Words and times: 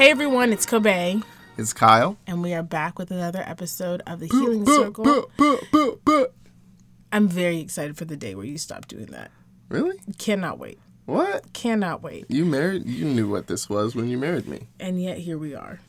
Hey 0.00 0.10
everyone, 0.10 0.50
it's 0.50 0.64
Kobe, 0.64 1.20
It's 1.58 1.74
Kyle. 1.74 2.16
and 2.26 2.42
we 2.42 2.54
are 2.54 2.62
back 2.62 2.98
with 2.98 3.10
another 3.10 3.44
episode 3.46 4.00
of 4.06 4.18
the 4.18 4.28
Healing 4.28 4.64
Circle. 4.64 5.30
I'm 7.12 7.28
very 7.28 7.58
excited 7.58 7.98
for 7.98 8.06
the 8.06 8.16
day 8.16 8.34
where 8.34 8.46
you 8.46 8.56
stop 8.56 8.88
doing 8.88 9.08
that. 9.08 9.30
Really? 9.68 10.00
Cannot 10.16 10.58
wait. 10.58 10.78
What? 11.04 11.52
Cannot 11.52 12.02
wait. 12.02 12.24
You 12.30 12.46
married? 12.46 12.86
You 12.86 13.04
knew 13.04 13.28
what 13.28 13.46
this 13.46 13.68
was 13.68 13.94
when 13.94 14.08
you 14.08 14.16
married 14.16 14.48
me. 14.48 14.68
And 14.80 15.02
yet 15.02 15.18
here 15.18 15.36
we 15.36 15.54
are. 15.54 15.80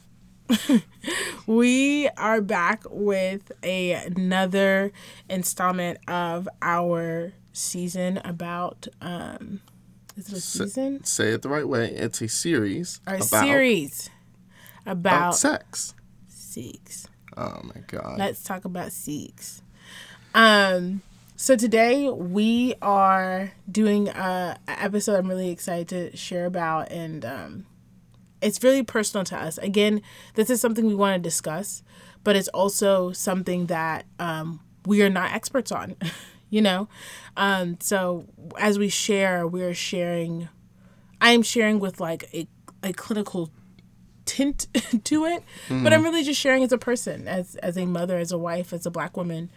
we 1.48 2.10
are 2.18 2.42
back 2.42 2.84
with 2.90 3.54
a, 3.64 3.94
another 3.94 4.92
installment 5.30 6.00
of 6.10 6.50
our 6.62 7.32
season 7.54 8.18
about 8.26 8.90
um 9.00 9.62
is 10.18 10.30
it 10.32 10.38
a 10.38 10.42
season? 10.42 11.04
Say 11.04 11.30
it 11.30 11.42
the 11.42 11.50
right 11.50 11.68
way. 11.68 11.90
It's 11.92 12.22
a 12.22 12.28
series 12.28 13.00
Our 13.08 13.16
about, 13.16 13.28
series 13.28 14.10
about 14.86 14.92
about 14.98 15.36
sex. 15.36 15.94
sex. 16.28 17.08
Oh 17.38 17.62
my 17.64 17.82
god. 17.88 18.18
Let's 18.18 18.44
talk 18.44 18.66
about 18.66 18.92
Sikhs. 18.92 19.62
Um, 20.34 21.02
so 21.36 21.56
today 21.56 22.10
we 22.10 22.76
are 22.82 23.54
doing 23.72 24.10
a, 24.10 24.58
a 24.68 24.84
episode 24.84 25.16
I'm 25.18 25.28
really 25.30 25.50
excited 25.50 25.88
to 26.12 26.18
share 26.18 26.46
about, 26.46 26.92
and 26.92 27.24
um, 27.26 27.66
it's 28.42 28.64
really 28.64 28.84
personal 28.84 29.24
to 29.26 29.38
us. 29.38 29.58
Again, 29.60 30.02
this 30.36 30.50
is 30.50 30.60
something 30.62 30.86
we 30.86 30.96
want 30.96 31.16
to 31.16 31.28
discuss, 31.28 31.84
but 32.24 32.36
it's 32.36 32.48
also 32.50 33.12
something 33.12 33.68
that 33.68 34.06
um, 34.20 34.60
we 34.86 35.02
are 35.02 35.10
not 35.10 35.32
experts 35.32 35.72
on. 35.72 35.96
you 36.52 36.62
know, 36.62 36.88
um, 37.36 37.78
so 37.80 38.26
as 38.60 38.78
we 38.78 38.90
share, 38.90 39.48
we're 39.48 39.74
sharing. 39.74 40.48
I 41.20 41.32
am 41.32 41.42
sharing 41.42 41.80
with 41.80 42.00
like 42.00 42.26
a 42.34 42.48
a 42.84 42.94
clinical 42.94 43.50
tint 44.26 44.68
to 45.04 45.26
it 45.26 45.44
but 45.70 45.92
i'm 45.94 46.04
really 46.04 46.24
just 46.24 46.40
sharing 46.40 46.64
as 46.64 46.72
a 46.72 46.78
person 46.78 47.28
as 47.28 47.56
as 47.58 47.76
a 47.78 47.86
mother 47.86 48.18
as 48.18 48.32
a 48.32 48.38
wife 48.38 48.72
as 48.72 48.86
a 48.86 48.92
black 48.92 49.18
woman 49.18 49.50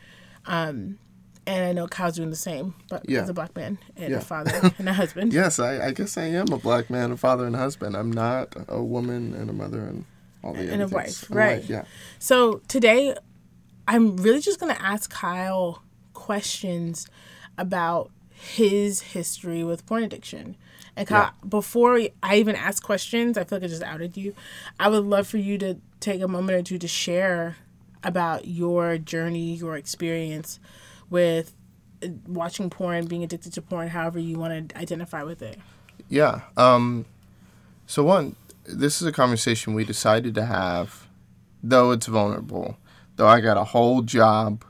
um 0.46 0.98
and 1.46 1.64
i 1.66 1.72
know 1.72 1.86
kyle's 1.86 2.16
doing 2.16 2.30
the 2.30 2.36
same 2.36 2.74
but 2.88 3.08
Yeah. 3.08 3.22
as 3.22 3.28
a 3.28 3.34
black 3.34 3.54
man 3.54 3.78
and 3.96 4.10
Yeah. 4.10 4.16
a 4.18 4.20
father 4.20 4.72
and 4.78 4.88
a 4.88 4.92
husband 4.94 5.32
yes, 5.32 5.58
I, 5.58 5.86
I 5.86 5.90
guess 5.92 6.16
I 6.18 6.24
am 6.24 6.48
a 6.52 6.58
black 6.58 6.88
man, 6.90 7.12
a 7.12 7.16
father, 7.16 7.46
and 7.46 7.54
husband. 7.54 7.94
I'm 7.96 8.10
not 8.10 8.54
a 8.68 8.82
woman 8.82 9.34
and 9.34 9.48
a 9.50 9.52
mother 9.52 9.80
and 9.80 10.06
all 10.42 10.52
the 10.54 10.60
other 10.60 10.68
things. 10.68 10.72
And 10.72 10.82
a 10.82 10.94
wife. 10.94 11.30
I'm 11.30 11.36
right. 11.36 11.64
Yeah. 11.68 11.84
so 12.18 12.60
today 12.66 13.14
i'm 13.86 14.16
really 14.16 14.40
just 14.40 14.58
going 14.58 14.74
to 14.74 14.82
ask 14.82 15.10
kyle 15.10 15.82
questions 16.24 17.08
about 17.56 18.10
his 18.30 19.00
history 19.00 19.62
with 19.62 19.86
porn 19.86 20.02
addiction 20.02 20.56
and 20.96 21.08
Kyle, 21.08 21.32
before 21.48 22.00
I 22.22 22.36
even 22.36 22.54
ask 22.54 22.82
questions, 22.82 23.36
I 23.36 23.44
feel 23.44 23.58
like 23.58 23.64
I 23.64 23.68
just 23.68 23.82
outed 23.82 24.16
you. 24.16 24.34
I 24.78 24.88
would 24.88 25.04
love 25.04 25.26
for 25.26 25.38
you 25.38 25.58
to 25.58 25.76
take 26.00 26.22
a 26.22 26.28
moment 26.28 26.56
or 26.56 26.62
two 26.62 26.78
to 26.78 26.88
share 26.88 27.56
about 28.04 28.46
your 28.46 28.98
journey, 28.98 29.54
your 29.54 29.76
experience 29.76 30.60
with 31.10 31.54
uh, 32.02 32.08
watching 32.28 32.70
porn, 32.70 33.06
being 33.06 33.24
addicted 33.24 33.52
to 33.54 33.62
porn, 33.62 33.88
however 33.88 34.18
you 34.18 34.38
want 34.38 34.68
to 34.68 34.78
identify 34.78 35.22
with 35.22 35.42
it. 35.42 35.58
Yeah. 36.08 36.42
Um, 36.56 37.06
so 37.86 38.04
one, 38.04 38.36
this 38.64 39.02
is 39.02 39.08
a 39.08 39.12
conversation 39.12 39.74
we 39.74 39.84
decided 39.84 40.34
to 40.36 40.44
have, 40.44 41.08
though 41.62 41.90
it's 41.90 42.06
vulnerable. 42.06 42.76
Though 43.16 43.26
I 43.26 43.40
got 43.40 43.56
a 43.56 43.64
whole 43.64 44.02
job, 44.02 44.64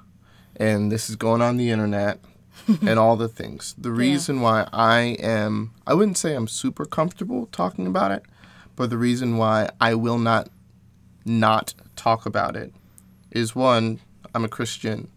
and 0.56 0.90
this 0.90 1.08
is 1.10 1.16
going 1.16 1.42
on 1.42 1.56
the 1.56 1.70
internet, 1.70 2.20
and 2.86 2.98
all 2.98 3.16
the 3.16 3.28
things. 3.28 3.74
The 3.76 3.90
reason 3.90 4.40
why 4.40 4.68
I 4.72 5.16
am, 5.20 5.72
I 5.86 5.94
wouldn't 5.94 6.18
say 6.18 6.34
I'm 6.34 6.48
super 6.48 6.84
comfortable 6.84 7.46
talking 7.46 7.86
about 7.86 8.12
it, 8.12 8.22
but 8.76 8.90
the 8.90 8.96
reason 8.96 9.36
why 9.36 9.70
I 9.80 9.94
will 9.94 10.18
not 10.18 10.48
not 11.24 11.74
talk 11.96 12.26
about 12.26 12.54
it 12.54 12.72
is 13.30 13.56
one, 13.56 14.00
I'm 14.34 14.44
a 14.44 14.48
Christian, 14.48 15.08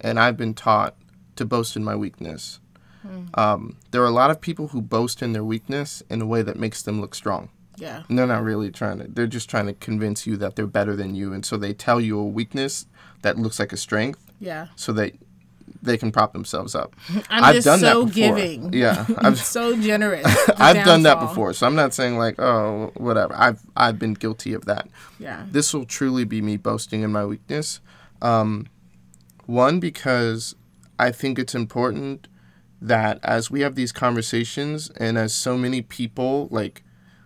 and 0.00 0.18
I've 0.18 0.36
been 0.36 0.54
taught 0.54 0.94
to 1.36 1.44
boast 1.44 1.76
in 1.76 1.84
my 1.84 1.96
weakness. 1.96 2.60
Um, 3.34 3.76
there 3.90 4.02
are 4.02 4.06
a 4.06 4.10
lot 4.10 4.30
of 4.30 4.40
people 4.40 4.68
who 4.68 4.82
boast 4.82 5.22
in 5.22 5.32
their 5.32 5.44
weakness 5.44 6.02
in 6.10 6.20
a 6.20 6.26
way 6.26 6.42
that 6.42 6.58
makes 6.58 6.82
them 6.82 7.00
look 7.00 7.14
strong. 7.14 7.48
Yeah. 7.76 8.02
And 8.08 8.18
they're 8.18 8.26
not 8.26 8.42
really 8.42 8.70
trying 8.70 8.98
to, 8.98 9.04
they're 9.08 9.26
just 9.26 9.48
trying 9.48 9.66
to 9.66 9.72
convince 9.72 10.26
you 10.26 10.36
that 10.38 10.56
they're 10.56 10.66
better 10.66 10.94
than 10.96 11.14
you. 11.14 11.32
And 11.32 11.46
so 11.46 11.56
they 11.56 11.72
tell 11.72 12.00
you 12.00 12.18
a 12.18 12.24
weakness 12.24 12.86
that 13.22 13.38
looks 13.38 13.58
like 13.58 13.72
a 13.72 13.76
strength 13.76 14.27
Yeah. 14.40 14.68
so 14.76 14.92
that 14.92 15.14
they 15.82 15.96
can 15.96 16.10
prop 16.10 16.32
themselves 16.32 16.74
up. 16.74 16.94
I'm 17.30 17.44
I've 17.44 17.54
just 17.56 17.64
done 17.66 17.80
that 17.80 17.92
so 17.92 18.04
before. 18.04 18.14
giving. 18.14 18.72
Yeah. 18.78 19.06
I'm 19.18 19.36
so 19.36 19.76
generous. 19.80 20.26
I've 20.56 20.84
done 20.84 21.02
that 21.04 21.20
before. 21.20 21.52
So 21.52 21.66
I'm 21.66 21.74
not 21.74 21.94
saying 21.94 22.18
like, 22.18 22.40
oh, 22.40 22.92
whatever. 22.96 23.34
I've, 23.36 23.60
I've 23.76 23.98
been 23.98 24.14
guilty 24.14 24.54
of 24.54 24.64
that. 24.66 24.88
Yeah. 25.18 25.44
This 25.50 25.72
will 25.74 25.84
truly 25.84 26.24
be 26.24 26.42
me 26.42 26.56
boasting 26.56 27.02
in 27.02 27.12
my 27.12 27.24
weakness. 27.24 27.80
Um, 28.22 28.66
one, 29.46 29.78
because 29.80 30.54
I 30.98 31.12
think 31.12 31.38
it's 31.38 31.54
important 31.54 32.28
that 32.80 33.18
as 33.22 33.50
we 33.50 33.60
have 33.60 33.74
these 33.74 33.92
conversations 33.92 34.90
and 34.96 35.18
as 35.18 35.34
so 35.34 35.56
many 35.56 35.82
people 35.82 36.48
like 36.50 36.82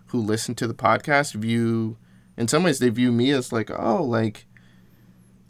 who 0.07 0.19
listen 0.21 0.55
to 0.55 0.67
the 0.67 0.75
podcast 0.75 1.35
view 1.35 1.97
in 2.37 2.49
some 2.49 2.63
ways 2.63 2.79
they 2.79 2.89
view 2.89 3.13
me 3.13 3.31
as 3.31 3.53
like 3.53 3.71
oh 3.71 4.03
like 4.03 4.47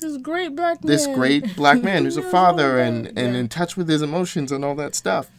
This 0.03 0.17
great 0.19 0.55
black 0.55 0.83
man. 0.83 0.91
this 0.91 1.07
great 1.07 1.57
black 1.57 1.83
man 1.89 2.05
who's 2.05 2.17
a 2.17 2.23
father 2.23 2.79
and 2.79 3.07
and 3.17 3.37
in 3.37 3.49
touch 3.49 3.77
with 3.77 3.89
his 3.89 4.03
emotions 4.03 4.53
and 4.53 4.65
all 4.65 4.75
that 4.77 4.95
stuff 4.95 5.31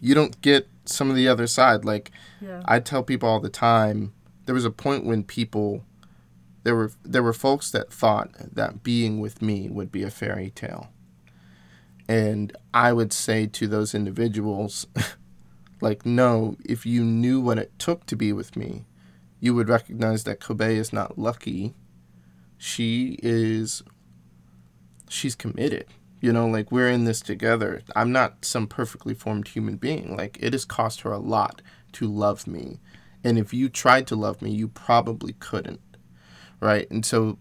you 0.00 0.14
don't 0.14 0.40
get 0.42 0.68
some 0.84 1.08
of 1.10 1.16
the 1.16 1.26
other 1.26 1.46
side 1.46 1.84
like 1.84 2.10
Yeah. 2.40 2.62
I 2.66 2.78
tell 2.80 3.02
people 3.02 3.28
all 3.28 3.40
the 3.40 3.48
time 3.48 4.12
there 4.46 4.54
was 4.54 4.64
a 4.64 4.70
point 4.70 5.04
when 5.04 5.24
people 5.24 5.82
there 6.62 6.74
were 6.76 6.90
there 7.02 7.22
were 7.22 7.32
folks 7.32 7.70
that 7.70 7.92
thought 7.92 8.30
that 8.54 8.82
being 8.82 9.20
with 9.20 9.40
me 9.42 9.68
would 9.68 9.90
be 9.92 10.02
a 10.02 10.10
fairy 10.10 10.50
tale. 10.50 10.88
And 12.08 12.54
I 12.74 12.92
would 12.92 13.12
say 13.12 13.46
to 13.46 13.66
those 13.66 13.94
individuals 13.94 14.86
like 15.80 16.04
no, 16.04 16.56
if 16.64 16.84
you 16.86 17.04
knew 17.04 17.40
what 17.40 17.58
it 17.58 17.78
took 17.78 18.06
to 18.06 18.16
be 18.16 18.32
with 18.32 18.56
me, 18.56 18.84
you 19.40 19.54
would 19.54 19.68
recognize 19.68 20.24
that 20.24 20.40
Kobe 20.40 20.76
is 20.76 20.92
not 20.92 21.18
lucky. 21.18 21.74
She 22.64 23.18
is 23.22 23.82
she's 25.10 25.34
committed. 25.34 25.84
You 26.22 26.32
know, 26.32 26.46
like 26.46 26.72
we're 26.72 26.88
in 26.88 27.04
this 27.04 27.20
together. 27.20 27.82
I'm 27.94 28.10
not 28.10 28.42
some 28.42 28.66
perfectly 28.66 29.12
formed 29.12 29.48
human 29.48 29.76
being. 29.76 30.16
Like 30.16 30.38
it 30.40 30.54
has 30.54 30.64
cost 30.64 31.02
her 31.02 31.12
a 31.12 31.18
lot 31.18 31.60
to 31.92 32.06
love 32.10 32.46
me. 32.46 32.80
And 33.22 33.38
if 33.38 33.52
you 33.52 33.68
tried 33.68 34.06
to 34.06 34.16
love 34.16 34.40
me, 34.40 34.50
you 34.50 34.68
probably 34.68 35.34
couldn't. 35.34 35.82
Right? 36.58 36.90
And 36.90 37.04
so 37.04 37.36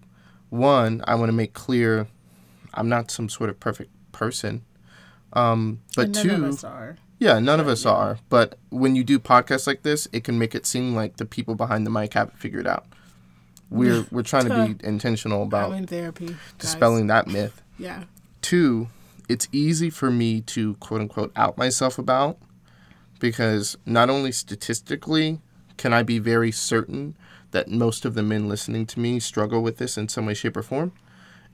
one, 0.50 1.02
I 1.08 1.16
want 1.16 1.30
to 1.30 1.34
make 1.34 1.54
clear 1.54 2.08
I'm 2.74 2.90
not 2.90 3.10
some 3.10 3.30
sort 3.30 3.50
of 3.50 3.62
perfect 3.62 3.92
person. 4.12 4.66
Um, 5.32 5.80
but 5.96 6.10
none 6.10 6.24
two, 6.24 6.32
of 6.32 6.44
us 6.44 6.64
are. 6.66 6.98
yeah, 7.18 7.40
none 7.40 7.62
of 7.62 7.70
us 7.70 7.86
are. 7.86 8.18
But 8.28 8.58
when 8.72 8.98
you 8.98 9.06
do 9.06 9.20
podcasts 9.20 9.68
like 9.68 9.84
this, 9.84 10.06
it 10.12 10.26
can 10.26 10.38
make 10.38 10.54
it 10.54 10.66
seem 10.66 10.94
like 10.94 11.16
the 11.16 11.26
people 11.26 11.56
behind 11.56 11.86
the 11.86 11.92
mic 11.92 12.14
have 12.14 12.28
it 12.28 12.38
figured 12.38 12.68
out. 12.68 12.88
We're 13.74 14.06
we're 14.12 14.24
trying 14.24 14.48
to 14.48 14.68
be 14.68 14.86
intentional 14.88 15.42
I'm 15.42 15.48
about 15.48 15.72
in 15.74 15.88
therapy. 15.88 16.28
guys. 16.28 16.38
dispelling 16.60 17.08
that 17.08 17.28
myth. 17.28 17.62
Yeah. 17.78 18.04
Two, 18.42 18.88
it's 19.28 19.48
easy 19.52 19.90
for 19.90 20.12
me 20.12 20.42
to 20.42 20.76
quote 20.76 21.02
unquote 21.02 21.32
out 21.36 21.58
myself 21.58 21.98
about 21.98 22.38
because 23.20 23.78
not 23.86 24.10
only 24.10 24.32
statistically 24.32 25.40
can 25.78 25.94
I 25.94 26.04
be 26.04 26.20
very 26.20 26.52
certain 26.52 27.16
that 27.52 27.70
most 27.70 28.06
of 28.06 28.14
the 28.14 28.24
men 28.24 28.48
listening 28.50 28.86
to 28.88 29.00
me 29.00 29.20
struggle 29.20 29.62
with 29.62 29.78
this 29.78 29.98
in 29.98 30.10
some 30.10 30.26
way, 30.26 30.34
shape, 30.34 30.58
or 30.58 30.64
form. 30.64 30.92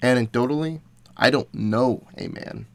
Anecdotally, 0.01 0.81
I 1.17 1.29
don't 1.29 1.53
know 1.53 2.07
a 2.17 2.27
man 2.27 2.65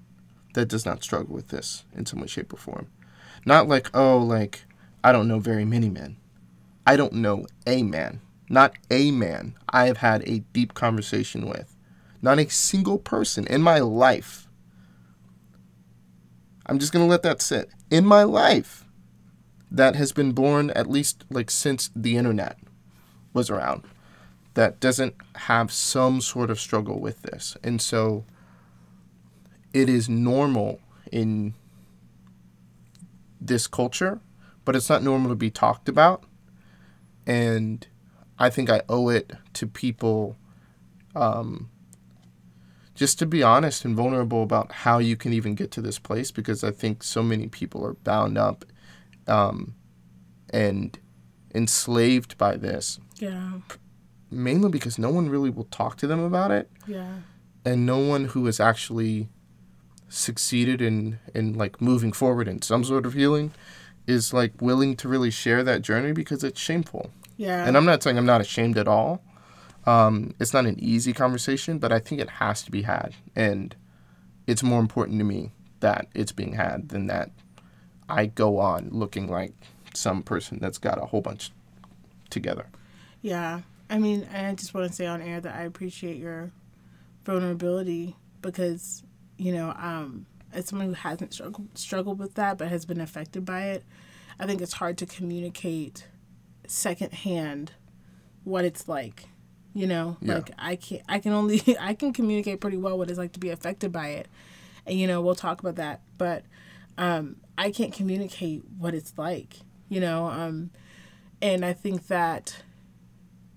that 0.55 0.69
does 0.69 0.87
not 0.87 1.03
struggle 1.03 1.35
with 1.35 1.49
this 1.49 1.85
in 1.95 2.07
some 2.07 2.21
way, 2.21 2.27
shape, 2.27 2.53
or 2.53 2.57
form. 2.57 2.87
Not 3.47 3.67
like, 3.69 3.91
oh, 3.95 4.19
like, 4.19 4.65
I 5.03 5.13
don't 5.13 5.29
know 5.29 5.39
very 5.39 5.65
many 5.65 5.89
men. 5.89 6.17
I 6.87 6.97
don't 6.97 7.15
know 7.15 7.47
a 7.67 7.83
man. 7.83 8.21
Not 8.49 8.75
a 8.91 9.11
man 9.11 9.55
I 9.69 9.87
have 9.87 9.99
had 9.99 10.23
a 10.29 10.41
deep 10.53 10.75
conversation 10.75 11.49
with. 11.49 11.77
Not 12.23 12.39
a 12.39 12.49
single 12.49 12.99
person 12.99 13.47
in 13.47 13.63
my 13.63 13.81
life. 13.81 14.49
I'm 16.67 16.79
just 16.79 16.93
going 16.93 17.05
to 17.05 17.11
let 17.11 17.23
that 17.23 17.43
sit. 17.43 17.71
In 17.91 18.07
my 18.07 18.23
life, 18.23 18.85
that 19.71 19.97
has 19.97 20.13
been 20.13 20.33
born 20.33 20.71
at 20.71 20.89
least 20.89 21.25
like 21.31 21.51
since 21.51 21.91
the 21.95 22.17
internet 22.17 22.59
was 23.33 23.51
around, 23.51 23.83
that 24.55 24.81
doesn't 24.81 25.15
have 25.35 25.73
some 25.73 26.21
sort 26.21 26.51
of 26.51 26.61
struggle 26.61 27.01
with 27.01 27.23
this. 27.23 27.57
And 27.63 27.83
so 27.83 28.25
it 29.73 29.89
is 29.89 30.09
normal 30.09 30.81
in 31.11 31.55
this 33.41 33.67
culture, 33.67 34.21
but 34.65 34.77
it's 34.77 34.89
not 34.89 35.03
normal 35.03 35.29
to 35.31 35.35
be 35.35 35.51
talked 35.51 35.89
about. 35.89 36.25
And 37.27 37.87
I 38.39 38.51
think 38.51 38.69
I 38.71 38.83
owe 38.89 39.09
it 39.09 39.33
to 39.55 39.67
people 39.67 40.37
um, 41.15 41.69
just 42.95 43.19
to 43.21 43.27
be 43.27 43.43
honest 43.43 43.85
and 43.85 43.95
vulnerable 43.97 44.43
about 44.43 44.71
how 44.73 44.99
you 44.99 45.17
can 45.17 45.33
even 45.33 45.55
get 45.55 45.71
to 45.73 45.83
this 45.83 45.99
place 45.99 46.31
because 46.31 46.63
I 46.65 46.71
think 46.71 47.03
so 47.03 47.23
many 47.23 47.49
people 47.49 47.85
are 47.85 47.95
bound 47.95 48.37
up 48.39 48.65
um, 49.27 49.75
and 50.51 50.99
enslaved 51.55 52.37
by 52.39 52.57
this, 52.57 52.99
Yeah. 53.19 53.61
mainly 54.31 54.69
because 54.71 54.99
no 54.99 55.11
one 55.11 55.29
really 55.29 55.51
will 55.51 55.65
talk 55.71 55.97
to 55.99 56.07
them 56.07 56.21
about 56.21 56.51
it, 56.51 56.71
Yeah. 56.87 57.19
and 57.65 57.87
no 57.87 57.99
one 57.99 58.27
who 58.27 58.47
has 58.47 58.59
actually 58.61 59.29
succeeded 60.09 60.81
in 60.81 61.19
in 61.35 61.55
like 61.55 61.81
moving 61.81 62.13
forward 62.13 62.47
in 62.47 62.63
some 62.63 62.85
sort 62.85 63.05
of 63.07 63.15
healing 63.15 63.53
is 64.07 64.33
like 64.33 64.53
willing 64.61 64.95
to 64.97 65.09
really 65.09 65.31
share 65.31 65.65
that 65.65 65.83
journey 65.83 66.13
because 66.13 66.45
it's 66.45 66.61
shameful. 66.61 67.11
Yeah. 67.37 67.67
And 67.67 67.77
I'm 67.77 67.85
not 67.85 68.03
saying 68.03 68.19
I'm 68.19 68.27
not 68.27 68.41
ashamed 68.41 68.79
at 68.79 68.89
all. 68.89 69.23
Um, 69.87 70.35
it's 70.41 70.55
not 70.55 70.67
an 70.67 70.77
easy 70.79 71.13
conversation, 71.13 71.79
but 71.79 71.93
I 71.93 71.99
think 71.99 72.21
it 72.21 72.31
has 72.31 72.63
to 72.63 72.71
be 72.71 72.83
had, 72.83 73.15
and 73.37 73.77
it's 74.47 74.63
more 74.63 74.81
important 74.81 75.19
to 75.19 75.25
me 75.25 75.53
that 75.81 76.09
it's 76.15 76.33
being 76.33 76.55
had 76.55 76.89
than 76.89 77.07
that 77.09 77.31
I 78.09 78.27
go 78.27 78.59
on 78.59 78.89
looking 78.91 79.29
like 79.29 79.53
some 79.95 80.23
person 80.23 80.59
that's 80.61 80.79
got 80.79 81.03
a 81.03 81.07
whole 81.07 81.21
bunch 81.21 81.53
together. 82.31 82.67
Yeah. 83.23 83.61
I 83.91 83.99
mean, 83.99 84.27
I 84.33 84.53
just 84.55 84.75
want 84.75 84.89
to 84.89 84.93
say 84.95 85.07
on 85.07 85.23
air 85.23 85.41
that 85.41 85.55
I 85.55 85.63
appreciate 85.63 86.17
your 86.17 86.51
vulnerability 87.25 88.17
because, 88.43 89.03
you 89.37 89.53
know, 89.53 89.75
um, 89.79 90.27
as 90.53 90.67
someone 90.67 90.89
who 90.89 90.95
hasn't 90.95 91.35
struggled 91.35 91.77
struggled 91.77 92.19
with 92.19 92.35
that 92.35 92.59
but 92.59 92.69
has 92.69 92.85
been 92.85 93.01
affected 93.01 93.45
by 93.45 93.65
it, 93.65 93.85
I 94.39 94.47
think 94.47 94.61
it's 94.61 94.75
hard 94.75 94.99
to 94.99 95.07
communicate 95.07 96.07
secondhand 96.67 97.73
what 98.45 98.65
it's 98.65 98.89
like. 98.89 99.25
You 99.73 99.87
know, 99.89 100.17
Yeah. 100.21 100.35
like 100.37 100.51
I 100.59 100.77
can 100.77 101.01
I 101.09 101.19
can 101.19 101.33
only 101.33 101.61
I 101.81 101.95
can 101.95 102.13
communicate 102.13 102.61
pretty 102.61 102.77
well 102.77 102.97
what 102.97 103.11
it's 103.11 103.19
like 103.19 103.33
to 103.33 103.41
be 103.41 103.51
affected 103.51 103.91
by 103.93 104.09
it, 104.09 104.29
and 104.87 104.99
you 104.99 105.07
know 105.07 105.21
we'll 105.21 105.35
talk 105.35 105.61
about 105.61 105.77
that. 105.77 106.03
But 106.17 106.45
um, 106.97 107.37
I 107.59 107.71
can't 107.73 107.93
communicate 107.93 108.63
what 108.79 108.95
it's 108.95 109.13
like. 109.17 109.57
You 109.89 110.01
know, 110.01 110.27
um, 110.27 110.71
and 111.43 111.65
I 111.65 111.73
think 111.73 112.07
that 112.07 112.63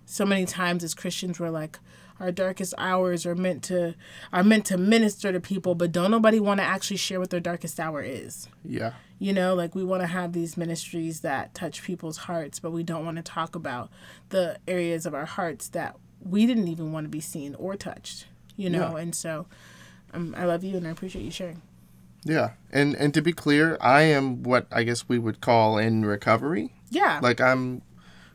so 0.06 0.26
many 0.26 0.46
times 0.46 0.84
as 0.84 0.94
Christians 0.96 1.40
we're 1.40 1.50
like 1.52 1.78
our 2.20 2.32
darkest 2.32 2.74
hours 2.78 3.26
are 3.26 3.36
meant 3.36 3.64
to 3.64 3.96
are 4.34 4.44
meant 4.44 4.66
to 4.66 4.78
minister 4.78 5.32
to 5.32 5.40
people, 5.40 5.76
but 5.76 5.92
don't 5.92 6.12
nobody 6.12 6.40
want 6.40 6.60
to 6.60 6.64
actually 6.64 6.98
share 6.98 7.20
what 7.20 7.30
their 7.30 7.40
darkest 7.40 7.80
hour 7.80 8.02
is. 8.02 8.48
Yeah. 8.64 8.94
You 9.20 9.34
know, 9.34 9.56
like 9.56 9.74
we 9.76 9.84
want 9.84 10.02
to 10.04 10.08
have 10.08 10.34
these 10.34 10.58
ministries 10.58 11.22
that 11.22 11.54
touch 11.54 11.82
people's 11.84 12.18
hearts, 12.18 12.60
but 12.60 12.72
we 12.72 12.84
don't 12.84 13.04
want 13.06 13.18
to 13.18 13.24
talk 13.24 13.56
about 13.56 13.90
the 14.30 14.58
areas 14.68 15.06
of 15.06 15.14
our 15.16 15.26
hearts 15.26 15.70
that 15.70 15.96
we 16.22 16.46
didn't 16.46 16.68
even 16.68 16.92
want 16.92 17.06
to 17.06 17.10
be 17.10 17.20
seen 17.22 17.56
or 17.56 17.76
touched. 17.76 18.28
You 18.56 18.70
know, 18.70 18.96
Yeah. 18.96 19.02
and 19.02 19.16
so 19.16 19.46
um, 20.14 20.34
I 20.38 20.46
love 20.46 20.64
you 20.64 20.78
and 20.78 20.88
I 20.88 20.92
appreciate 20.92 21.24
you 21.24 21.32
sharing. 21.32 21.62
Yeah. 22.24 22.52
And 22.72 22.96
and 22.96 23.14
to 23.14 23.22
be 23.22 23.32
clear, 23.34 23.78
I 23.80 24.02
am 24.02 24.44
what 24.44 24.68
I 24.72 24.84
guess 24.84 25.08
we 25.08 25.18
would 25.20 25.40
call 25.42 25.78
in 25.78 26.04
recovery. 26.06 26.74
Yeah. 26.90 27.20
Like 27.22 27.40
I'm 27.40 27.82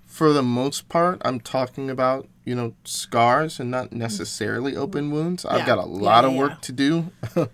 for 0.06 0.32
the 0.32 0.42
most 0.42 0.88
part 0.88 1.20
I'm 1.24 1.40
talking 1.40 1.90
about, 1.90 2.28
you 2.44 2.54
know, 2.54 2.74
scars 2.84 3.60
and 3.60 3.70
not 3.70 3.92
necessarily 3.92 4.74
open 4.76 5.10
wounds. 5.10 5.44
I've 5.44 5.60
Yeah. 5.60 5.66
got 5.66 5.78
a 5.78 5.88
Yeah, 5.88 5.96
lot 6.08 6.24
of 6.24 6.32
yeah, 6.32 6.38
work 6.38 6.50
yeah. 6.52 6.58
to 6.60 6.72
do. 6.72 7.10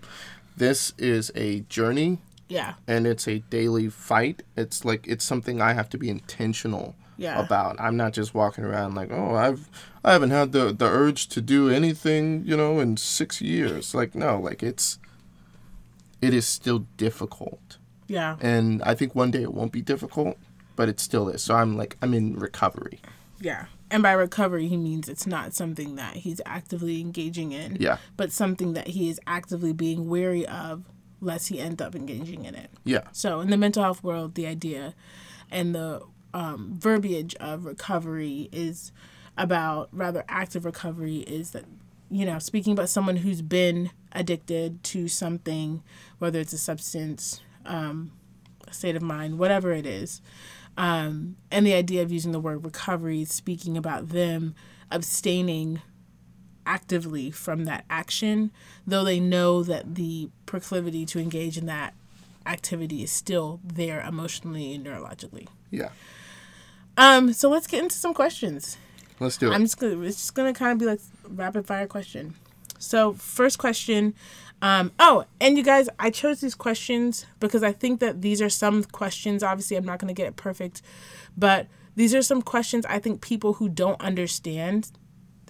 this 0.57 0.93
is 0.97 1.31
a 1.35 1.61
journey 1.61 2.17
yeah. 2.47 2.73
and 2.87 3.05
it's 3.07 3.27
a 3.27 3.39
daily 3.49 3.89
fight. 3.89 4.43
It's 4.57 4.83
like 4.83 5.07
it's 5.07 5.23
something 5.25 5.61
I 5.61 5.73
have 5.73 5.89
to 5.89 5.97
be 5.97 6.09
intentional 6.09 6.95
Yeah. 7.17 7.39
about. 7.39 7.79
I'm 7.79 7.95
not 7.97 8.13
just 8.13 8.33
walking 8.33 8.63
around 8.63 8.95
like, 8.95 9.11
"Oh, 9.11 9.35
I've 9.35 9.69
I 10.03 10.13
haven't 10.13 10.31
had 10.31 10.51
the 10.53 10.73
the 10.73 10.85
urge 10.85 11.27
to 11.29 11.41
do 11.41 11.69
anything, 11.69 12.43
you 12.45 12.55
know, 12.57 12.79
in 12.79 12.97
6 12.97 13.41
years." 13.41 13.93
Like 13.93 14.15
no, 14.15 14.39
like 14.39 14.63
it's 14.63 14.97
it 16.21 16.33
is 16.33 16.47
still 16.47 16.85
difficult. 16.97 17.77
Yeah. 18.07 18.37
And 18.41 18.81
I 18.83 18.95
think 18.95 19.15
one 19.15 19.31
day 19.31 19.43
it 19.43 19.53
won't 19.53 19.71
be 19.71 19.81
difficult, 19.81 20.35
but 20.75 20.89
it 20.89 20.99
still 20.99 21.29
is. 21.29 21.43
So 21.43 21.55
I'm 21.55 21.77
like 21.77 21.95
I'm 22.01 22.13
in 22.13 22.35
recovery. 22.39 22.99
Yeah. 23.39 23.65
And 23.91 24.03
by 24.03 24.11
recovery, 24.11 24.67
he 24.67 24.77
means 24.77 25.09
it's 25.09 25.25
not 25.25 25.53
something 25.53 25.95
that 25.95 26.17
he's 26.17 26.39
actively 26.45 27.01
engaging 27.01 27.51
in, 27.51 27.77
Yeah. 27.79 27.97
but 28.17 28.31
something 28.31 28.73
that 28.73 28.89
he 28.89 29.09
is 29.09 29.19
actively 29.25 29.73
being 29.73 30.07
wary 30.07 30.45
of, 30.45 30.83
lest 31.21 31.49
he 31.49 31.59
end 31.59 31.81
up 31.81 31.95
engaging 31.95 32.45
in 32.45 32.55
it. 32.55 32.69
Yeah. 32.83 33.01
So, 33.11 33.39
in 33.41 33.49
the 33.49 33.57
mental 33.57 33.81
health 33.83 34.03
world, 34.03 34.35
the 34.35 34.45
idea 34.47 34.93
and 35.51 35.73
the 35.73 36.01
um, 36.33 36.75
verbiage 36.77 37.33
of 37.35 37.65
recovery 37.65 38.47
is 38.51 38.91
about 39.37 39.89
rather 39.91 40.23
active 40.29 40.65
recovery 40.65 41.17
is 41.19 41.51
that, 41.51 41.65
you 42.11 42.25
know, 42.25 42.37
speaking 42.39 42.73
about 42.73 42.89
someone 42.89 43.17
who's 43.17 43.41
been 43.41 43.89
addicted 44.11 44.83
to 44.83 45.07
something, 45.07 45.81
whether 46.19 46.39
it's 46.39 46.53
a 46.53 46.57
substance, 46.57 47.41
um, 47.65 48.11
a 48.67 48.73
state 48.73 48.95
of 48.95 49.01
mind, 49.01 49.39
whatever 49.39 49.71
it 49.71 49.85
is. 49.87 50.21
Um, 50.79 51.35
and 51.51 51.67
the 51.67 51.73
idea 51.73 52.01
of 52.01 52.11
using 52.11 52.31
the 52.31 52.39
word 52.39 52.63
recovery 52.63 53.25
speaking 53.25 53.75
about 53.75 54.09
them 54.09 54.55
abstaining 54.89 55.81
actively 56.65 57.31
from 57.31 57.65
that 57.65 57.83
action, 57.89 58.51
though 58.87 59.03
they 59.03 59.19
know 59.19 59.61
that 59.61 59.95
the 59.95 60.29
proclivity 60.45 61.05
to 61.07 61.19
engage 61.19 61.57
in 61.57 61.65
that 61.65 61.93
activity 62.45 63.03
is 63.03 63.11
still 63.11 63.59
there 63.61 63.99
emotionally 63.99 64.73
and 64.73 64.85
neurologically. 64.85 65.47
Yeah. 65.69 65.89
Um, 66.95 67.33
so 67.33 67.49
let's 67.49 67.67
get 67.67 67.83
into 67.83 67.95
some 67.95 68.13
questions. 68.13 68.77
Let's 69.19 69.35
do 69.35 69.51
it. 69.51 69.55
I'm 69.55 69.63
just 69.63 69.79
gonna 69.79 69.99
it's 69.99 70.15
just 70.15 70.33
gonna 70.33 70.53
kind 70.53 70.71
of 70.71 70.77
be 70.77 70.85
like 70.85 71.01
rapid 71.27 71.67
fire 71.67 71.87
question. 71.87 72.35
So 72.77 73.13
first 73.13 73.57
question, 73.57 74.13
um, 74.61 74.91
oh, 74.99 75.25
and 75.39 75.57
you 75.57 75.63
guys, 75.63 75.89
I 75.99 76.09
chose 76.09 76.41
these 76.41 76.55
questions 76.55 77.25
because 77.39 77.63
I 77.63 77.71
think 77.71 77.99
that 77.99 78.21
these 78.21 78.41
are 78.41 78.49
some 78.49 78.83
questions. 78.83 79.43
Obviously, 79.43 79.77
I'm 79.77 79.85
not 79.85 79.99
gonna 79.99 80.13
get 80.13 80.27
it 80.27 80.35
perfect, 80.35 80.81
but 81.37 81.67
these 81.95 82.13
are 82.13 82.21
some 82.21 82.41
questions 82.41 82.85
I 82.85 82.99
think 82.99 83.21
people 83.21 83.53
who 83.53 83.69
don't 83.69 83.99
understand 84.01 84.91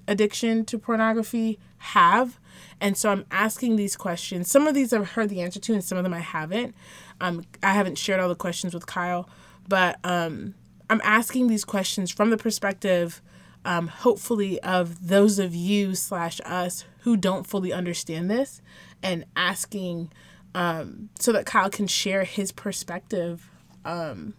addiction 0.08 0.66
to 0.66 0.78
pornography 0.78 1.60
have. 1.78 2.40
And 2.82 2.98
so 2.98 3.12
I'm 3.12 3.26
asking 3.32 3.76
these 3.76 3.96
questions. 3.96 4.50
Some 4.50 4.68
of 4.68 4.74
these 4.74 4.92
I've 4.92 5.12
heard 5.12 5.30
the 5.30 5.42
answer 5.42 5.60
to, 5.60 5.74
and 5.74 5.84
some 5.84 5.98
of 5.98 6.04
them 6.04 6.14
I 6.14 6.20
haven't. 6.20 6.76
Um, 7.22 7.46
I 7.62 7.74
haven't 7.74 7.98
shared 7.98 8.20
all 8.20 8.30
the 8.30 8.36
questions 8.36 8.74
with 8.74 8.86
Kyle, 8.86 9.30
but 9.68 9.98
um, 10.04 10.56
I'm 10.90 11.02
asking 11.04 11.48
these 11.48 11.64
questions 11.64 12.12
from 12.12 12.32
the 12.32 12.38
perspective, 12.38 13.22
um, 13.66 13.88
hopefully, 13.88 14.60
of 14.62 15.08
those 15.08 15.40
of 15.40 15.54
you 15.54 15.96
slash 15.96 16.42
us 16.46 16.86
who 17.02 17.18
don't 17.18 17.46
fully 17.48 17.72
understand 17.74 18.30
this, 18.30 18.62
and 19.02 19.26
asking 19.36 20.12
um, 20.56 21.10
so 21.20 21.32
that 21.32 21.46
Kyle 21.46 21.70
can 21.70 21.88
share 21.88 22.24
his 22.24 22.52
perspective 22.52 23.50
um, 23.86 24.34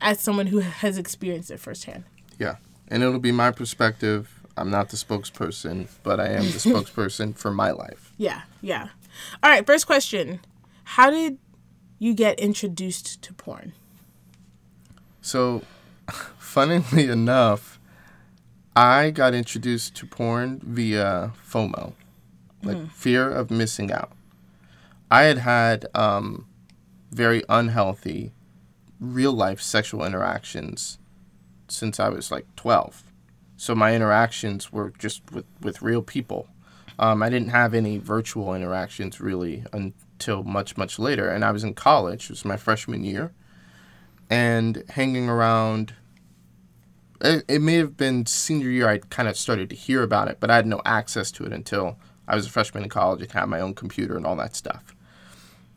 as 0.00 0.20
someone 0.20 0.48
who 0.48 0.60
has 0.60 0.98
experienced 0.98 1.50
it 1.50 1.60
firsthand. 1.60 2.04
yeah. 2.38 2.56
And 2.88 3.02
it'll 3.02 3.18
be 3.18 3.32
my 3.32 3.50
perspective. 3.50 4.44
I'm 4.56 4.70
not 4.70 4.90
the 4.90 4.96
spokesperson, 4.96 5.88
but 6.04 6.20
I 6.20 6.28
am 6.28 6.42
the 6.42 6.46
spokesperson 6.58 7.36
for 7.36 7.50
my 7.50 7.72
life. 7.72 8.12
Yeah, 8.16 8.42
yeah. 8.62 8.90
All 9.42 9.50
right, 9.50 9.66
first 9.66 9.88
question. 9.88 10.38
How 10.84 11.10
did 11.10 11.38
you 11.98 12.14
get 12.14 12.38
introduced 12.38 13.22
to 13.22 13.34
porn? 13.34 13.72
So, 15.20 15.62
funnily 16.38 17.08
enough, 17.08 17.75
I 18.76 19.10
got 19.10 19.34
introduced 19.34 19.96
to 19.96 20.06
porn 20.06 20.60
via 20.62 21.32
FOMO, 21.42 21.94
like 22.62 22.90
fear 22.90 23.30
of 23.30 23.50
missing 23.50 23.90
out. 23.90 24.12
I 25.10 25.22
had 25.22 25.38
had 25.38 25.86
um, 25.94 26.46
very 27.10 27.42
unhealthy 27.48 28.32
real 29.00 29.32
life 29.32 29.60
sexual 29.60 30.04
interactions 30.04 30.98
since 31.68 31.98
I 31.98 32.10
was 32.10 32.30
like 32.30 32.46
12. 32.56 33.02
So 33.56 33.74
my 33.74 33.94
interactions 33.94 34.72
were 34.72 34.92
just 34.98 35.32
with, 35.32 35.46
with 35.60 35.80
real 35.80 36.02
people. 36.02 36.48
Um, 36.98 37.22
I 37.22 37.30
didn't 37.30 37.48
have 37.48 37.72
any 37.74 37.98
virtual 37.98 38.54
interactions 38.54 39.20
really 39.20 39.64
until 39.72 40.42
much, 40.42 40.76
much 40.76 40.98
later. 40.98 41.28
And 41.28 41.44
I 41.44 41.50
was 41.50 41.64
in 41.64 41.74
college, 41.74 42.24
it 42.24 42.30
was 42.30 42.44
my 42.44 42.56
freshman 42.56 43.04
year 43.04 43.32
and 44.28 44.82
hanging 44.90 45.28
around. 45.28 45.94
It, 47.20 47.44
it 47.48 47.62
may 47.62 47.74
have 47.74 47.96
been 47.96 48.26
senior 48.26 48.68
year 48.68 48.88
I 48.88 48.98
kind 48.98 49.28
of 49.28 49.36
started 49.36 49.70
to 49.70 49.76
hear 49.76 50.02
about 50.02 50.28
it, 50.28 50.38
but 50.40 50.50
I 50.50 50.56
had 50.56 50.66
no 50.66 50.82
access 50.84 51.30
to 51.32 51.44
it 51.44 51.52
until 51.52 51.98
I 52.28 52.34
was 52.34 52.46
a 52.46 52.50
freshman 52.50 52.82
in 52.82 52.88
college 52.88 53.22
and 53.22 53.32
had 53.32 53.46
my 53.46 53.60
own 53.60 53.74
computer 53.74 54.16
and 54.16 54.26
all 54.26 54.36
that 54.36 54.56
stuff. 54.56 54.94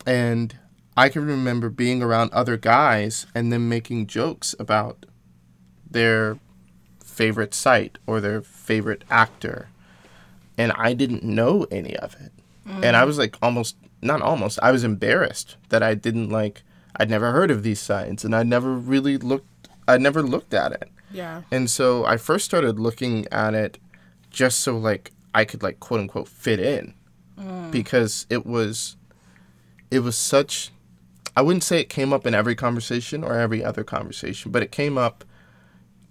And 0.06 0.56
I 0.96 1.08
can 1.08 1.26
remember 1.26 1.70
being 1.70 2.02
around 2.02 2.32
other 2.32 2.56
guys 2.56 3.26
and 3.34 3.52
them 3.52 3.68
making 3.68 4.06
jokes 4.06 4.54
about 4.58 5.06
their 5.88 6.38
favorite 7.02 7.54
site 7.54 7.98
or 8.06 8.20
their 8.20 8.42
favorite 8.42 9.04
actor. 9.10 9.68
And 10.58 10.72
I 10.72 10.92
didn't 10.92 11.22
know 11.22 11.66
any 11.70 11.96
of 11.96 12.14
it. 12.20 12.32
And 12.66 12.96
I 12.96 13.02
mm. 13.02 13.06
was 13.06 13.18
like 13.18 13.36
almost, 13.42 13.76
not 14.02 14.22
almost, 14.22 14.58
I 14.62 14.70
was 14.70 14.84
embarrassed 14.84 15.56
that 15.70 15.82
I 15.82 15.94
didn't 15.94 16.30
like, 16.30 16.62
I'd 16.96 17.10
never 17.10 17.32
heard 17.32 17.50
of 17.50 17.62
these 17.62 17.80
sites 17.80 18.24
and 18.24 18.34
I'd 18.34 18.46
never 18.46 18.72
really 18.72 19.16
looked, 19.16 19.68
I 19.88 19.98
never 19.98 20.22
looked 20.22 20.54
at 20.54 20.72
it. 20.72 20.90
Yeah. 21.12 21.42
And 21.50 21.68
so 21.70 22.04
I 22.04 22.16
first 22.16 22.44
started 22.44 22.78
looking 22.78 23.26
at 23.32 23.54
it 23.54 23.78
just 24.30 24.60
so 24.60 24.76
like 24.78 25.12
I 25.34 25.44
could 25.44 25.62
like 25.62 25.80
quote 25.80 26.00
unquote 26.00 26.28
fit 26.28 26.60
in 26.60 26.94
because 27.70 28.26
it 28.28 28.44
was 28.46 28.96
it 29.90 30.00
was 30.00 30.16
such 30.16 30.70
I 31.36 31.42
wouldn't 31.42 31.62
say 31.62 31.80
it 31.80 31.88
came 31.88 32.12
up 32.12 32.26
in 32.26 32.34
every 32.34 32.54
conversation 32.54 33.22
or 33.24 33.34
every 33.38 33.64
other 33.64 33.82
conversation, 33.84 34.50
but 34.52 34.62
it 34.62 34.70
came 34.72 34.98
up 34.98 35.24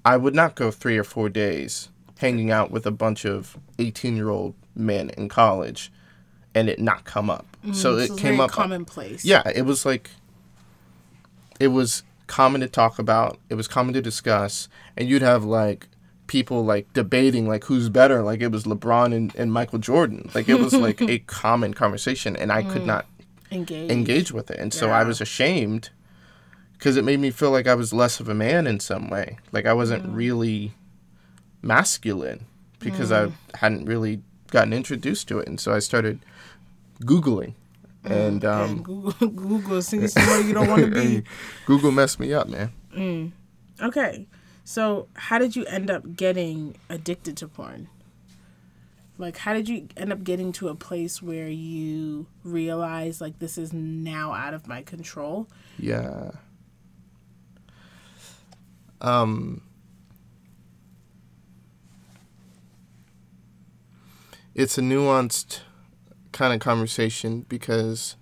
I 0.06 0.18
would 0.18 0.34
not 0.36 0.56
go 0.56 0.72
three 0.72 0.98
or 0.98 1.04
four 1.04 1.30
days 1.30 1.90
hanging 2.18 2.52
out 2.52 2.72
with 2.72 2.86
a 2.86 2.92
bunch 2.92 3.26
of 3.26 3.58
18 3.78 4.16
year 4.16 4.30
old 4.30 4.56
men 4.76 5.10
in 5.12 5.30
college 5.30 5.92
and 6.56 6.68
it 6.68 6.80
not 6.80 7.04
come 7.06 7.30
up. 7.30 7.46
so 7.74 7.96
it 7.98 8.00
Mm, 8.00 8.04
it's 8.12 8.22
came 8.22 8.32
very 8.38 8.40
up. 8.42 8.52
commonplace. 8.52 9.24
Yeah, 9.24 9.44
it 9.54 9.62
was 9.64 9.86
like, 9.86 10.10
it 11.60 11.68
was 11.68 12.04
common 12.30 12.62
to 12.62 12.68
talk 12.70 12.98
about, 13.00 13.38
it 13.50 13.56
was 13.56 13.68
common 13.68 13.94
to 13.96 14.02
discuss, 14.02 14.70
and 14.96 15.10
you'd 15.10 15.22
have 15.22 15.44
like 15.44 15.88
people 16.28 16.64
like 16.64 16.94
debating 16.94 17.48
like 17.48 17.66
who's 17.66 17.90
better. 17.90 18.22
Like 18.24 18.40
it 18.40 18.52
was 18.52 18.64
LeBron 18.64 19.14
and, 19.14 19.36
and 19.36 19.52
Michael 19.52 19.80
Jordan. 19.80 20.30
Like 20.34 20.48
it 20.48 20.60
was 20.60 20.74
like 20.74 21.02
a 21.02 21.20
common 21.28 21.74
conversation, 21.74 22.36
and 22.38 22.52
I 22.52 22.64
could 22.64 22.86
not 22.86 23.06
engage. 23.52 23.92
engage 23.92 24.32
with 24.32 24.50
it. 24.52 24.60
And 24.60 24.74
so 24.74 24.90
I 24.92 25.04
was 25.04 25.20
ashamed 25.20 25.90
because 26.74 26.96
it 26.96 27.04
made 27.04 27.20
me 27.20 27.32
feel 27.32 27.52
like 27.52 27.68
I 27.68 27.76
was 27.76 27.92
less 27.92 28.20
of 28.22 28.30
a 28.30 28.34
man 28.34 28.66
in 28.68 28.80
some 28.80 29.10
way. 29.10 29.38
Like 29.52 29.66
I 29.66 29.74
wasn't 29.74 30.06
Mm. 30.06 30.16
really 30.16 30.74
masculine 31.62 32.46
because 32.80 33.12
I 33.12 33.32
hadn't 33.56 33.86
really 33.86 34.22
gotten 34.52 34.72
introduced 34.72 35.28
to 35.28 35.40
it. 35.40 35.48
And 35.48 35.60
so 35.60 35.74
I 35.74 35.80
started 35.80 36.20
Googling. 37.04 37.54
And 38.04 38.44
And 38.44 38.46
um, 38.46 38.82
Google, 38.82 39.12
Google 39.30 39.82
send 39.82 40.04
you 40.04 40.08
somewhere 40.08 40.40
you 40.42 40.54
don't 40.54 40.68
want 40.70 40.84
to 40.84 40.92
be. 41.02 41.24
Google 41.66 41.92
messed 41.92 42.20
me 42.20 42.34
up, 42.34 42.48
man. 42.48 43.34
Okay, 43.82 44.28
so 44.64 45.08
how 45.16 45.38
did 45.40 45.56
you 45.56 45.66
end 45.66 45.90
up 45.90 46.16
getting 46.16 46.76
addicted 46.90 47.36
to 47.38 47.48
porn? 47.48 47.88
Like, 49.18 49.38
how 49.38 49.54
did 49.54 49.68
you 49.68 49.88
end 49.98 50.14
up 50.14 50.24
getting 50.24 50.54
to 50.54 50.70
a 50.70 50.76
place 50.76 51.22
where 51.22 51.50
you 51.50 52.28
realize 52.44 53.20
like 53.20 53.40
this 53.40 53.58
is 53.58 53.74
now 53.74 54.32
out 54.34 54.54
of 54.54 54.66
my 54.68 54.82
control? 54.82 55.48
Yeah. 55.78 56.32
Um 59.02 59.62
It's 64.56 64.78
a 64.78 64.82
nuanced 64.82 65.62
kind 66.40 66.54
of 66.54 66.62
conversation 66.62 67.46
because 67.50 68.16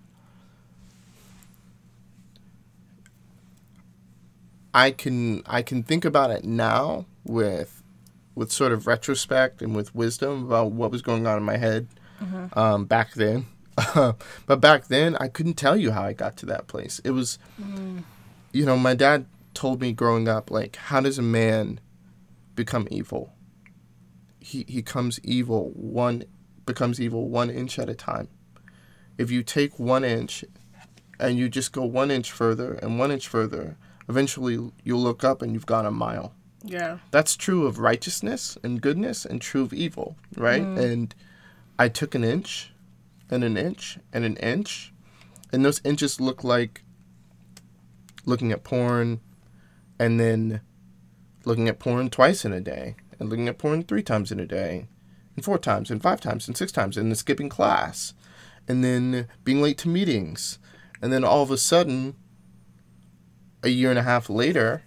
I 4.73 4.89
can 4.89 5.43
I 5.45 5.61
can 5.61 5.83
think 5.83 6.03
about 6.03 6.31
it 6.31 6.43
now 6.43 7.05
with 7.23 7.83
with 8.33 8.51
sort 8.51 8.71
of 8.71 8.87
retrospect 8.87 9.61
and 9.61 9.75
with 9.75 9.93
wisdom 9.93 10.47
about 10.47 10.71
what 10.71 10.89
was 10.89 11.03
going 11.03 11.27
on 11.27 11.37
in 11.37 11.43
my 11.43 11.57
head 11.57 11.87
um, 12.53 12.85
back 12.85 13.13
then. 13.13 13.45
but 13.93 14.59
back 14.59 14.87
then, 14.87 15.15
I 15.17 15.27
couldn't 15.27 15.53
tell 15.53 15.77
you 15.77 15.91
how 15.91 16.01
I 16.01 16.13
got 16.13 16.37
to 16.37 16.47
that 16.47 16.65
place. 16.65 16.99
It 17.03 17.11
was, 17.11 17.37
you 18.51 18.65
know, 18.65 18.77
my 18.77 18.95
dad 18.95 19.27
told 19.53 19.79
me 19.79 19.93
growing 19.93 20.27
up, 20.27 20.49
like, 20.49 20.75
how 20.75 21.01
does 21.01 21.19
a 21.19 21.23
man 21.23 21.79
become 22.55 22.87
evil? 22.89 23.33
He 24.39 24.65
he 24.67 24.81
comes 24.81 25.19
evil 25.23 25.69
one 25.75 26.23
becomes 26.67 27.01
evil 27.01 27.27
one 27.29 27.49
inch 27.49 27.79
at 27.79 27.89
a 27.89 27.95
time. 27.95 28.27
If 29.17 29.31
you 29.31 29.41
take 29.41 29.79
one 29.79 30.03
inch 30.03 30.45
and 31.19 31.39
you 31.39 31.49
just 31.49 31.71
go 31.71 31.83
one 31.83 32.11
inch 32.11 32.31
further 32.31 32.73
and 32.75 32.99
one 32.99 33.09
inch 33.11 33.27
further, 33.27 33.77
eventually 34.07 34.71
you'll 34.83 35.01
look 35.01 35.23
up 35.23 35.41
and 35.41 35.53
you've 35.53 35.65
gone 35.65 35.87
a 35.87 35.91
mile 35.91 36.33
Yeah. 36.63 36.99
that's 37.09 37.35
true 37.35 37.65
of 37.65 37.79
righteousness 37.79 38.57
and 38.63 38.79
goodness 38.79 39.25
and 39.25 39.41
true 39.41 39.63
of 39.63 39.73
evil, 39.73 40.15
right? 40.35 40.61
Mm-hmm. 40.61 40.77
And 40.79 41.15
I 41.79 41.89
took 41.89 42.13
an 42.13 42.23
inch 42.23 42.71
and 43.31 43.43
an 43.43 43.57
inch 43.57 43.97
and 44.13 44.23
an 44.23 44.37
inch, 44.37 44.93
and 45.51 45.65
those 45.65 45.81
inches 45.83 46.21
look 46.21 46.43
like 46.43 46.83
looking 48.25 48.51
at 48.51 48.63
porn 48.63 49.19
and 49.99 50.19
then 50.19 50.61
looking 51.45 51.67
at 51.69 51.79
porn 51.79 52.09
twice 52.09 52.45
in 52.45 52.53
a 52.53 52.59
day 52.61 52.95
and 53.19 53.29
looking 53.29 53.47
at 53.47 53.57
porn 53.57 53.83
three 53.83 54.03
times 54.03 54.31
in 54.31 54.39
a 54.39 54.45
day 54.45 54.87
and 55.37 55.45
four 55.45 55.57
times 55.57 55.89
and 55.89 56.03
five 56.03 56.19
times 56.19 56.47
and 56.47 56.57
six 56.57 56.73
times 56.73 56.97
and 56.97 57.09
then 57.09 57.15
skipping 57.15 57.47
class 57.47 58.13
and 58.67 58.83
then 58.83 59.27
being 59.45 59.61
late 59.61 59.77
to 59.77 59.87
meetings 59.87 60.59
and 61.01 61.13
then 61.13 61.23
all 61.23 61.41
of 61.43 61.51
a 61.51 61.57
sudden 61.57 62.15
a 63.63 63.69
year 63.69 63.89
and 63.89 63.99
a 63.99 64.03
half 64.03 64.29
later 64.29 64.83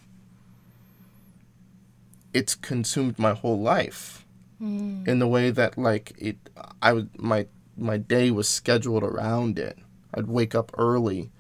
it's 2.35 2.55
consumed 2.55 3.19
my 3.19 3.33
whole 3.33 3.61
life 3.61 4.27
hmm. 4.59 5.03
in 5.07 5.19
the 5.21 5.27
way 5.27 5.51
that 5.51 5.79
like 5.79 6.13
it 6.19 6.37
i 6.83 6.93
would 6.93 7.09
my 7.19 7.47
my 7.81 7.97
day 7.97 8.31
was 8.31 8.47
scheduled 8.47 9.03
around 9.03 9.59
it. 9.59 9.79
I'd 10.13 10.27
wake 10.27 10.55
up 10.55 10.71
early 10.77 11.31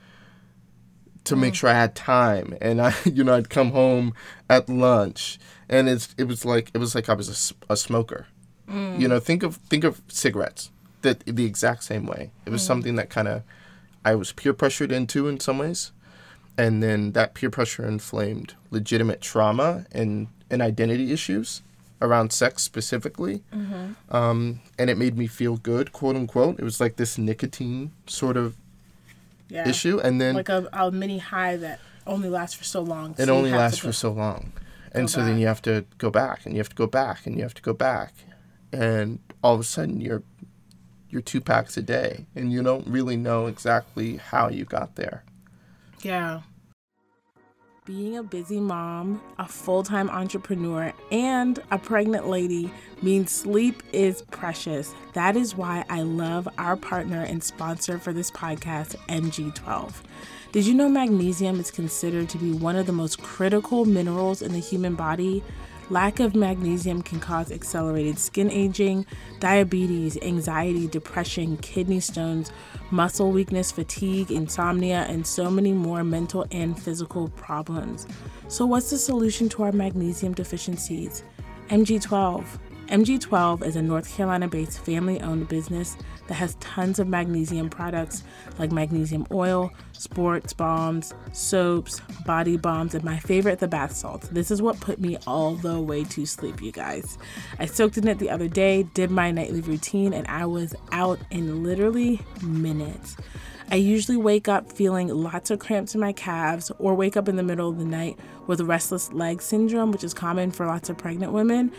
to 1.24 1.36
make 1.36 1.52
hmm. 1.52 1.56
sure 1.56 1.70
i 1.70 1.74
had 1.74 1.94
time 1.94 2.56
and 2.62 2.80
i 2.80 2.94
you 3.04 3.22
know 3.22 3.34
i'd 3.34 3.50
come 3.50 3.72
home 3.72 4.14
at 4.48 4.70
lunch 4.70 5.38
and 5.68 5.86
it's 5.86 6.14
it 6.16 6.24
was 6.24 6.46
like 6.46 6.70
it 6.72 6.78
was 6.78 6.94
like 6.94 7.10
i 7.10 7.12
was 7.12 7.52
a, 7.68 7.72
a 7.72 7.76
smoker 7.76 8.26
you 8.70 9.08
know 9.08 9.18
think 9.18 9.42
of 9.42 9.56
think 9.68 9.84
of 9.84 10.00
cigarettes 10.08 10.70
that 11.02 11.20
the 11.26 11.44
exact 11.44 11.82
same 11.84 12.06
way. 12.06 12.30
It 12.46 12.50
was 12.50 12.62
something 12.62 12.96
that 12.96 13.10
kind 13.10 13.28
of 13.28 13.42
i 14.04 14.14
was 14.14 14.32
peer 14.32 14.52
pressured 14.54 14.90
into 14.92 15.28
in 15.28 15.38
some 15.40 15.58
ways 15.58 15.92
and 16.56 16.82
then 16.82 17.12
that 17.12 17.34
peer 17.34 17.50
pressure 17.50 17.84
inflamed 17.86 18.54
legitimate 18.70 19.20
trauma 19.20 19.84
and, 19.92 20.28
and 20.50 20.60
identity 20.62 21.12
issues 21.12 21.62
around 22.02 22.32
sex 22.32 22.62
specifically. 22.62 23.42
Um, 24.10 24.60
and 24.78 24.88
it 24.90 24.96
made 24.98 25.16
me 25.18 25.26
feel 25.26 25.56
good 25.56 25.92
quote 25.92 26.16
unquote. 26.16 26.58
It 26.58 26.64
was 26.64 26.80
like 26.80 26.96
this 26.96 27.18
nicotine 27.18 27.92
sort 28.06 28.36
of 28.36 28.56
Yeah. 29.48 29.68
issue 29.68 29.98
and 30.00 30.20
then 30.20 30.34
Like 30.34 30.48
a, 30.48 30.68
a 30.72 30.90
mini 30.90 31.18
high 31.18 31.56
that 31.56 31.78
only 32.06 32.28
lasts 32.28 32.56
for 32.56 32.64
so 32.64 32.80
long. 32.82 33.14
so 33.16 33.22
it 33.22 33.28
only 33.28 33.50
lasts 33.52 33.78
for 33.78 33.92
so 33.92 34.12
long. 34.12 34.52
And 34.92 35.08
so 35.10 35.24
then 35.24 35.38
you 35.38 35.46
have 35.46 35.62
to 35.62 35.84
go 35.98 36.10
back 36.10 36.44
and 36.44 36.54
you 36.54 36.58
have 36.60 36.68
to 36.70 36.74
go 36.76 36.86
back 36.86 37.26
and 37.26 37.36
you 37.36 37.42
have 37.42 37.54
to 37.54 37.62
go 37.62 37.72
back 37.72 38.12
and 38.72 39.18
all 39.42 39.54
of 39.54 39.60
a 39.60 39.64
sudden 39.64 40.00
you're 40.00 40.22
you're 41.08 41.22
two 41.22 41.40
packs 41.40 41.76
a 41.76 41.82
day 41.82 42.26
and 42.36 42.52
you 42.52 42.62
don't 42.62 42.86
really 42.86 43.16
know 43.16 43.46
exactly 43.46 44.16
how 44.16 44.48
you 44.48 44.64
got 44.64 44.96
there 44.96 45.24
Yeah. 46.02 46.40
Being 47.86 48.18
a 48.18 48.22
busy 48.22 48.60
mom, 48.60 49.20
a 49.38 49.48
full 49.48 49.82
time 49.82 50.10
entrepreneur, 50.10 50.92
and 51.10 51.58
a 51.72 51.78
pregnant 51.78 52.28
lady 52.28 52.70
means 53.02 53.32
sleep 53.32 53.82
is 53.92 54.22
precious. 54.30 54.94
That 55.14 55.34
is 55.36 55.56
why 55.56 55.84
I 55.88 56.02
love 56.02 56.46
our 56.58 56.76
partner 56.76 57.22
and 57.24 57.42
sponsor 57.42 57.98
for 57.98 58.12
this 58.12 58.30
podcast, 58.30 58.94
MG12. 59.08 59.92
Did 60.52 60.66
you 60.66 60.74
know 60.74 60.88
magnesium 60.88 61.58
is 61.58 61.70
considered 61.72 62.28
to 62.28 62.38
be 62.38 62.52
one 62.52 62.76
of 62.76 62.86
the 62.86 62.92
most 62.92 63.20
critical 63.22 63.84
minerals 63.86 64.40
in 64.42 64.52
the 64.52 64.58
human 64.60 64.94
body? 64.94 65.42
Lack 65.90 66.20
of 66.20 66.36
magnesium 66.36 67.02
can 67.02 67.18
cause 67.18 67.50
accelerated 67.50 68.16
skin 68.16 68.48
aging, 68.48 69.04
diabetes, 69.40 70.16
anxiety, 70.22 70.86
depression, 70.86 71.56
kidney 71.56 71.98
stones, 71.98 72.52
muscle 72.92 73.32
weakness, 73.32 73.72
fatigue, 73.72 74.30
insomnia, 74.30 75.04
and 75.08 75.26
so 75.26 75.50
many 75.50 75.72
more 75.72 76.04
mental 76.04 76.46
and 76.52 76.80
physical 76.80 77.28
problems. 77.30 78.06
So, 78.46 78.66
what's 78.66 78.90
the 78.90 78.98
solution 78.98 79.48
to 79.48 79.64
our 79.64 79.72
magnesium 79.72 80.32
deficiencies? 80.32 81.24
MG12. 81.70 82.44
MG12 82.90 83.64
is 83.64 83.76
a 83.76 83.82
North 83.82 84.12
Carolina 84.12 84.48
based 84.48 84.84
family 84.84 85.20
owned 85.20 85.46
business 85.46 85.96
that 86.26 86.34
has 86.34 86.56
tons 86.56 86.98
of 86.98 87.06
magnesium 87.06 87.70
products 87.70 88.24
like 88.58 88.72
magnesium 88.72 89.28
oil, 89.30 89.72
sports 89.92 90.52
balms, 90.52 91.14
soaps, 91.32 92.00
body 92.26 92.56
balms, 92.56 92.96
and 92.96 93.04
my 93.04 93.16
favorite, 93.16 93.60
the 93.60 93.68
bath 93.68 93.94
salts. 93.94 94.26
This 94.30 94.50
is 94.50 94.60
what 94.60 94.80
put 94.80 94.98
me 94.98 95.16
all 95.24 95.54
the 95.54 95.80
way 95.80 96.02
to 96.02 96.26
sleep, 96.26 96.60
you 96.60 96.72
guys. 96.72 97.16
I 97.60 97.66
soaked 97.66 97.96
in 97.96 98.08
it 98.08 98.18
the 98.18 98.28
other 98.28 98.48
day, 98.48 98.82
did 98.82 99.12
my 99.12 99.30
nightly 99.30 99.60
routine, 99.60 100.12
and 100.12 100.26
I 100.26 100.46
was 100.46 100.74
out 100.90 101.20
in 101.30 101.62
literally 101.62 102.20
minutes. 102.42 103.16
I 103.70 103.76
usually 103.76 104.16
wake 104.16 104.48
up 104.48 104.72
feeling 104.72 105.06
lots 105.06 105.52
of 105.52 105.60
cramps 105.60 105.94
in 105.94 106.00
my 106.00 106.12
calves 106.12 106.72
or 106.80 106.96
wake 106.96 107.16
up 107.16 107.28
in 107.28 107.36
the 107.36 107.44
middle 107.44 107.68
of 107.68 107.78
the 107.78 107.84
night 107.84 108.18
with 108.48 108.60
restless 108.62 109.12
leg 109.12 109.40
syndrome, 109.40 109.92
which 109.92 110.02
is 110.02 110.12
common 110.12 110.50
for 110.50 110.66
lots 110.66 110.90
of 110.90 110.98
pregnant 110.98 111.32
women. 111.32 111.70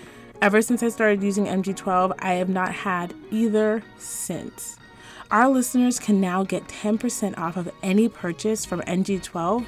Ever 0.42 0.64
since 0.64 0.82
I 0.82 0.90
started 0.90 1.22
using 1.22 1.46
MG12, 1.46 2.16
I 2.18 2.34
have 2.34 2.50
not 2.50 2.74
had 2.74 3.14
either 3.30 3.84
since. 4.00 4.76
Our 5.30 5.48
listeners 5.48 6.00
can 6.00 6.20
now 6.20 6.44
get 6.44 6.68
10% 6.68 7.38
off 7.38 7.58
of 7.58 7.72
any 7.84 8.10
purchase 8.10 8.66
from 8.66 8.82
MG12 8.82 9.64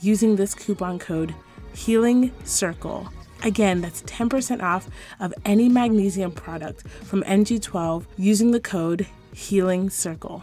using 0.00 0.34
this 0.34 0.52
coupon 0.52 0.98
code 0.98 1.32
Healing 1.74 2.32
Circle. 2.42 3.08
Again, 3.44 3.80
that's 3.80 4.02
10% 4.02 4.64
off 4.64 4.88
of 5.20 5.32
any 5.44 5.68
magnesium 5.68 6.32
product 6.32 6.88
from 6.88 7.22
MG12 7.22 8.06
using 8.18 8.50
the 8.50 8.60
code 8.60 9.06
Healing 9.32 9.90
Circle. 9.90 10.42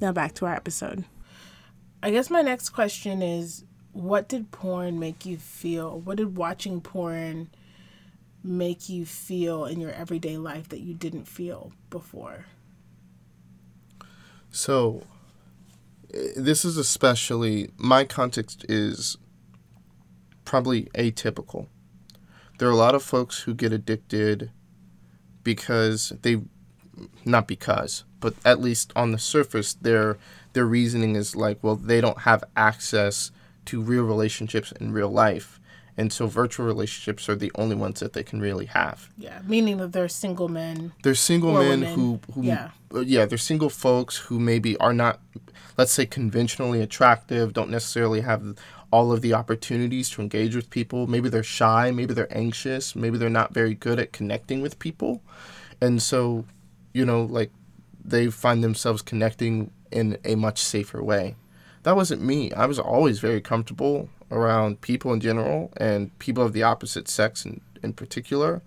Now 0.00 0.12
back 0.12 0.34
to 0.34 0.46
our 0.46 0.54
episode. 0.54 1.04
I 2.00 2.12
guess 2.12 2.30
my 2.30 2.42
next 2.42 2.68
question 2.68 3.22
is 3.22 3.64
what 3.92 4.28
did 4.28 4.52
porn 4.52 5.00
make 5.00 5.26
you 5.26 5.36
feel? 5.36 5.98
What 5.98 6.18
did 6.18 6.36
watching 6.36 6.80
porn 6.80 7.50
make 8.42 8.88
you 8.88 9.04
feel 9.04 9.64
in 9.64 9.80
your 9.80 9.92
everyday 9.92 10.36
life 10.36 10.68
that 10.70 10.80
you 10.80 10.94
didn't 10.94 11.26
feel 11.28 11.72
before? 11.90 12.46
So, 14.50 15.04
this 16.36 16.64
is 16.64 16.76
especially 16.76 17.70
my 17.76 18.04
context 18.04 18.64
is 18.68 19.16
probably 20.44 20.84
atypical. 20.94 21.68
there 22.58 22.68
are 22.68 22.72
a 22.72 22.76
lot 22.76 22.94
of 22.94 23.02
folks 23.02 23.40
who 23.42 23.54
get 23.54 23.72
addicted 23.72 24.50
because 25.44 26.12
they 26.22 26.42
not 27.24 27.46
because, 27.46 28.04
but 28.18 28.34
at 28.44 28.60
least 28.60 28.92
on 28.96 29.12
the 29.12 29.18
surface 29.18 29.74
their 29.74 30.18
their 30.52 30.66
reasoning 30.66 31.14
is 31.14 31.36
like, 31.36 31.62
well, 31.62 31.76
they 31.76 32.00
don't 32.00 32.20
have 32.20 32.42
access 32.56 33.30
to 33.66 33.80
real 33.80 34.04
relationships 34.04 34.72
in 34.72 34.92
real 34.92 35.10
life. 35.10 35.59
And 36.00 36.10
so 36.10 36.26
virtual 36.26 36.64
relationships 36.64 37.28
are 37.28 37.34
the 37.34 37.52
only 37.56 37.76
ones 37.76 38.00
that 38.00 38.14
they 38.14 38.22
can 38.22 38.40
really 38.40 38.64
have. 38.64 39.10
Yeah, 39.18 39.42
meaning 39.46 39.76
that 39.76 39.92
they're 39.92 40.08
single 40.08 40.48
men. 40.48 40.92
They're 41.02 41.14
single 41.14 41.52
men 41.52 41.80
women. 41.80 41.94
who, 41.94 42.20
who 42.32 42.42
Yeah. 42.42 42.70
uh, 42.94 43.00
yeah, 43.00 43.26
they're 43.26 43.36
single 43.36 43.68
folks 43.68 44.16
who 44.16 44.40
maybe 44.40 44.78
are 44.78 44.94
not, 44.94 45.20
let's 45.76 45.92
say, 45.92 46.06
conventionally 46.06 46.80
attractive, 46.80 47.52
don't 47.52 47.68
necessarily 47.68 48.22
have 48.22 48.56
all 48.90 49.12
of 49.12 49.20
the 49.20 49.34
opportunities 49.34 50.08
to 50.12 50.22
engage 50.22 50.56
with 50.56 50.70
people. 50.70 51.06
Maybe 51.06 51.28
they're 51.28 51.42
shy, 51.42 51.90
maybe 51.90 52.14
they're 52.14 52.34
anxious, 52.34 52.96
maybe 52.96 53.18
they're 53.18 53.28
not 53.28 53.52
very 53.52 53.74
good 53.74 53.98
at 53.98 54.10
connecting 54.10 54.62
with 54.62 54.78
people. 54.78 55.22
And 55.82 56.00
so, 56.00 56.46
you 56.94 57.04
know, 57.04 57.24
like 57.24 57.50
they 58.02 58.28
find 58.28 58.64
themselves 58.64 59.02
connecting 59.02 59.70
in 59.90 60.16
a 60.24 60.34
much 60.34 60.62
safer 60.62 61.04
way. 61.04 61.36
That 61.82 61.94
wasn't 61.94 62.22
me. 62.22 62.52
I 62.52 62.64
was 62.64 62.78
always 62.78 63.18
very 63.18 63.42
comfortable 63.42 64.08
around 64.30 64.80
people 64.80 65.12
in 65.12 65.20
general 65.20 65.72
and 65.76 66.16
people 66.18 66.44
of 66.44 66.52
the 66.52 66.62
opposite 66.62 67.08
sex 67.08 67.44
in, 67.44 67.60
in 67.82 67.92
particular. 67.92 68.62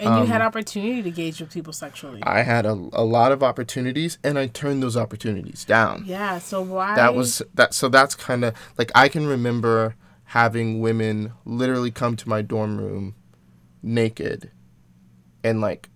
And 0.00 0.20
you 0.20 0.26
had 0.26 0.42
opportunity 0.42 1.02
to 1.02 1.08
engage 1.08 1.40
with 1.40 1.52
people 1.52 1.72
sexually. 1.72 2.22
Um, 2.22 2.28
I 2.28 2.42
had 2.42 2.66
a, 2.66 2.72
a 2.72 3.04
lot 3.04 3.32
of 3.32 3.42
opportunities 3.42 4.18
and 4.24 4.38
I 4.38 4.48
turned 4.48 4.82
those 4.82 4.96
opportunities 4.96 5.64
down. 5.64 6.04
yeah, 6.06 6.38
so 6.38 6.62
why 6.62 6.96
That 6.96 7.14
was 7.14 7.42
that 7.54 7.74
so 7.74 7.88
that's 7.88 8.14
kind 8.14 8.44
of 8.44 8.54
like 8.76 8.90
I 8.94 9.08
can 9.08 9.26
remember 9.26 9.94
having 10.24 10.80
women 10.80 11.32
literally 11.44 11.90
come 11.90 12.16
to 12.16 12.28
my 12.28 12.42
dorm 12.42 12.78
room 12.78 13.14
naked 13.82 14.50
and 15.44 15.60
like 15.60 15.90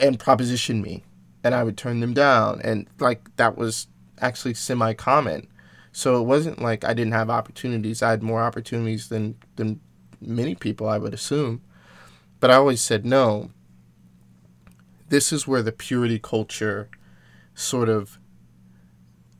and 0.00 0.18
proposition 0.18 0.82
me 0.82 1.04
and 1.44 1.54
I 1.54 1.62
would 1.62 1.76
turn 1.76 2.00
them 2.00 2.14
down 2.14 2.60
and 2.62 2.88
like 2.98 3.34
that 3.36 3.56
was 3.56 3.86
actually 4.20 4.54
semi 4.54 4.92
common. 4.92 5.46
So 5.96 6.20
it 6.20 6.24
wasn't 6.24 6.60
like 6.60 6.84
I 6.84 6.92
didn't 6.92 7.14
have 7.14 7.30
opportunities. 7.30 8.02
I 8.02 8.10
had 8.10 8.22
more 8.22 8.42
opportunities 8.42 9.08
than 9.08 9.38
than 9.56 9.80
many 10.20 10.54
people 10.54 10.86
I 10.86 10.98
would 10.98 11.14
assume. 11.14 11.62
But 12.38 12.50
I 12.50 12.56
always 12.56 12.82
said 12.82 13.06
no. 13.06 13.48
This 15.08 15.32
is 15.32 15.48
where 15.48 15.62
the 15.62 15.72
purity 15.72 16.18
culture 16.18 16.90
sort 17.54 17.88
of 17.88 18.18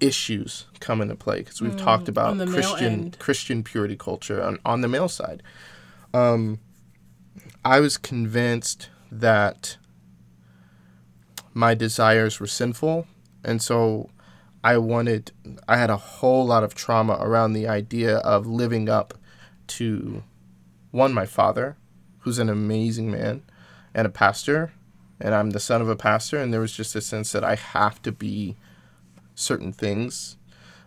issues 0.01 0.65
come 0.81 1.03
into 1.03 1.15
play 1.15 1.41
because 1.41 1.61
we've 1.61 1.77
talked 1.77 2.09
about 2.09 2.37
Mm, 2.37 2.39
the 2.39 2.47
male 2.47 2.55
Christian. 2.55 3.11
Christian 3.19 3.63
purity 3.63 3.97
culture 3.97 4.43
on, 4.43 4.59
on 4.65 4.81
the 4.81 4.89
male 4.89 5.11
side. 5.11 5.43
Um, 6.15 6.61
I 7.67 7.81
was 7.81 7.99
convinced 7.99 8.89
that 9.13 9.77
my 11.53 11.75
desires 11.75 12.41
were 12.41 12.47
sinful, 12.47 13.07
and 13.45 13.61
so 13.61 14.09
I 14.67 14.79
wanted. 14.79 15.31
I 15.69 15.77
had 15.77 15.91
a 15.91 15.97
whole 15.97 16.45
lot 16.45 16.65
of 16.65 16.75
trauma 16.75 17.17
around 17.21 17.53
the 17.53 17.69
idea 17.69 18.17
of 18.17 18.49
living 18.49 18.89
up 18.89 19.15
to 19.69 20.25
one 20.91 21.15
my 21.15 21.25
father, 21.25 21.77
who's 22.19 22.41
an 22.41 22.49
amazing 22.49 23.09
man 23.09 23.43
and 23.95 24.09
a 24.09 24.11
pastor, 24.11 24.73
and 25.21 25.37
I'm 25.37 25.51
the 25.51 25.61
son 25.61 25.81
of 25.83 25.89
a 25.89 25.95
pastor, 25.95 26.39
and 26.39 26.53
there 26.53 26.61
was 26.61 26.73
just 26.73 26.97
a 26.97 27.01
sense 27.01 27.31
that 27.31 27.45
I 27.45 27.55
have 27.55 28.03
to 28.03 28.11
be 28.11 28.57
certain 29.37 29.73
things. 29.73 30.37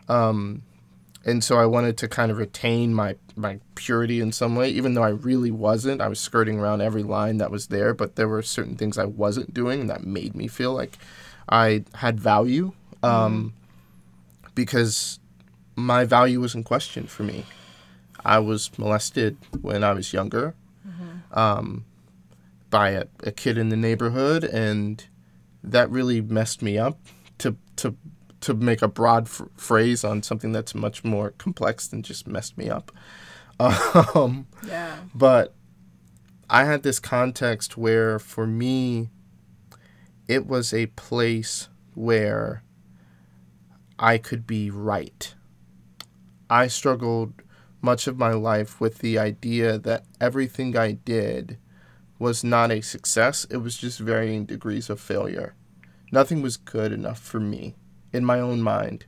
Um, 0.09 0.63
and 1.23 1.41
so 1.41 1.57
I 1.57 1.65
wanted 1.65 1.97
to 1.99 2.09
kind 2.09 2.31
of 2.31 2.37
retain 2.37 2.93
my, 2.93 3.15
my 3.37 3.59
purity 3.75 4.19
in 4.19 4.33
some 4.33 4.57
way, 4.57 4.69
even 4.71 4.93
though 4.93 5.03
I 5.03 5.09
really 5.11 5.51
wasn't. 5.51 6.01
I 6.01 6.09
was 6.09 6.19
skirting 6.19 6.59
around 6.59 6.81
every 6.81 7.03
line 7.03 7.37
that 7.37 7.49
was 7.49 7.67
there, 7.67 7.93
but 7.93 8.17
there 8.17 8.27
were 8.27 8.41
certain 8.41 8.75
things 8.75 8.97
I 8.97 9.05
wasn't 9.05 9.53
doing 9.53 9.87
that 9.87 10.03
made 10.03 10.35
me 10.35 10.49
feel 10.49 10.73
like 10.73 10.97
I 11.47 11.85
had 11.93 12.19
value 12.19 12.73
um, 13.03 13.53
because 14.59 15.19
my 15.77 16.03
value 16.03 16.41
was 16.41 16.53
in 16.53 16.63
question 16.65 17.07
for 17.07 17.23
me. 17.23 17.45
I 18.25 18.39
was 18.39 18.69
molested 18.77 19.37
when 19.61 19.85
I 19.85 19.93
was 19.93 20.11
younger 20.11 20.53
um, 21.31 21.85
by 22.69 22.89
a, 22.89 23.05
a 23.23 23.31
kid 23.31 23.57
in 23.57 23.69
the 23.69 23.77
neighborhood, 23.77 24.43
and 24.43 25.05
that 25.63 25.89
really 25.89 26.19
messed 26.19 26.61
me 26.61 26.77
up. 26.77 26.99
To 27.37 27.55
to 27.77 27.95
to 28.41 28.53
make 28.53 28.81
a 28.81 28.89
broad 28.89 29.27
f- 29.27 29.43
phrase 29.55 30.03
on 30.03 30.23
something 30.23 30.51
that's 30.51 30.75
much 30.75 31.05
more 31.05 31.31
complex 31.37 31.87
than 31.87 32.03
just 32.03 32.27
messed 32.27 32.57
me 32.57 32.69
up. 32.69 32.91
Um, 34.15 34.47
yeah. 34.65 34.95
but 35.13 35.53
I 36.49 36.63
had 36.63 36.83
this 36.83 36.97
context 36.97 37.77
where, 37.77 38.17
for 38.17 38.47
me, 38.47 39.09
it 40.29 40.47
was 40.47 40.73
a 40.73 40.85
place 40.85 41.67
where 41.93 42.63
I 43.99 44.17
could 44.17 44.47
be 44.47 44.71
right. 44.71 45.33
I 46.49 46.67
struggled 46.67 47.33
much 47.81 48.07
of 48.07 48.17
my 48.17 48.31
life 48.31 48.81
with 48.81 48.99
the 48.99 49.19
idea 49.19 49.77
that 49.77 50.05
everything 50.19 50.75
I 50.75 50.93
did 50.93 51.57
was 52.17 52.43
not 52.43 52.71
a 52.71 52.81
success, 52.81 53.45
it 53.49 53.57
was 53.57 53.77
just 53.77 53.99
varying 53.99 54.45
degrees 54.45 54.89
of 54.89 54.99
failure. 54.99 55.55
Nothing 56.12 56.41
was 56.41 56.57
good 56.57 56.91
enough 56.91 57.19
for 57.19 57.39
me 57.39 57.75
in 58.12 58.25
my 58.25 58.39
own 58.39 58.62
mind. 58.62 59.05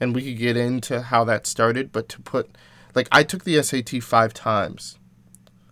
And 0.00 0.14
we 0.14 0.22
could 0.22 0.38
get 0.38 0.56
into 0.56 1.02
how 1.02 1.24
that 1.24 1.46
started, 1.46 1.92
but 1.92 2.08
to 2.08 2.20
put, 2.20 2.56
like, 2.94 3.08
I 3.12 3.22
took 3.22 3.44
the 3.44 3.62
SAT 3.62 4.02
five 4.02 4.34
times 4.34 4.98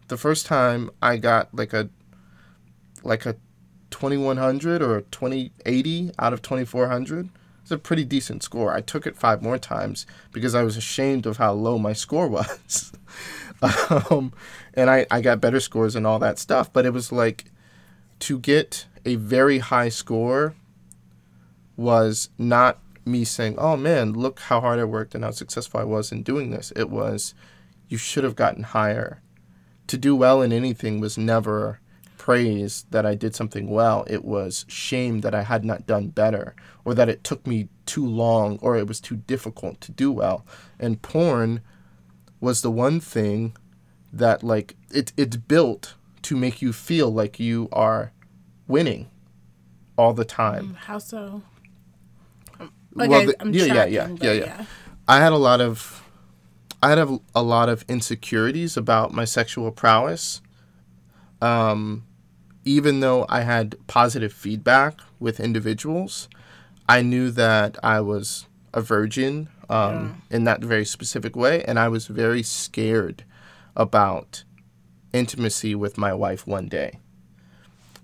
the 0.09 0.17
first 0.17 0.47
time 0.47 0.91
I 1.01 1.19
got 1.19 1.55
like 1.55 1.73
a 1.73 1.89
like 3.05 3.25
a 3.27 3.37
2100 3.91 4.83
or 4.83 4.99
a 4.99 5.03
2080 5.03 6.11
out 6.19 6.33
of 6.33 6.43
2400 6.43 7.31
it's 7.69 7.73
a 7.73 7.77
pretty 7.77 8.07
decent 8.07 8.43
score. 8.43 8.73
I 8.73 8.81
took 8.81 9.07
it 9.07 9.15
five 9.15 9.43
more 9.43 9.59
times 9.59 10.07
because 10.33 10.55
I 10.55 10.63
was 10.63 10.79
ashamed 10.79 11.27
of 11.27 11.37
how 11.37 11.53
low 11.53 11.79
my 11.79 11.93
score 11.93 12.27
was. 12.29 12.93
Um, 13.61 14.33
and 14.73 14.89
I, 14.89 15.05
I 15.11 15.21
got 15.21 15.43
better 15.43 15.61
scores 15.61 15.95
and 15.95 16.07
all 16.07 16.21
that 16.21 16.39
stuff 16.39 16.73
but 16.73 16.87
it 16.87 16.93
was 16.93 17.11
like 17.11 17.47
to 18.21 18.39
get 18.39 18.87
a 19.05 19.17
very 19.17 19.59
high 19.59 19.89
score 19.89 20.55
was 21.77 22.31
not 22.39 22.79
me 23.05 23.25
saying 23.25 23.57
oh 23.59 23.77
man 23.77 24.13
look 24.13 24.39
how 24.39 24.61
hard 24.61 24.79
I 24.79 24.85
worked 24.85 25.17
and 25.17 25.25
how 25.25 25.33
successful 25.33 25.81
I 25.81 25.85
was 25.85 26.13
in 26.13 26.23
doing 26.23 26.51
this. 26.51 26.73
It 26.77 26.89
was 26.89 27.35
you 27.89 27.99
should 27.99 28.23
have 28.23 28.37
gotten 28.37 28.63
higher. 28.63 29.21
To 29.89 29.99
do 29.99 30.15
well 30.15 30.41
in 30.41 30.53
anything 30.53 31.01
was 31.01 31.19
never 31.19 31.81
praise 32.19 32.85
that 32.91 33.07
I 33.07 33.15
did 33.15 33.35
something 33.35 33.69
well. 33.71 34.05
It 34.09 34.25
was 34.25 34.67
shame 34.69 35.21
that 35.21 35.35
I 35.35 35.43
had 35.43 35.65
not 35.65 35.87
done 35.87 36.09
better 36.09 36.55
or 36.85 36.93
that 36.95 37.09
it 37.09 37.25
took 37.25 37.47
me 37.47 37.69
too 37.87 38.05
long 38.07 38.59
or 38.61 38.77
it 38.77 38.87
was 38.87 39.01
too 39.01 39.17
difficult 39.17 39.81
to 39.83 39.93
do 39.93 40.13
well. 40.13 40.45
And 40.79 41.01
porn 41.01 41.63
was 42.41 42.61
the 42.61 42.71
one 42.71 43.01
thing 43.01 43.57
that 44.13 44.43
like 44.43 44.75
it 44.91 45.13
it's 45.17 45.37
built 45.37 45.95
to 46.23 46.37
make 46.37 46.61
you 46.61 46.73
feel 46.73 47.11
like 47.11 47.41
you 47.41 47.69
are 47.73 48.13
winning 48.67 49.09
all 49.97 50.13
the 50.13 50.25
time. 50.25 50.75
How 50.81 50.99
so? 50.99 51.43
Okay, 52.61 52.71
Well, 53.09 53.27
the- 53.27 53.37
I'm 53.41 53.53
yeah, 53.55 53.65
yeah, 53.65 53.85
yeah, 53.87 54.09
yeah, 54.21 54.33
yeah. 54.33 54.65
I 55.07 55.21
had 55.21 55.33
a 55.33 55.37
lot 55.37 55.61
of 55.61 56.03
I 56.83 56.91
had 56.91 56.99
a, 56.99 57.19
a 57.35 57.43
lot 57.43 57.69
of 57.69 57.85
insecurities 57.89 58.77
about 58.77 59.13
my 59.13 59.25
sexual 59.25 59.71
prowess. 59.73 60.41
Um, 61.41 62.05
even 62.69 63.01
though 63.01 63.27
I 63.29 63.41
had 63.41 63.77
positive 63.87 64.33
feedback 64.33 65.01
with 65.19 65.41
individuals, 65.41 66.29
I 66.89 67.03
knew 67.03 67.31
that 67.31 67.77
I 67.83 68.01
was 68.01 68.47
a 68.75 68.81
virgin 68.81 69.49
um, 69.69 70.23
in 70.31 70.45
that 70.45 70.63
very 70.63 70.85
specific 70.85 71.37
way, 71.37 71.63
and 71.65 71.79
I 71.79 71.89
was 71.89 72.07
very 72.07 72.43
scared 72.43 73.25
about 73.77 74.45
intimacy 75.13 75.75
with 75.75 75.99
my 75.99 76.13
wife 76.13 76.47
one 76.47 76.69
day. 76.69 76.99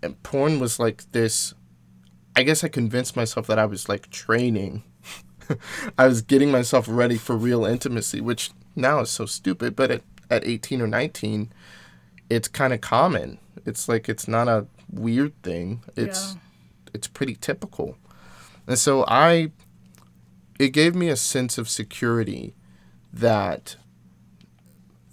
And 0.03 0.23
porn 0.23 0.61
was 0.61 0.79
like 0.79 1.11
this. 1.13 1.55
I 2.37 2.43
guess 2.43 2.65
I 2.65 2.69
convinced 2.69 3.17
myself 3.17 3.47
that 3.47 3.59
I 3.59 3.67
was 3.67 3.89
like 3.89 4.11
training 4.11 4.83
I 5.99 6.07
was 6.07 6.23
getting 6.23 6.51
myself 6.51 6.87
ready 6.89 7.17
for 7.17 7.37
real 7.37 7.65
intimacy, 7.65 8.21
which 8.21 8.51
now 8.75 9.01
is 9.01 9.11
so 9.11 9.27
stupid, 9.27 9.77
but 9.77 9.91
at, 9.91 10.03
at 10.31 10.47
18 10.47 10.81
or 10.81 10.87
19, 10.87 11.53
it's 12.31 12.49
kind 12.49 12.73
of 12.73 12.81
common. 12.81 13.39
It's 13.67 13.89
like 13.89 14.09
it's 14.09 14.27
not 14.29 14.49
a 14.49 14.67
weird 14.91 15.33
thing. 15.43 15.83
It's 15.97 16.35
Yeah. 16.35 16.41
it's 16.95 17.07
pretty 17.09 17.35
typical. 17.37 17.97
And 18.67 18.79
so 18.79 19.05
I 19.09 19.53
it 20.59 20.69
gave 20.69 20.95
me 20.95 21.09
a 21.09 21.17
sense 21.17 21.59
of 21.59 21.69
security 21.69 22.55
that 23.13 23.77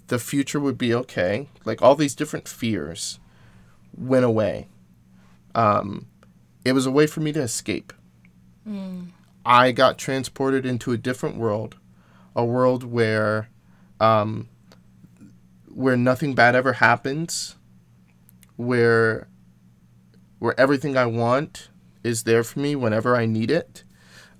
the 0.08 0.18
future 0.18 0.60
would 0.60 0.78
be 0.78 0.94
okay. 0.94 1.48
Like 1.64 1.82
all 1.82 1.94
these 1.94 2.14
different 2.14 2.46
fears 2.48 3.18
went 3.96 4.24
away. 4.24 4.68
Um, 5.54 6.06
it 6.64 6.72
was 6.72 6.86
a 6.86 6.90
way 6.90 7.06
for 7.06 7.20
me 7.20 7.32
to 7.32 7.40
escape. 7.42 7.92
I 9.44 9.72
got 9.72 9.98
transported 9.98 10.64
into 10.64 10.92
a 10.92 10.96
different 10.96 11.36
world, 11.36 11.76
a 12.36 12.44
world 12.44 12.84
where, 12.84 13.48
um, 13.98 14.48
where 15.74 15.96
nothing 15.96 16.34
bad 16.34 16.54
ever 16.54 16.74
happens, 16.74 17.56
where 18.56 19.28
where 20.38 20.58
everything 20.58 20.96
I 20.96 21.06
want 21.06 21.68
is 22.02 22.24
there 22.24 22.42
for 22.42 22.58
me 22.58 22.74
whenever 22.74 23.16
I 23.16 23.26
need 23.26 23.50
it, 23.50 23.84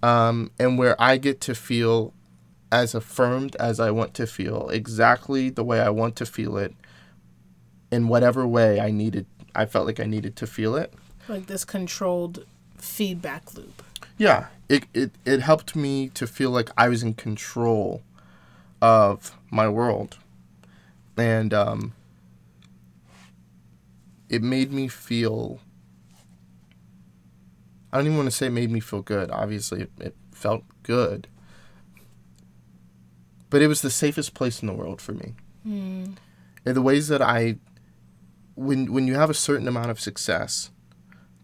um, 0.02 0.50
and 0.58 0.76
where 0.76 1.00
I 1.00 1.16
get 1.16 1.40
to 1.42 1.54
feel 1.54 2.12
as 2.72 2.94
affirmed 2.94 3.54
as 3.56 3.78
I 3.78 3.90
want 3.90 4.14
to 4.14 4.26
feel, 4.26 4.68
exactly 4.70 5.50
the 5.50 5.62
way 5.62 5.80
I 5.80 5.90
want 5.90 6.16
to 6.16 6.26
feel 6.26 6.56
it, 6.56 6.74
in 7.90 8.08
whatever 8.08 8.46
way 8.46 8.80
I 8.80 8.90
needed. 8.90 9.26
I 9.54 9.66
felt 9.66 9.86
like 9.86 10.00
I 10.00 10.06
needed 10.06 10.34
to 10.36 10.46
feel 10.46 10.74
it. 10.74 10.92
Like 11.28 11.46
this 11.46 11.64
controlled 11.64 12.46
feedback 12.78 13.54
loop. 13.54 13.82
Yeah, 14.16 14.46
it, 14.68 14.84
it, 14.94 15.12
it 15.24 15.40
helped 15.40 15.76
me 15.76 16.08
to 16.10 16.26
feel 16.26 16.50
like 16.50 16.70
I 16.76 16.88
was 16.88 17.02
in 17.02 17.14
control 17.14 18.02
of 18.80 19.36
my 19.50 19.68
world. 19.68 20.16
And 21.16 21.52
um, 21.52 21.92
it 24.28 24.42
made 24.42 24.72
me 24.72 24.88
feel. 24.88 25.60
I 27.92 27.98
don't 27.98 28.06
even 28.06 28.16
want 28.16 28.30
to 28.30 28.34
say 28.34 28.46
it 28.46 28.50
made 28.50 28.70
me 28.70 28.80
feel 28.80 29.02
good. 29.02 29.30
Obviously, 29.30 29.82
it, 29.82 29.90
it 30.00 30.16
felt 30.32 30.64
good. 30.82 31.28
But 33.50 33.60
it 33.60 33.66
was 33.66 33.82
the 33.82 33.90
safest 33.90 34.32
place 34.32 34.62
in 34.62 34.68
the 34.68 34.74
world 34.74 35.00
for 35.00 35.12
me. 35.12 35.34
Mm. 35.66 36.16
In 36.64 36.74
the 36.74 36.82
ways 36.82 37.08
that 37.08 37.22
I. 37.22 37.56
When, 38.54 38.92
when 38.92 39.06
you 39.06 39.14
have 39.14 39.30
a 39.30 39.34
certain 39.34 39.66
amount 39.66 39.90
of 39.90 39.98
success, 39.98 40.70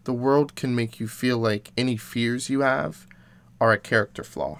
the 0.03 0.13
world 0.13 0.55
can 0.55 0.75
make 0.75 0.99
you 0.99 1.07
feel 1.07 1.39
like 1.39 1.71
any 1.75 1.97
fears 1.97 2.49
you 2.49 2.61
have 2.61 3.07
are 3.59 3.71
a 3.71 3.79
character 3.79 4.23
flaw. 4.23 4.59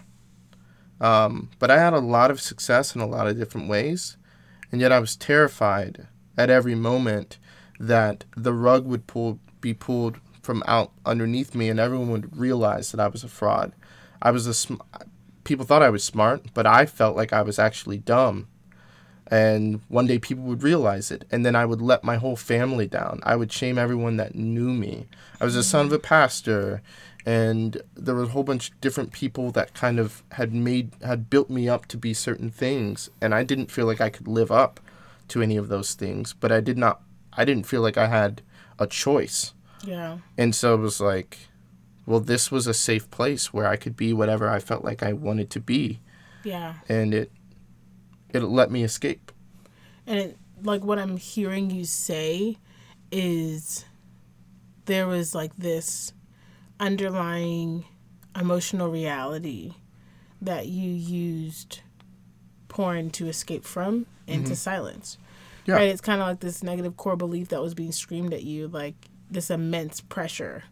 Um, 0.99 1.49
but 1.59 1.71
I 1.71 1.77
had 1.77 1.93
a 1.93 1.99
lot 1.99 2.31
of 2.31 2.41
success 2.41 2.95
in 2.95 3.01
a 3.01 3.07
lot 3.07 3.27
of 3.27 3.37
different 3.37 3.69
ways, 3.69 4.17
and 4.71 4.81
yet 4.81 4.91
I 4.91 4.99
was 4.99 5.15
terrified 5.15 6.07
at 6.37 6.49
every 6.49 6.75
moment 6.75 7.37
that 7.79 8.25
the 8.35 8.53
rug 8.53 8.85
would 8.85 9.07
pull 9.07 9.39
be 9.61 9.73
pulled 9.73 10.19
from 10.41 10.63
out 10.65 10.91
underneath 11.05 11.53
me, 11.53 11.69
and 11.69 11.79
everyone 11.79 12.11
would 12.11 12.37
realize 12.37 12.91
that 12.91 12.99
I 12.99 13.07
was 13.07 13.23
a 13.23 13.27
fraud. 13.27 13.73
I 14.21 14.31
was 14.31 14.47
a 14.47 14.53
sm- 14.53 14.81
people 15.43 15.65
thought 15.65 15.83
I 15.83 15.89
was 15.89 16.03
smart, 16.03 16.53
but 16.53 16.65
I 16.65 16.85
felt 16.85 17.15
like 17.15 17.33
I 17.33 17.41
was 17.41 17.59
actually 17.59 17.97
dumb. 17.97 18.47
And 19.27 19.81
one 19.89 20.07
day 20.07 20.17
people 20.17 20.43
would 20.45 20.63
realize 20.63 21.11
it, 21.11 21.25
and 21.29 21.45
then 21.45 21.55
I 21.55 21.65
would 21.65 21.81
let 21.81 22.03
my 22.03 22.15
whole 22.15 22.35
family 22.35 22.87
down. 22.87 23.19
I 23.23 23.35
would 23.35 23.51
shame 23.51 23.77
everyone 23.77 24.17
that 24.17 24.33
knew 24.33 24.73
me. 24.73 25.07
I 25.39 25.45
was 25.45 25.53
the 25.55 25.63
son 25.63 25.85
of 25.85 25.91
a 25.91 25.99
pastor, 25.99 26.81
and 27.29 27.81
there 28.05 28.15
was 28.15 28.29
a 28.29 28.31
whole 28.31 28.43
bunch 28.51 28.65
of 28.71 28.81
different 28.81 29.11
people 29.21 29.45
that 29.51 29.69
kind 29.83 29.97
of 30.03 30.23
had 30.39 30.51
made 30.53 30.87
had 31.03 31.29
built 31.29 31.49
me 31.57 31.63
up 31.75 31.83
to 31.87 31.97
be 32.05 32.13
certain 32.13 32.49
things 32.63 33.09
and 33.21 33.31
i 33.39 33.43
didn't 33.43 33.69
feel 33.75 33.85
like 33.85 34.01
i 34.01 34.09
could 34.15 34.27
live 34.27 34.51
up 34.51 34.79
to 35.27 35.41
any 35.41 35.57
of 35.57 35.67
those 35.73 35.93
things 35.93 36.33
but 36.33 36.51
i 36.51 36.59
did 36.69 36.77
not 36.77 37.01
i 37.33 37.43
didn't 37.45 37.67
feel 37.71 37.81
like 37.87 37.97
i 37.97 38.07
had 38.07 38.41
a 38.79 38.87
choice 38.87 39.53
Yeah. 39.83 40.17
and 40.37 40.51
so 40.55 40.73
it 40.75 40.81
was 40.89 40.99
like 41.01 41.31
well 42.05 42.19
this 42.31 42.51
was 42.51 42.65
a 42.67 42.73
safe 42.73 43.05
place 43.11 43.53
where 43.53 43.67
i 43.67 43.75
could 43.75 43.95
be 43.95 44.13
whatever 44.13 44.49
i 44.49 44.59
felt 44.59 44.83
like 44.89 45.03
i 45.03 45.13
wanted 45.13 45.49
to 45.51 45.59
be 45.59 45.99
Yeah. 46.43 46.75
and 46.87 47.13
it 47.13 47.31
it 48.33 48.41
let 48.43 48.69
me 48.71 48.81
escape 48.83 49.31
And 50.07 50.19
it, 50.19 50.37
like 50.63 50.83
what 50.83 50.99
I'm 50.99 51.17
hearing 51.17 51.69
you 51.71 51.83
say 51.85 52.57
is 53.11 53.85
there 54.85 55.07
was 55.07 55.33
like 55.35 55.55
this 55.55 56.13
underlying 56.79 57.85
emotional 58.39 58.89
reality 58.89 59.73
that 60.41 60.67
you 60.67 60.91
used 60.91 61.81
porn 62.67 63.09
to 63.09 63.27
escape 63.27 63.65
from 63.65 64.05
into 64.27 64.45
mm-hmm. 64.45 64.53
silence. 64.53 65.17
Yeah. 65.65 65.75
Right? 65.75 65.89
It's 65.89 66.01
kind 66.01 66.21
of 66.21 66.27
like 66.27 66.39
this 66.39 66.63
negative 66.63 66.97
core 66.97 67.15
belief 67.15 67.49
that 67.49 67.61
was 67.61 67.73
being 67.73 67.91
screamed 67.91 68.33
at 68.33 68.43
you, 68.43 68.67
like 68.67 68.95
this 69.29 69.49
immense 69.49 70.01
pressure 70.01 70.63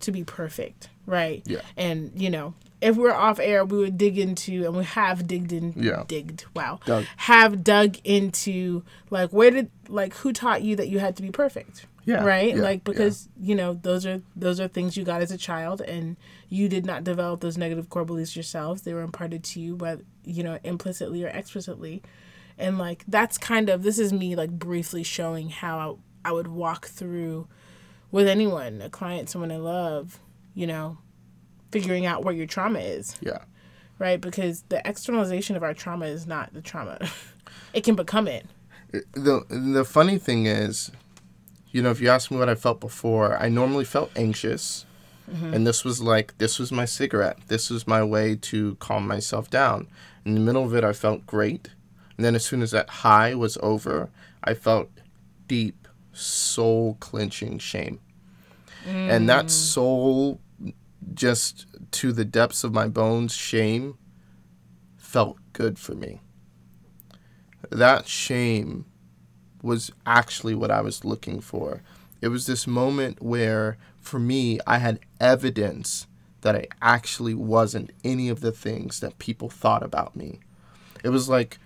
to 0.00 0.12
be 0.12 0.24
perfect, 0.24 0.88
right? 1.06 1.42
Yeah. 1.46 1.60
And, 1.76 2.12
you 2.14 2.30
know, 2.30 2.54
if 2.84 2.96
we're 2.96 3.12
off 3.14 3.38
air, 3.40 3.64
we 3.64 3.78
would 3.78 3.96
dig 3.96 4.18
into, 4.18 4.64
and 4.66 4.76
we 4.76 4.84
have 4.84 5.26
digged 5.26 5.52
in, 5.52 5.72
Yeah. 5.76 6.04
digged, 6.06 6.44
wow, 6.54 6.78
Dug. 6.84 7.04
have 7.16 7.64
dug 7.64 7.96
into, 8.04 8.82
like, 9.10 9.30
where 9.32 9.50
did, 9.50 9.70
like, 9.88 10.14
who 10.16 10.32
taught 10.32 10.62
you 10.62 10.76
that 10.76 10.88
you 10.88 10.98
had 10.98 11.16
to 11.16 11.22
be 11.22 11.30
perfect? 11.30 11.86
Yeah, 12.06 12.22
Right? 12.22 12.54
yeah, 12.54 12.62
like, 12.62 12.84
because, 12.84 13.30
you 13.40 13.54
know, 13.54 13.72
those 13.72 14.04
are, 14.04 14.20
those 14.36 14.60
are 14.60 14.68
things 14.68 14.96
you 14.96 15.04
got 15.04 15.22
as 15.22 15.30
a 15.32 15.38
child, 15.38 15.80
and 15.80 16.16
you 16.50 16.68
did 16.68 16.84
not 16.84 17.02
develop 17.02 17.40
those 17.40 17.56
negative 17.56 17.88
core 17.88 18.04
beliefs 18.04 18.36
yourselves. 18.36 18.82
They 18.82 18.92
were 18.92 19.00
imparted 19.00 19.42
to 19.44 19.60
you, 19.60 19.74
but, 19.74 20.00
you 20.24 20.42
know, 20.42 20.58
implicitly 20.62 21.24
or 21.24 21.28
explicitly. 21.28 22.02
And, 22.58 22.76
like, 22.78 23.04
that's 23.08 23.38
kind 23.38 23.70
of, 23.70 23.82
this 23.82 23.98
is 23.98 24.12
me, 24.12 24.36
like, 24.36 24.50
briefly 24.50 25.02
showing 25.02 25.48
how 25.48 25.98
I, 26.24 26.28
I 26.28 26.32
would 26.32 26.48
walk 26.48 26.86
through 26.86 27.48
with 28.12 28.28
anyone, 28.28 28.82
a 28.82 28.90
client, 28.90 29.30
someone 29.30 29.50
I 29.50 29.56
love, 29.56 30.20
you 30.54 30.66
know, 30.66 30.98
figuring 31.74 32.06
out 32.06 32.24
where 32.24 32.34
your 32.34 32.46
trauma 32.46 32.78
is, 32.78 33.16
yeah 33.20 33.38
right? 33.98 34.20
Because 34.20 34.62
the 34.68 34.86
externalization 34.86 35.56
of 35.56 35.62
our 35.62 35.74
trauma 35.74 36.06
is 36.06 36.26
not 36.26 36.52
the 36.52 36.62
trauma. 36.62 36.98
it 37.72 37.84
can 37.84 37.94
become 37.94 38.28
it. 38.28 38.46
the 39.12 39.44
the 39.48 39.84
funny 39.84 40.18
thing 40.18 40.46
is, 40.46 40.90
you 41.70 41.82
know, 41.82 41.90
if 41.90 42.00
you 42.00 42.08
ask 42.08 42.30
me 42.30 42.38
what 42.38 42.48
I 42.48 42.54
felt 42.54 42.80
before, 42.80 43.36
I 43.36 43.48
normally 43.48 43.84
felt 43.84 44.10
anxious, 44.16 44.86
mm-hmm. 45.30 45.54
and 45.54 45.66
this 45.66 45.84
was 45.84 46.00
like 46.00 46.36
this 46.38 46.58
was 46.58 46.72
my 46.72 46.84
cigarette. 46.84 47.38
This 47.48 47.70
was 47.70 47.86
my 47.86 48.02
way 48.02 48.36
to 48.36 48.76
calm 48.76 49.06
myself 49.06 49.50
down. 49.50 49.88
In 50.24 50.34
the 50.34 50.40
middle 50.40 50.64
of 50.64 50.74
it, 50.74 50.84
I 50.84 50.92
felt 50.92 51.26
great, 51.26 51.70
and 52.16 52.24
then 52.24 52.34
as 52.34 52.44
soon 52.44 52.62
as 52.62 52.70
that 52.70 52.88
high 52.88 53.34
was 53.34 53.58
over, 53.62 54.10
I 54.42 54.54
felt 54.54 54.90
deep, 55.46 55.88
soul 56.12 56.96
clenching 57.00 57.58
shame, 57.58 58.00
and 58.86 59.28
that 59.28 59.46
mm. 59.46 59.50
soul, 59.50 60.40
just 61.12 61.66
to 61.92 62.12
the 62.12 62.24
depths 62.24 62.64
of 62.64 62.72
my 62.72 62.88
bones, 62.88 63.34
shame, 63.34 63.98
felt 64.96 65.38
good 65.52 65.78
for 65.78 65.94
me. 65.94 66.20
That 67.70 68.06
shame 68.06 68.86
was 69.62 69.90
actually 70.06 70.54
what 70.54 70.70
I 70.70 70.80
was 70.80 71.04
looking 71.04 71.40
for. 71.40 71.82
It 72.20 72.28
was 72.28 72.46
this 72.46 72.66
moment 72.66 73.22
where, 73.22 73.76
for 74.00 74.18
me, 74.18 74.58
I 74.66 74.78
had 74.78 75.00
evidence 75.20 76.06
that 76.42 76.54
I 76.54 76.66
actually 76.82 77.34
wasn't 77.34 77.90
any 78.04 78.28
of 78.28 78.40
the 78.40 78.52
things 78.52 79.00
that 79.00 79.18
people 79.18 79.48
thought 79.48 79.82
about 79.82 80.14
me. 80.14 80.40
It 81.02 81.08
was 81.08 81.28
like 81.28 81.58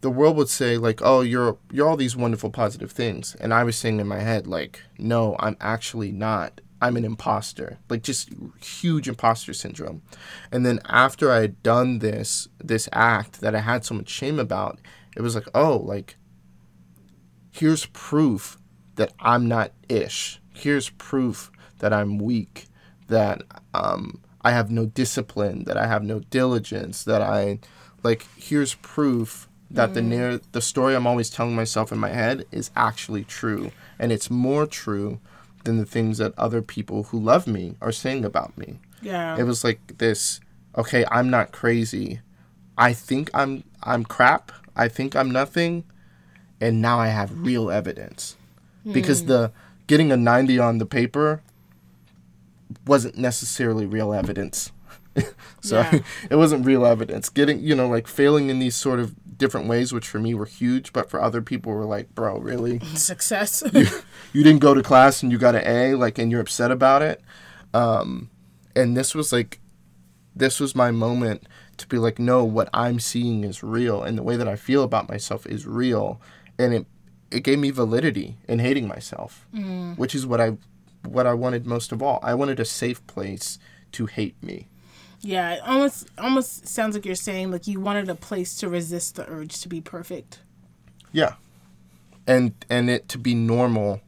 the 0.00 0.10
world 0.10 0.36
would 0.36 0.48
say 0.48 0.76
like, 0.76 1.00
"Oh, 1.02 1.20
you're 1.20 1.58
you're 1.72 1.88
all 1.88 1.96
these 1.96 2.16
wonderful 2.16 2.50
positive 2.50 2.90
things." 2.92 3.36
And 3.40 3.54
I 3.54 3.64
was 3.64 3.76
saying 3.76 4.00
in 4.00 4.06
my 4.06 4.20
head 4.20 4.46
like, 4.46 4.82
"No, 4.98 5.36
I'm 5.38 5.56
actually 5.60 6.12
not. 6.12 6.60
I'm 6.80 6.96
an 6.96 7.04
imposter." 7.04 7.78
Like 7.88 8.02
just 8.02 8.30
huge 8.62 9.08
imposter 9.08 9.52
syndrome. 9.52 10.02
And 10.52 10.64
then 10.64 10.80
after 10.86 11.30
I 11.30 11.40
had 11.40 11.62
done 11.62 11.98
this 12.00 12.48
this 12.62 12.88
act 12.92 13.40
that 13.40 13.54
I 13.54 13.60
had 13.60 13.84
so 13.84 13.94
much 13.94 14.08
shame 14.08 14.38
about, 14.38 14.78
it 15.16 15.22
was 15.22 15.34
like, 15.34 15.48
"Oh, 15.54 15.76
like 15.76 16.16
here's 17.50 17.86
proof 17.86 18.58
that 18.96 19.12
I'm 19.18 19.48
not 19.48 19.72
ish. 19.88 20.40
Here's 20.52 20.90
proof 20.90 21.50
that 21.78 21.92
I'm 21.92 22.18
weak, 22.18 22.66
that 23.08 23.42
um, 23.74 24.20
I 24.42 24.50
have 24.50 24.70
no 24.70 24.86
discipline, 24.86 25.64
that 25.64 25.76
I 25.76 25.86
have 25.86 26.02
no 26.02 26.20
diligence, 26.20 27.04
that 27.04 27.22
I 27.22 27.60
like. 28.02 28.26
Here's 28.36 28.74
proof 28.74 29.48
that 29.70 29.94
the 29.94 30.02
near 30.02 30.40
the 30.52 30.60
story 30.60 30.94
I'm 30.94 31.06
always 31.06 31.30
telling 31.30 31.54
myself 31.54 31.92
in 31.92 31.98
my 31.98 32.08
head 32.10 32.44
is 32.50 32.70
actually 32.74 33.24
true, 33.24 33.70
and 33.98 34.10
it's 34.12 34.30
more 34.30 34.66
true 34.66 35.20
than 35.68 35.76
the 35.76 35.84
things 35.84 36.16
that 36.16 36.32
other 36.38 36.62
people 36.62 37.04
who 37.04 37.20
love 37.20 37.46
me 37.46 37.76
are 37.82 37.92
saying 37.92 38.24
about 38.24 38.56
me. 38.56 38.78
Yeah. 39.02 39.36
It 39.38 39.42
was 39.42 39.62
like 39.62 39.98
this. 39.98 40.40
Okay, 40.78 41.04
I'm 41.10 41.28
not 41.28 41.52
crazy. 41.52 42.20
I 42.78 42.94
think 42.94 43.30
I'm 43.34 43.64
I'm 43.82 44.04
crap. 44.04 44.50
I 44.74 44.88
think 44.88 45.14
I'm 45.14 45.30
nothing, 45.30 45.84
and 46.58 46.80
now 46.80 46.98
I 46.98 47.08
have 47.08 47.38
real 47.38 47.70
evidence, 47.70 48.36
hmm. 48.82 48.92
because 48.92 49.26
the 49.26 49.52
getting 49.88 50.10
a 50.10 50.16
90 50.16 50.58
on 50.58 50.78
the 50.78 50.86
paper 50.86 51.42
wasn't 52.86 53.18
necessarily 53.18 53.84
real 53.84 54.14
evidence. 54.14 54.72
so 55.60 55.80
Yeah. 55.80 56.00
it 56.30 56.36
wasn't 56.36 56.66
real 56.66 56.86
evidence. 56.86 57.28
Getting 57.28 57.60
you 57.60 57.74
know 57.74 57.88
like 57.88 58.06
failing 58.06 58.50
in 58.50 58.58
these 58.58 58.76
sort 58.76 59.00
of 59.00 59.14
different 59.38 59.68
ways, 59.68 59.92
which 59.92 60.06
for 60.08 60.18
me 60.18 60.34
were 60.34 60.46
huge, 60.46 60.92
but 60.92 61.08
for 61.08 61.20
other 61.22 61.40
people 61.40 61.72
were 61.72 61.84
like, 61.84 62.14
bro, 62.14 62.38
really 62.38 62.80
Success. 62.94 63.62
you 63.72 64.42
didn't 64.42 64.58
go 64.58 64.74
to 64.74 64.82
class 64.82 65.22
and 65.22 65.30
you 65.30 65.38
got 65.38 65.54
an 65.54 65.62
A, 65.64 65.94
like, 65.94 66.18
and 66.18 66.30
you're 66.30 66.40
upset 66.40 66.70
about 66.70 67.02
it. 67.02 67.22
Um, 67.72 68.30
and 68.74 68.96
this 68.96 69.14
was 69.14 69.32
like, 69.32 69.60
this 70.34 70.60
was 70.60 70.74
my 70.74 70.90
moment 70.90 71.46
to 71.78 71.86
be 71.86 71.98
like, 71.98 72.18
no, 72.18 72.44
what 72.44 72.68
I'm 72.74 72.98
seeing 72.98 73.44
is 73.44 73.62
real, 73.62 74.02
and 74.02 74.18
the 74.18 74.22
way 74.22 74.36
that 74.36 74.48
I 74.48 74.56
feel 74.56 74.82
about 74.82 75.08
myself 75.08 75.46
is 75.46 75.66
real, 75.66 76.20
and 76.58 76.74
it 76.74 76.86
it 77.30 77.40
gave 77.40 77.58
me 77.58 77.70
validity 77.70 78.38
in 78.48 78.58
hating 78.58 78.88
myself, 78.88 79.46
which 79.96 80.14
is 80.14 80.26
what 80.26 80.40
I 80.40 80.56
what 81.04 81.26
I 81.26 81.34
wanted 81.34 81.66
most 81.66 81.92
of 81.92 82.02
all. 82.02 82.18
I 82.22 82.34
wanted 82.34 82.58
a 82.58 82.64
safe 82.64 83.06
place 83.06 83.58
to 83.92 84.06
hate 84.06 84.40
me. 84.42 84.68
Yeah. 85.20 85.54
It 85.54 85.60
almost 85.66 86.08
almost 86.18 86.66
sounds 86.68 86.94
like 86.94 87.04
you're 87.04 87.14
saying 87.14 87.50
like 87.50 87.66
you 87.66 87.80
wanted 87.80 88.08
a 88.08 88.14
place 88.14 88.54
to 88.56 88.68
resist 88.68 89.16
the 89.16 89.28
urge 89.28 89.60
to 89.60 89.68
be 89.68 89.80
perfect. 89.80 90.40
Yeah. 91.12 91.34
And 92.26 92.52
and 92.68 92.88
it 92.90 93.08
to 93.10 93.18
be 93.18 93.34
normal 93.34 94.00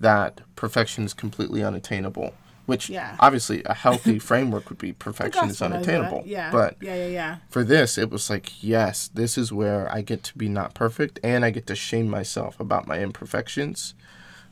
that 0.00 0.40
perfection 0.56 1.04
is 1.04 1.14
completely 1.14 1.62
unattainable. 1.62 2.34
Which 2.66 2.90
Yeah. 2.90 3.16
obviously 3.18 3.62
a 3.64 3.72
healthy 3.74 4.18
framework 4.30 4.68
would 4.68 4.78
be 4.78 4.92
perfection 4.92 5.44
is 5.48 5.58
Gospel 5.58 5.70
knows 5.70 5.86
that. 5.86 5.94
unattainable. 5.94 6.22
Yeah. 6.28 6.50
But 6.52 6.76
yeah, 6.80 6.94
yeah, 6.96 7.06
yeah. 7.08 7.36
for 7.48 7.64
this 7.64 7.96
it 7.96 8.10
was 8.10 8.28
like, 8.28 8.62
yes, 8.62 9.08
this 9.14 9.38
is 9.38 9.52
where 9.52 9.90
I 9.92 10.02
get 10.02 10.22
to 10.24 10.36
be 10.36 10.48
not 10.48 10.74
perfect 10.74 11.18
and 11.22 11.44
I 11.44 11.50
get 11.50 11.66
to 11.68 11.74
shame 11.74 12.08
myself 12.10 12.60
about 12.60 12.86
my 12.86 12.98
imperfections. 13.00 13.94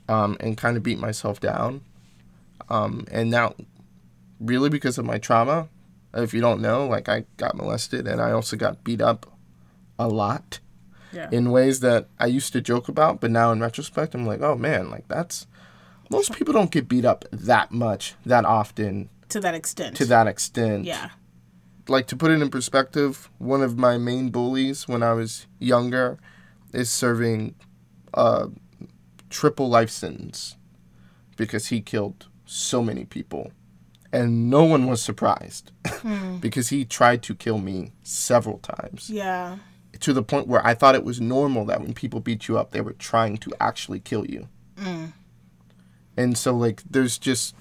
Um, 0.08 0.36
and 0.38 0.56
kind 0.56 0.76
of 0.76 0.84
beat 0.84 1.00
myself 1.00 1.40
down. 1.40 1.80
Um, 2.68 3.06
and 3.10 3.28
now 3.28 3.54
really 4.38 4.68
because 4.68 4.98
of 4.98 5.04
my 5.04 5.18
trauma, 5.18 5.68
if 6.14 6.32
you 6.34 6.40
don't 6.40 6.60
know, 6.60 6.86
like 6.86 7.08
I 7.08 7.24
got 7.36 7.56
molested 7.56 8.06
and 8.06 8.20
I 8.20 8.32
also 8.32 8.56
got 8.56 8.84
beat 8.84 9.00
up 9.00 9.26
a 9.98 10.08
lot 10.08 10.60
Yeah. 11.12 11.28
in 11.32 11.50
ways 11.50 11.80
that 11.80 12.08
I 12.18 12.26
used 12.26 12.52
to 12.52 12.60
joke 12.60 12.88
about, 12.88 13.20
but 13.20 13.30
now 13.30 13.52
in 13.52 13.60
retrospect, 13.60 14.14
I'm 14.14 14.26
like, 14.26 14.40
oh 14.42 14.56
man, 14.56 14.90
like 14.90 15.08
that's 15.08 15.46
most 16.10 16.32
people 16.34 16.52
don't 16.54 16.70
get 16.70 16.88
beat 16.88 17.04
up 17.04 17.24
that 17.32 17.72
much, 17.72 18.14
that 18.24 18.44
often, 18.44 19.08
to 19.30 19.40
that 19.40 19.54
extent. 19.54 19.96
to 19.96 20.04
that 20.06 20.26
extent. 20.26 20.84
Yeah. 20.84 21.10
Like 21.88 22.06
to 22.08 22.16
put 22.16 22.30
it 22.30 22.40
in 22.42 22.50
perspective, 22.50 23.28
one 23.38 23.62
of 23.62 23.76
my 23.78 23.96
main 23.98 24.30
bullies 24.30 24.86
when 24.88 25.02
I 25.02 25.12
was 25.12 25.46
younger 25.58 26.18
is 26.72 26.90
serving 26.90 27.54
a 28.14 28.48
triple 29.30 29.68
life 29.68 29.90
sentence 29.90 30.56
because 31.36 31.68
he 31.68 31.80
killed 31.80 32.26
so 32.44 32.82
many 32.82 33.04
people. 33.04 33.52
And 34.12 34.48
no 34.50 34.64
one 34.64 34.86
was 34.86 35.02
surprised 35.02 35.72
hmm. 35.86 36.36
because 36.38 36.68
he 36.68 36.84
tried 36.84 37.22
to 37.24 37.34
kill 37.34 37.58
me 37.58 37.92
several 38.02 38.58
times 38.58 39.10
Yeah. 39.10 39.58
to 40.00 40.12
the 40.12 40.22
point 40.22 40.46
where 40.46 40.64
I 40.66 40.74
thought 40.74 40.94
it 40.94 41.04
was 41.04 41.20
normal 41.20 41.64
that 41.66 41.80
when 41.80 41.92
people 41.94 42.20
beat 42.20 42.48
you 42.48 42.56
up, 42.58 42.70
they 42.70 42.80
were 42.80 42.92
trying 42.92 43.36
to 43.38 43.52
actually 43.60 44.00
kill 44.00 44.24
you. 44.26 44.48
Hmm. 44.78 45.06
And 46.16 46.38
so, 46.38 46.54
like, 46.56 46.82
there's 46.88 47.18
just 47.18 47.54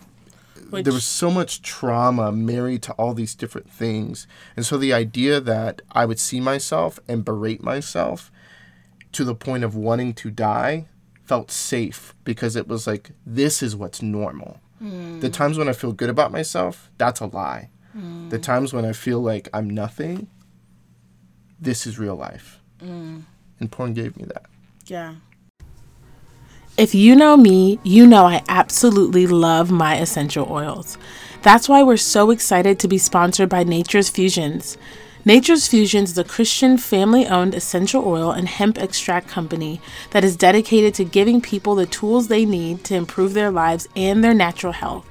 Which, 0.69 0.85
there 0.85 0.93
was 0.93 1.05
so 1.05 1.29
much 1.29 1.61
trauma 1.61 2.31
married 2.31 2.83
to 2.83 2.93
all 2.93 3.13
these 3.13 3.35
different 3.35 3.69
things, 3.69 4.27
and 4.55 4.65
so 4.65 4.77
the 4.77 4.93
idea 4.93 5.41
that 5.41 5.81
I 5.91 6.05
would 6.05 6.19
see 6.19 6.39
myself 6.39 6.99
and 7.07 7.25
berate 7.25 7.61
myself 7.63 8.31
to 9.11 9.23
the 9.25 9.35
point 9.35 9.63
of 9.63 9.75
wanting 9.75 10.13
to 10.15 10.31
die 10.31 10.87
felt 11.23 11.51
safe 11.51 12.13
because 12.23 12.55
it 12.55 12.67
was 12.67 12.85
like 12.87 13.11
this 13.25 13.61
is 13.63 13.75
what's 13.75 14.01
normal. 14.01 14.59
The 14.79 14.85
hmm. 14.85 15.27
times 15.29 15.57
when 15.57 15.69
I 15.69 15.73
feel 15.73 15.93
good 15.93 16.09
about 16.09 16.31
myself, 16.31 16.91
that's 16.97 17.19
a 17.19 17.27
lie. 17.27 17.69
Hmm. 17.93 18.29
The 18.29 18.39
times 18.39 18.73
when 18.73 18.85
I 18.85 18.91
feel 18.91 19.21
like 19.21 19.47
I'm 19.53 19.69
nothing, 19.69 20.27
this 21.59 21.87
is 21.87 21.97
real 21.97 22.15
life. 22.15 22.61
Hmm. 22.79 23.21
And 23.59 23.71
porn 23.71 23.93
gave 23.93 24.17
me 24.17 24.25
that. 24.25 24.45
Yeah. 24.85 25.15
If 26.77 26.93
you 26.93 27.15
know 27.15 27.37
me, 27.37 27.79
you 27.83 28.05
know 28.05 28.25
I 28.25 28.43
absolutely 28.49 29.27
love 29.27 29.71
my 29.71 29.95
essential 29.95 30.51
oils. 30.51 30.97
That's 31.41 31.69
why 31.69 31.83
we're 31.83 31.95
so 31.95 32.31
excited 32.31 32.79
to 32.79 32.87
be 32.89 32.97
sponsored 32.97 33.47
by 33.47 33.63
Nature's 33.63 34.09
Fusions. 34.09 34.77
Nature's 35.27 35.67
Fusions 35.67 36.11
is 36.11 36.19
a 36.19 36.23
Christian 36.23 36.77
family 36.77 37.25
owned 37.25 37.55
essential 37.55 38.07
oil 38.07 38.29
and 38.29 38.47
hemp 38.47 38.77
extract 38.77 39.27
company 39.27 39.81
that 40.11 40.23
is 40.23 40.35
dedicated 40.35 40.93
to 40.93 41.03
giving 41.03 41.41
people 41.41 41.73
the 41.73 41.87
tools 41.87 42.27
they 42.27 42.45
need 42.45 42.83
to 42.83 42.93
improve 42.93 43.33
their 43.33 43.49
lives 43.49 43.87
and 43.95 44.23
their 44.23 44.35
natural 44.35 44.73
health. 44.73 45.07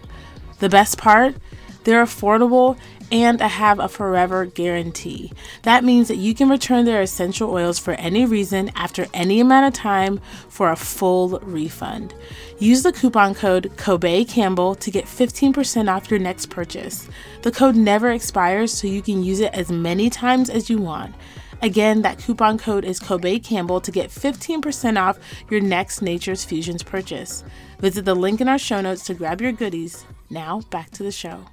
The 0.61 0.69
best 0.69 0.99
part? 0.99 1.35
They're 1.83 2.05
affordable 2.05 2.79
and 3.11 3.41
I 3.43 3.49
have 3.49 3.79
a 3.79 3.89
forever 3.89 4.47
guarantee. 4.47 5.33
That 5.63 5.85
means 5.85 6.09
that 6.09 6.17
you 6.17 6.35
can 6.35 6.49
return 6.49 6.85
their 6.85 7.03
essential 7.03 7.51
oils 7.51 7.79
for 7.79 7.93
any 7.93 8.25
reason 8.25 8.71
after 8.75 9.07
any 9.15 9.41
amount 9.41 9.67
of 9.67 9.73
time 9.73 10.21
for 10.49 10.71
a 10.71 10.77
full 10.77 11.39
refund. 11.41 12.15
Use 12.59 12.83
the 12.83 12.93
coupon 12.93 13.35
code 13.35 13.73
Kobe 13.77 14.25
Campbell 14.25 14.75
to 14.77 14.91
get 14.91 15.05
15% 15.05 15.93
off 15.95 16.11
your 16.11 16.21
next 16.21 16.51
purchase. 16.51 17.09
The 17.43 17.53
code 17.53 17.77
never 17.77 18.11
expires, 18.11 18.73
so 18.73 18.87
you 18.87 19.03
can 19.03 19.23
use 19.23 19.41
it 19.41 19.53
as 19.55 19.71
many 19.71 20.11
times 20.11 20.49
as 20.49 20.71
you 20.71 20.79
want. 20.79 21.15
Again, 21.63 22.03
that 22.03 22.19
coupon 22.19 22.59
code 22.59 22.85
is 22.85 23.01
Kobe 23.01 23.39
Campbell 23.39 23.81
to 23.81 23.91
get 23.91 24.11
15% 24.11 25.01
off 25.01 25.19
your 25.51 25.61
next 25.61 26.03
Nature's 26.03 26.45
Fusions 26.45 26.83
purchase. 26.83 27.43
Visit 27.79 28.05
the 28.05 28.15
link 28.15 28.41
in 28.41 28.49
our 28.49 28.59
show 28.59 28.81
notes 28.81 29.05
to 29.05 29.15
grab 29.15 29.41
your 29.41 29.53
goodies. 29.53 30.05
Now, 30.31 30.61
back 30.71 30.91
to 30.93 31.03
the 31.03 31.13
show. 31.13 31.45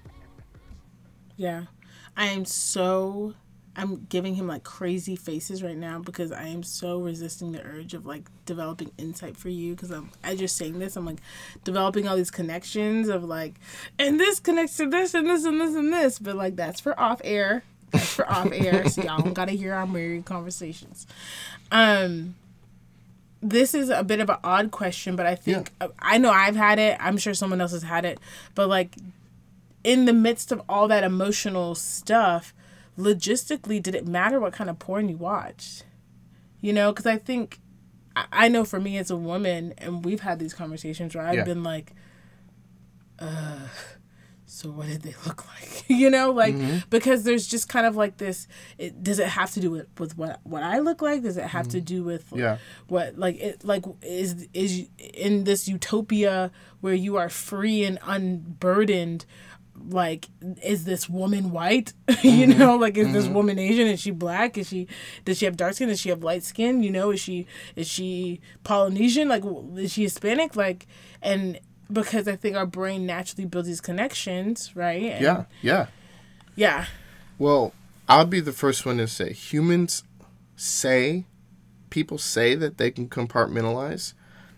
Yeah. 1.41 1.63
I 2.15 2.27
am 2.27 2.45
so 2.45 3.34
I'm 3.75 4.06
giving 4.10 4.36
him 4.36 4.47
like 4.47 4.63
crazy 4.63 5.15
faces 5.15 5.63
right 5.63 5.75
now 5.75 5.97
because 5.97 6.32
I 6.32 6.43
am 6.43 6.62
so 6.62 6.99
resisting 6.99 7.51
the 7.51 7.63
urge 7.63 7.95
of 7.95 8.06
like 8.06 8.30
developing 8.45 8.91
insight 8.99 9.36
for 9.36 9.49
you 9.49 9.73
because 9.73 9.89
I'm 9.89 10.12
as 10.23 10.38
you're 10.38 10.47
saying 10.47 10.77
this 10.77 10.95
I'm 10.95 11.06
like 11.08 11.17
developing 11.63 12.08
all 12.08 12.15
these 12.15 12.30
connections 12.30 13.08
of 13.08 13.23
like 13.23 13.56
and 13.97 14.19
this 14.19 14.39
connects 14.39 14.77
to 14.77 14.88
this 14.88 15.15
and 15.15 15.27
this 15.27 15.43
and 15.43 15.60
this 15.60 15.73
and 15.73 15.91
this 15.91 16.19
but 16.19 16.36
like 16.36 16.56
that's 16.58 16.80
for 16.80 16.99
off 16.99 17.21
air. 17.23 17.63
That's 17.89 18.13
for 18.13 18.30
off 18.30 18.51
air 18.54 18.88
so 18.88 19.01
y'all 19.01 19.23
don't 19.23 19.34
gotta 19.34 19.54
hear 19.54 19.73
our 19.73 19.88
married 19.88 20.25
conversations. 20.25 21.08
Um 21.71 22.36
this 23.41 23.73
is 23.73 23.89
a 23.89 24.04
bit 24.04 24.19
of 24.19 24.30
an 24.30 24.38
odd 24.43 24.69
question 24.69 25.15
but 25.15 25.25
I 25.25 25.34
think 25.34 25.71
I 25.97 26.19
know 26.19 26.30
I've 26.30 26.56
had 26.56 26.77
it. 26.77 26.97
I'm 26.99 27.17
sure 27.17 27.34
someone 27.34 27.62
else 27.62 27.71
has 27.71 27.82
had 27.82 28.06
it. 28.06 28.19
But 28.54 28.69
like 28.69 28.95
in 29.84 30.06
the 30.06 30.13
midst 30.13 30.52
of 30.52 30.62
all 30.70 30.88
that 30.88 31.04
emotional 31.04 31.76
stuff, 31.76 32.54
logistically, 32.98 33.82
did 33.82 33.96
it 33.96 34.08
matter 34.08 34.39
what 34.39 34.54
kind 34.54 34.70
of 34.70 34.80
porn 34.80 35.10
you 35.10 35.17
watched? 35.17 35.86
You 36.60 36.74
know, 36.74 36.91
because 36.91 37.06
I 37.08 37.17
think, 37.17 37.60
I, 38.15 38.48
know 38.50 38.63
for 38.65 38.80
me 38.80 38.98
as 38.98 39.10
a 39.10 39.15
woman, 39.17 39.74
and 39.78 40.06
we've 40.06 40.20
had 40.22 40.38
these 40.39 40.54
conversations 40.54 41.15
where 41.15 41.26
I've 41.26 41.36
Yeah. 41.36 41.44
been 41.44 41.63
like, 41.63 41.94
uh, 43.20 43.67
so 44.46 44.70
what 44.70 44.88
did 44.88 45.02
they 45.02 45.15
look 45.26 45.46
like? 45.48 45.86
you 45.88 46.10
know, 46.10 46.32
like, 46.32 46.56
because 46.89 47.24
there's 47.24 47.48
just 47.48 47.70
kind 47.70 47.86
of 47.86 47.96
like 47.96 48.17
this, 48.17 48.48
it, 48.78 49.02
does 49.02 49.17
it 49.20 49.28
have 49.28 49.52
to 49.52 49.60
do 49.60 49.72
with, 49.72 49.88
with 50.00 50.17
what, 50.17 50.39
what 50.44 50.62
I 50.62 50.80
look 50.80 51.02
like? 51.02 51.24
Does 51.24 51.38
it 51.38 51.46
have 51.46 51.67
to 51.70 51.82
do 51.82 52.04
with 52.04 52.26
Yeah. 52.36 52.58
what 52.88 53.17
like 53.17 53.39
it 53.39 53.63
like 53.63 53.86
is 54.02 54.48
is 54.54 54.88
in 55.00 55.46
this 55.46 55.67
utopia 55.67 56.52
where 56.82 56.94
you 56.94 57.15
are 57.17 57.30
free 57.30 57.84
and 57.86 57.98
unburdened 58.04 59.26
like 59.90 60.28
is 60.62 60.86
this 60.86 61.10
woman 61.10 61.52
white? 61.52 61.94
You 62.24 62.48
mm-hmm. 62.48 62.60
know 62.60 62.76
like 62.76 62.98
is 62.98 63.12
this 63.14 63.26
mm-hmm. 63.26 63.34
woman 63.34 63.60
asian? 63.60 63.88
Is 63.88 64.00
she 64.00 64.12
black? 64.12 64.58
Is 64.58 64.70
she 64.70 64.88
does 65.26 65.38
she 65.38 65.46
have 65.46 65.58
dark 65.58 65.74
skin? 65.74 65.88
Does 65.90 66.00
she 66.00 66.10
have 66.10 66.24
light 66.24 66.44
skin? 66.44 66.84
You 66.84 66.92
know 66.92 67.12
is 67.12 67.20
she 67.20 67.48
is 67.76 67.88
she 67.88 68.42
polynesian? 68.64 69.28
Like 69.28 69.44
is 69.78 69.94
she 69.94 70.04
hispanic? 70.04 70.56
Like 70.56 70.88
and 71.22 71.60
because 71.92 72.26
i 72.26 72.38
think 72.38 72.56
our 72.56 72.66
brain 72.66 73.06
naturally 73.06 73.44
builds 73.46 73.68
these 73.68 73.82
connections 73.82 74.76
right? 74.76 75.04
And- 75.04 75.22
Yeah. 75.22 75.46
Yeah. 75.62 75.88
yeah. 76.56 76.86
Well, 77.38 77.74
I'll 78.08 78.26
be 78.26 78.40
the 78.40 78.52
first 78.52 78.86
one 78.86 78.98
to 78.98 79.08
say 79.08 79.34
humans 79.34 80.04
say, 80.56 81.26
people 81.90 82.18
say 82.18 82.56
that 82.56 82.78
they 82.78 82.92
can 82.92 83.10
compartmentalize, 83.10 84.14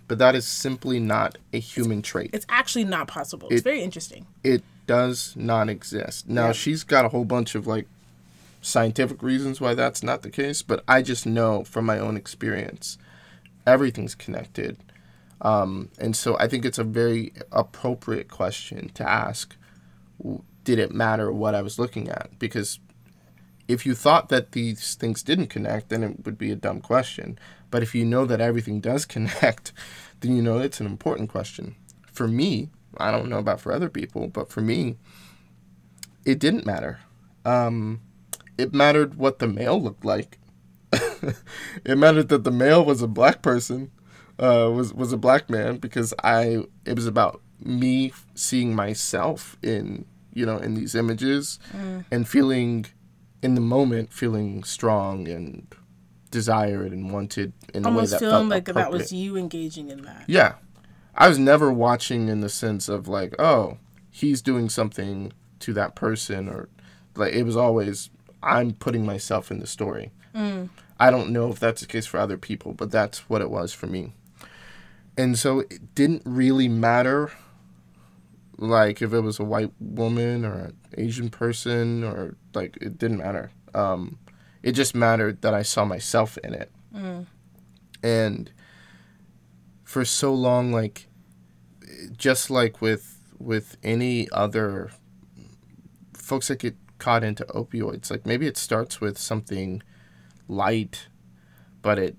but 0.07 0.17
that 0.17 0.35
is 0.35 0.45
simply 0.45 0.99
not 0.99 1.37
a 1.53 1.59
human 1.59 2.01
trait. 2.01 2.31
it's 2.33 2.45
actually 2.49 2.83
not 2.83 3.07
possible. 3.07 3.47
It's 3.49 3.61
very 3.61 3.81
interesting. 3.81 4.27
It 4.43 4.63
does 4.85 5.33
not 5.35 5.69
exist. 5.69 6.27
Now, 6.27 6.47
Yeah. 6.47 6.51
she's 6.53 6.83
got 6.83 7.05
a 7.05 7.09
whole 7.09 7.25
bunch 7.25 7.55
of 7.55 7.67
like 7.67 7.87
scientific 8.61 9.21
reasons 9.21 9.59
why 9.59 9.73
that's 9.73 10.03
not 10.03 10.21
the 10.21 10.29
case, 10.29 10.61
but 10.61 10.83
I 10.87 11.01
just 11.01 11.25
know 11.25 11.63
from 11.63 11.85
my 11.85 11.99
own 11.99 12.15
experience, 12.17 12.97
everything's 13.67 14.15
connected. 14.15 14.77
Um, 15.41 15.89
and 15.99 16.15
so 16.15 16.37
I 16.39 16.47
think 16.47 16.63
it's 16.63 16.77
a 16.77 16.83
very 16.85 17.33
appropriate 17.51 18.29
question 18.29 18.89
to 18.93 19.07
ask 19.09 19.55
did 20.63 20.79
it 20.79 20.93
matter 20.93 21.29
what 21.29 21.53
I 21.53 21.61
was 21.61 21.77
looking 21.77 22.07
at? 22.07 22.29
Because 22.39 22.79
if 23.67 23.85
you 23.85 23.93
thought 23.93 24.29
that 24.29 24.53
these 24.53 24.95
things 24.95 25.21
didn't 25.21 25.47
connect, 25.47 25.89
then 25.89 26.03
it 26.03 26.25
would 26.25 26.37
be 26.37 26.51
a 26.51 26.55
dumb 26.55 26.79
question. 26.79 27.37
But 27.69 27.83
if 27.83 27.93
you 27.93 28.05
know 28.05 28.25
that 28.25 28.39
everything 28.39 28.79
does 28.79 29.03
connect, 29.15 29.73
then 30.21 30.35
you 30.37 30.41
know 30.41 30.59
it's 30.59 30.79
an 30.79 30.85
important 30.85 31.29
question. 31.29 31.75
For 32.05 32.27
me, 32.29 32.69
I 32.97 33.11
don't 33.11 33.29
know 33.29 33.39
about 33.39 33.61
for 33.61 33.71
other 33.71 33.89
people, 33.89 34.27
but 34.27 34.51
for 34.51 34.61
me, 34.61 34.97
it 36.25 36.39
didn't 36.39 36.65
matter. 36.65 36.99
Um, 37.45 38.01
it 38.57 38.73
mattered 38.73 39.15
what 39.15 39.39
the 39.39 39.47
male 39.47 39.81
looked 39.81 40.05
like. 40.05 40.39
it 40.91 41.97
mattered 41.97 42.29
that 42.29 42.43
the 42.43 42.51
male 42.51 42.85
was 42.85 43.01
a 43.01 43.07
black 43.07 43.41
person, 43.41 43.91
uh, 44.39 44.69
was 44.73 44.93
was 44.93 45.11
a 45.11 45.17
black 45.17 45.49
man 45.49 45.77
because 45.77 46.13
I. 46.23 46.63
It 46.85 46.95
was 46.95 47.07
about 47.07 47.41
me 47.59 48.11
seeing 48.35 48.75
myself 48.75 49.57
in 49.63 50.05
you 50.33 50.45
know 50.45 50.57
in 50.57 50.73
these 50.73 50.95
images 50.95 51.59
and 52.11 52.27
feeling 52.27 52.85
in 53.41 53.55
the 53.55 53.61
moment 53.61 54.11
feeling 54.11 54.63
strong 54.63 55.27
and 55.27 55.73
desired 56.31 56.91
and 56.91 57.11
wanted 57.11 57.53
in 57.73 57.85
a 57.85 57.89
way 57.89 57.93
almost 57.93 58.11
that 58.11 58.19
feeling 58.19 58.33
felt 58.33 58.49
like 58.49 58.65
that 58.65 58.91
was 58.91 59.13
you 59.13 59.37
engaging 59.37 59.89
in 59.89 60.01
that 60.01 60.25
Yeah. 60.27 60.55
I 61.15 61.29
was 61.29 61.37
never 61.37 61.71
watching 61.71 62.27
in 62.27 62.41
the 62.41 62.49
sense 62.49 62.89
of 62.89 63.07
like, 63.07 63.39
oh, 63.39 63.77
he's 64.09 64.41
doing 64.41 64.69
something 64.69 65.33
to 65.59 65.73
that 65.73 65.95
person 65.95 66.49
or 66.49 66.69
like 67.15 67.33
it 67.33 67.43
was 67.43 67.55
always 67.55 68.09
I'm 68.41 68.73
putting 68.73 69.05
myself 69.05 69.51
in 69.51 69.59
the 69.59 69.67
story. 69.67 70.11
I 70.99 71.11
don't 71.11 71.31
know 71.31 71.49
if 71.49 71.59
that's 71.59 71.81
the 71.81 71.87
case 71.87 72.05
for 72.05 72.19
other 72.19 72.37
people, 72.37 72.73
but 72.73 72.91
that's 72.91 73.29
what 73.29 73.41
it 73.41 73.49
was 73.49 73.73
for 73.73 73.87
me. 73.87 74.13
And 75.17 75.37
so 75.37 75.59
it 75.59 75.95
didn't 75.95 76.23
really 76.25 76.67
matter 76.67 77.31
like 78.57 79.01
if 79.01 79.13
it 79.13 79.19
was 79.21 79.39
a 79.39 79.43
white 79.43 79.71
woman 79.79 80.45
or 80.45 80.53
an 80.53 80.77
Asian 80.97 81.29
person 81.29 82.03
or 82.03 82.35
like 82.53 82.77
it 82.81 82.97
didn't 82.97 83.17
matter. 83.17 83.51
Um, 83.73 84.19
it 84.61 84.73
just 84.73 84.95
mattered 84.95 85.41
that 85.41 85.53
I 85.53 85.61
saw 85.61 85.85
myself 85.85 86.37
in 86.43 86.53
it. 86.53 86.71
Mm. 86.95 87.25
And 88.01 88.51
for 89.93 90.03
so 90.03 90.33
long, 90.33 90.71
like 90.71 91.07
just 92.17 92.49
like 92.49 92.81
with 92.81 93.19
with 93.37 93.77
any 93.83 94.27
other 94.31 94.89
folks 96.13 96.47
that 96.47 96.59
get 96.59 96.75
caught 96.97 97.23
into 97.23 97.43
opioids, 97.45 98.09
like 98.09 98.25
maybe 98.25 98.47
it 98.47 98.57
starts 98.57 98.99
with 98.99 99.17
something 99.17 99.83
light, 100.47 101.07
but 101.83 101.99
it 101.99 102.15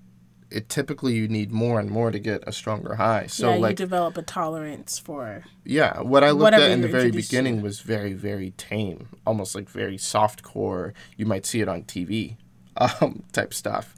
it 0.49 0.69
typically 0.69 1.15
you 1.15 1.27
need 1.27 1.51
more 1.51 1.81
and 1.81 1.89
more 1.89 2.11
to 2.11 2.19
get 2.19 2.41
a 2.47 2.53
stronger 2.53 2.95
high. 2.95 3.25
So 3.27 3.49
yeah, 3.49 3.57
like 3.57 3.71
you 3.71 3.85
develop 3.85 4.15
a 4.17 4.21
tolerance 4.21 4.97
for 4.97 5.43
Yeah, 5.65 5.99
what 5.99 6.23
I 6.23 6.31
looked 6.31 6.53
at 6.53 6.71
in 6.71 6.79
the 6.79 6.87
very 6.87 7.11
beginning 7.11 7.57
to. 7.57 7.63
was 7.63 7.81
very 7.81 8.13
very 8.13 8.51
tame, 8.51 9.09
almost 9.25 9.53
like 9.53 9.69
very 9.69 9.97
soft 9.97 10.43
core. 10.43 10.93
You 11.17 11.25
might 11.25 11.45
see 11.45 11.59
it 11.59 11.67
on 11.67 11.83
TV, 11.83 12.37
um, 12.77 13.23
type 13.33 13.53
stuff, 13.53 13.95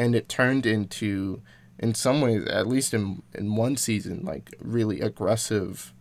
and 0.00 0.16
it 0.16 0.28
turned 0.28 0.66
into, 0.66 1.42
in 1.80 1.94
some 1.94 2.20
ways, 2.20 2.44
at 2.44 2.68
least 2.68 2.94
in 2.94 3.22
in 3.34 3.56
one 3.56 3.76
season, 3.76 4.24
like 4.24 4.54
really 4.60 5.00
aggressive 5.00 5.92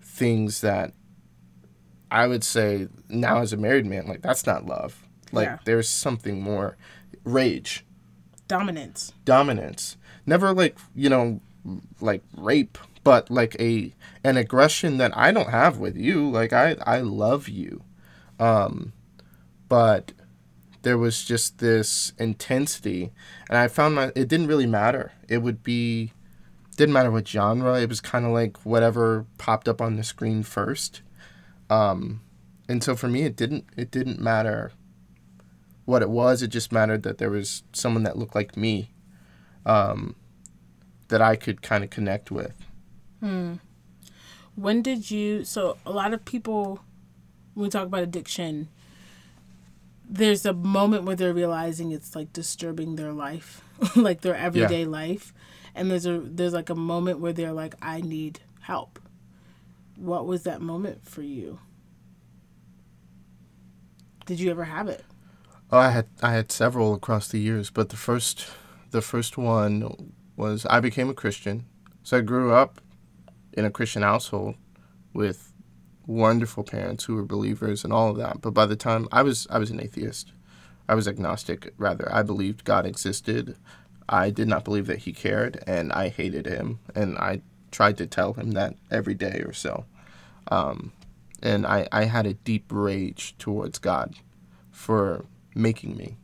things 0.00 0.60
that 0.60 0.94
I 2.10 2.28
would 2.28 2.44
say 2.44 2.86
now 3.08 3.40
as 3.40 3.52
a 3.52 3.56
married 3.56 3.86
man, 3.86 4.06
like 4.06 4.22
that's 4.22 4.46
not 4.46 4.64
love. 4.64 5.04
Like 5.32 5.46
yeah. 5.46 5.58
there's 5.64 5.88
something 5.88 6.40
more. 6.40 6.76
Rage. 7.24 7.84
Dominance. 8.46 9.12
Dominance. 9.24 9.96
Never 10.26 10.54
like 10.54 10.78
you 10.94 11.10
know 11.10 11.40
like 12.00 12.22
rape 12.36 12.78
but 13.04 13.30
like 13.30 13.56
a 13.58 13.92
an 14.22 14.36
aggression 14.36 14.98
that 14.98 15.16
i 15.16 15.32
don't 15.32 15.50
have 15.50 15.78
with 15.78 15.96
you. 15.96 16.30
Like 16.30 16.52
i 16.52 16.76
i 16.86 17.00
love 17.00 17.48
you. 17.48 17.82
Um 18.38 18.92
but 19.68 20.12
there 20.84 20.96
was 20.96 21.24
just 21.24 21.58
this 21.58 22.12
intensity 22.18 23.10
and 23.48 23.58
i 23.58 23.68
found 23.68 23.94
my 23.94 24.06
it 24.14 24.28
didn't 24.28 24.46
really 24.46 24.66
matter 24.66 25.12
it 25.28 25.38
would 25.38 25.62
be 25.62 26.12
didn't 26.76 26.92
matter 26.92 27.10
what 27.10 27.26
genre 27.26 27.80
it 27.80 27.88
was 27.88 28.00
kind 28.00 28.24
of 28.24 28.30
like 28.30 28.64
whatever 28.64 29.26
popped 29.38 29.68
up 29.68 29.80
on 29.80 29.96
the 29.96 30.04
screen 30.04 30.42
first 30.42 31.02
um 31.68 32.20
and 32.68 32.82
so 32.82 32.94
for 32.96 33.08
me 33.08 33.22
it 33.22 33.36
didn't 33.36 33.64
it 33.76 33.90
didn't 33.90 34.20
matter 34.20 34.72
what 35.84 36.02
it 36.02 36.10
was. 36.10 36.42
It 36.42 36.48
just 36.48 36.72
mattered 36.72 37.02
that 37.02 37.18
there 37.18 37.30
was 37.30 37.62
someone 37.72 38.02
that 38.04 38.16
looked 38.16 38.34
like 38.34 38.56
me 38.56 38.90
um, 39.66 40.16
that 41.08 41.20
I 41.20 41.36
could 41.36 41.62
kind 41.62 41.84
of 41.84 41.90
connect 41.90 42.30
with. 42.30 42.54
Hmm. 43.20 43.54
When 44.54 44.82
did 44.82 45.10
you? 45.10 45.44
So 45.44 45.78
a 45.84 45.90
lot 45.90 46.14
of 46.14 46.24
people, 46.24 46.80
when 47.54 47.64
we 47.64 47.70
talk 47.70 47.86
about 47.86 48.02
addiction, 48.02 48.68
there's 50.08 50.44
a 50.44 50.52
moment 50.52 51.04
where 51.04 51.16
they're 51.16 51.34
realizing 51.34 51.92
it's 51.92 52.14
like 52.14 52.32
disturbing 52.32 52.96
their 52.96 53.12
life, 53.12 53.62
like 53.96 54.20
their 54.20 54.36
everyday 54.36 54.82
yeah. 54.82 54.88
life, 54.88 55.32
and 55.74 55.90
there's 55.90 56.06
a 56.06 56.20
there's 56.20 56.52
like 56.52 56.70
a 56.70 56.74
moment 56.74 57.20
where 57.20 57.32
they're 57.32 57.52
like, 57.52 57.74
I 57.80 58.00
need 58.00 58.40
help. 58.60 58.98
What 59.96 60.26
was 60.26 60.42
that 60.42 60.60
moment 60.60 61.06
for 61.06 61.22
you? 61.22 61.60
Did 64.26 64.40
you 64.40 64.50
ever 64.50 64.64
have 64.64 64.88
it? 64.88 65.04
Oh, 65.70 65.78
I 65.78 65.90
had 65.90 66.06
I 66.22 66.32
had 66.32 66.52
several 66.52 66.94
across 66.94 67.28
the 67.28 67.38
years, 67.38 67.70
but 67.70 67.88
the 67.88 67.96
first 67.96 68.46
the 68.90 69.02
first 69.02 69.36
one 69.36 70.12
was 70.36 70.66
I 70.66 70.80
became 70.80 71.08
a 71.08 71.14
Christian. 71.14 71.66
So 72.02 72.18
I 72.18 72.20
grew 72.20 72.52
up 72.52 72.80
in 73.54 73.64
a 73.64 73.70
Christian 73.70 74.02
household 74.02 74.56
with 75.14 75.53
wonderful 76.06 76.64
parents 76.64 77.04
who 77.04 77.14
were 77.14 77.24
believers 77.24 77.84
and 77.84 77.92
all 77.92 78.10
of 78.10 78.16
that. 78.18 78.40
But 78.40 78.52
by 78.52 78.66
the 78.66 78.76
time 78.76 79.08
I 79.12 79.22
was 79.22 79.46
I 79.50 79.58
was 79.58 79.70
an 79.70 79.80
atheist. 79.80 80.32
I 80.88 80.94
was 80.94 81.08
agnostic 81.08 81.72
rather. 81.78 82.08
I 82.12 82.22
believed 82.22 82.64
God 82.64 82.84
existed. 82.84 83.56
I 84.08 84.30
did 84.30 84.48
not 84.48 84.64
believe 84.64 84.86
that 84.86 85.00
he 85.00 85.12
cared 85.12 85.62
and 85.66 85.92
I 85.92 86.08
hated 86.08 86.46
him 86.46 86.78
and 86.94 87.16
I 87.16 87.40
tried 87.70 87.96
to 87.98 88.06
tell 88.06 88.34
him 88.34 88.52
that 88.52 88.74
every 88.90 89.14
day 89.14 89.42
or 89.46 89.52
so. 89.52 89.86
Um, 90.48 90.92
and 91.42 91.66
I, 91.66 91.88
I 91.90 92.04
had 92.04 92.26
a 92.26 92.34
deep 92.34 92.66
rage 92.70 93.34
towards 93.38 93.78
God 93.78 94.16
for 94.70 95.24
making 95.54 95.96
me. 95.96 96.16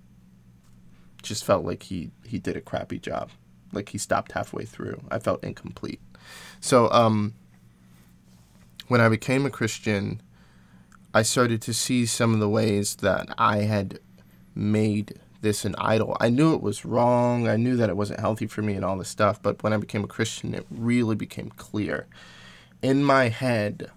Just 1.22 1.44
felt 1.44 1.64
like 1.64 1.84
he 1.84 2.10
he 2.26 2.38
did 2.38 2.56
a 2.56 2.60
crappy 2.60 2.98
job. 2.98 3.30
Like 3.72 3.90
he 3.90 3.98
stopped 3.98 4.32
halfway 4.32 4.64
through. 4.64 5.02
I 5.10 5.18
felt 5.18 5.44
incomplete. 5.44 6.00
So 6.60 6.90
um 6.90 7.34
when 8.90 9.00
I 9.00 9.09
became 9.09 9.46
a 9.46 9.50
Christian, 9.50 10.20
I 11.14 11.22
started 11.22 11.62
to 11.62 11.72
see 11.72 12.07
some 12.07 12.35
of 12.35 12.40
the 12.40 12.48
ways 12.48 12.96
that 12.96 13.33
I 13.38 13.59
had 13.59 14.00
made 14.53 15.20
this 15.42 15.64
an 15.64 15.76
idol. 15.79 16.16
I 16.18 16.29
knew 16.29 16.55
it 16.55 16.61
was 16.61 16.85
wrong. 16.85 17.48
I 17.48 17.57
knew 17.57 17.76
that 17.76 17.88
it 17.88 17.96
wasn't 17.96 18.18
healthy 18.18 18.48
for 18.48 18.62
me 18.62 18.74
and 18.74 18.85
all 18.85 18.98
this 18.98 19.09
stuff. 19.09 19.40
But 19.40 19.62
when 19.62 19.72
I 19.72 19.76
became 19.76 20.03
a 20.03 20.09
Christian, 20.09 20.55
it 20.55 20.66
really 20.70 21.14
became 21.14 21.50
clear. 21.50 22.09
In 22.83 23.05
my 23.05 23.29
head, 23.29 23.92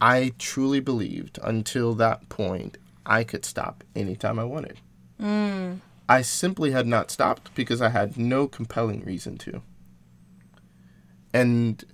I 0.00 0.34
truly 0.38 0.78
believed 0.78 1.40
until 1.42 1.94
that 1.94 2.28
point 2.28 2.78
I 3.04 3.24
could 3.24 3.44
stop 3.44 3.82
anytime 3.96 4.38
I 4.38 4.44
wanted. 4.44 4.78
Mm. 5.20 5.80
I 6.08 6.22
simply 6.22 6.70
had 6.70 6.86
not 6.86 7.10
stopped 7.10 7.52
because 7.56 7.82
I 7.82 7.88
had 7.88 8.16
no 8.16 8.46
compelling 8.46 9.04
reason 9.04 9.36
to. 9.38 9.62
And 11.34 11.84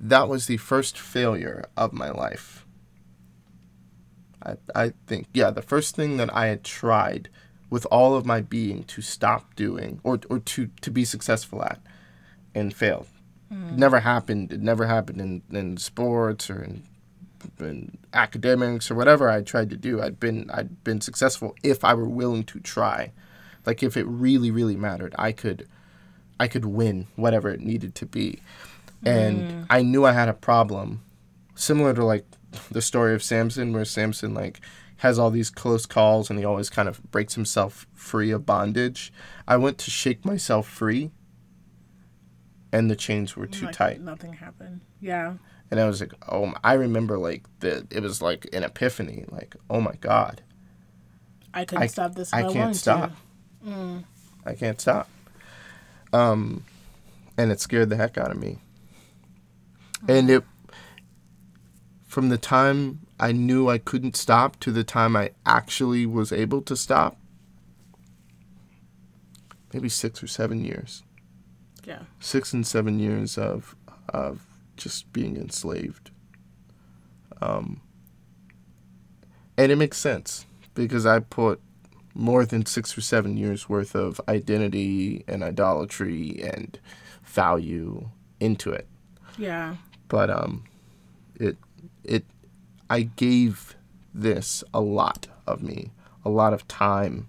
that 0.00 0.28
was 0.28 0.46
the 0.46 0.56
first 0.56 0.98
failure 0.98 1.66
of 1.76 1.92
my 1.92 2.10
life. 2.10 2.66
I, 4.42 4.56
I 4.74 4.92
think, 5.06 5.28
yeah, 5.34 5.50
the 5.50 5.62
first 5.62 5.94
thing 5.94 6.16
that 6.16 6.34
I 6.34 6.46
had 6.46 6.64
tried 6.64 7.28
with 7.68 7.86
all 7.90 8.14
of 8.14 8.24
my 8.24 8.40
being 8.40 8.84
to 8.84 9.02
stop 9.02 9.54
doing 9.54 10.00
or, 10.02 10.18
or 10.30 10.38
to, 10.38 10.70
to 10.80 10.90
be 10.90 11.04
successful 11.04 11.62
at 11.62 11.80
and 12.54 12.74
failed. 12.74 13.06
Mm. 13.52 13.72
It 13.72 13.78
never 13.78 14.00
happened. 14.00 14.52
It 14.52 14.62
never 14.62 14.86
happened 14.86 15.20
in, 15.20 15.42
in 15.50 15.76
sports 15.76 16.48
or 16.48 16.62
in 16.62 16.84
in 17.58 17.98
academics 18.12 18.90
or 18.90 18.94
whatever 18.94 19.30
I 19.30 19.42
tried 19.42 19.70
to 19.70 19.76
do, 19.76 20.02
I'd 20.02 20.20
been 20.20 20.50
I'd 20.52 20.82
been 20.84 21.00
successful 21.00 21.54
if 21.62 21.84
I 21.84 21.94
were 21.94 22.08
willing 22.08 22.44
to 22.44 22.60
try. 22.60 23.12
Like 23.66 23.82
if 23.82 23.96
it 23.96 24.06
really 24.06 24.50
really 24.50 24.76
mattered, 24.76 25.14
I 25.18 25.32
could 25.32 25.68
I 26.38 26.48
could 26.48 26.64
win 26.64 27.06
whatever 27.16 27.50
it 27.50 27.60
needed 27.60 27.94
to 27.96 28.06
be. 28.06 28.40
And 29.04 29.50
mm. 29.50 29.66
I 29.70 29.82
knew 29.82 30.04
I 30.04 30.12
had 30.12 30.28
a 30.28 30.34
problem 30.34 31.02
similar 31.54 31.94
to 31.94 32.04
like 32.04 32.26
the 32.70 32.82
story 32.82 33.14
of 33.14 33.22
Samson 33.22 33.72
where 33.72 33.84
Samson 33.84 34.34
like 34.34 34.60
has 34.98 35.18
all 35.18 35.30
these 35.30 35.50
close 35.50 35.86
calls 35.86 36.28
and 36.28 36.38
he 36.38 36.44
always 36.44 36.68
kind 36.68 36.88
of 36.88 37.02
breaks 37.10 37.34
himself 37.34 37.86
free 37.94 38.30
of 38.30 38.44
bondage. 38.44 39.12
I 39.48 39.56
went 39.56 39.78
to 39.78 39.90
shake 39.90 40.24
myself 40.24 40.68
free 40.68 41.10
and 42.72 42.90
the 42.90 42.96
chains 42.96 43.36
were 43.36 43.46
too 43.46 43.66
like, 43.66 43.74
tight. 43.74 44.00
Nothing 44.00 44.34
happened. 44.34 44.82
Yeah 45.00 45.34
and 45.70 45.78
I 45.78 45.86
was 45.86 46.00
like, 46.00 46.12
oh, 46.28 46.52
I 46.64 46.74
remember 46.74 47.16
like 47.16 47.44
the 47.60 47.86
it 47.90 48.02
was 48.02 48.20
like 48.20 48.48
an 48.52 48.64
epiphany, 48.64 49.24
like 49.30 49.54
oh 49.68 49.80
my 49.80 49.94
god, 50.00 50.42
I 51.54 51.64
couldn't 51.64 51.84
I, 51.84 51.86
stop 51.86 52.14
this. 52.14 52.32
I, 52.32 52.44
I 52.44 52.52
can't 52.52 52.74
stop. 52.74 53.12
Mm. 53.64 54.04
I 54.44 54.54
can't 54.54 54.80
stop. 54.80 55.08
Um, 56.12 56.64
and 57.36 57.52
it 57.52 57.60
scared 57.60 57.90
the 57.90 57.96
heck 57.96 58.18
out 58.18 58.30
of 58.30 58.38
me. 58.38 58.58
And 60.08 60.30
it, 60.30 60.44
from 62.06 62.28
the 62.28 62.38
time 62.38 63.00
I 63.18 63.32
knew 63.32 63.68
I 63.68 63.78
couldn't 63.78 64.16
stop 64.16 64.58
to 64.60 64.72
the 64.72 64.84
time 64.84 65.14
I 65.14 65.30
actually 65.44 66.06
was 66.06 66.32
able 66.32 66.62
to 66.62 66.76
stop, 66.76 67.16
maybe 69.72 69.88
six 69.88 70.22
or 70.22 70.26
seven 70.26 70.64
years. 70.64 71.02
Yeah. 71.84 72.02
Six 72.18 72.52
and 72.52 72.66
seven 72.66 72.98
years 72.98 73.38
of 73.38 73.76
of 74.08 74.46
just 74.76 75.12
being 75.12 75.36
enslaved. 75.36 76.10
Um, 77.40 77.80
and 79.56 79.70
it 79.70 79.76
makes 79.76 79.98
sense 79.98 80.46
because 80.74 81.06
I 81.06 81.20
put 81.20 81.60
more 82.14 82.44
than 82.44 82.66
six 82.66 82.96
or 82.96 83.00
seven 83.00 83.36
years 83.36 83.68
worth 83.68 83.94
of 83.94 84.20
identity 84.28 85.24
and 85.28 85.44
idolatry 85.44 86.40
and 86.42 86.78
value 87.22 88.08
into 88.40 88.72
it. 88.72 88.88
Yeah. 89.38 89.76
But 90.10 90.28
um, 90.28 90.64
it 91.36 91.56
it 92.04 92.26
I 92.90 93.02
gave 93.02 93.76
this 94.12 94.62
a 94.74 94.80
lot 94.80 95.28
of 95.46 95.62
me, 95.62 95.92
a 96.24 96.28
lot 96.28 96.52
of 96.52 96.68
time, 96.68 97.28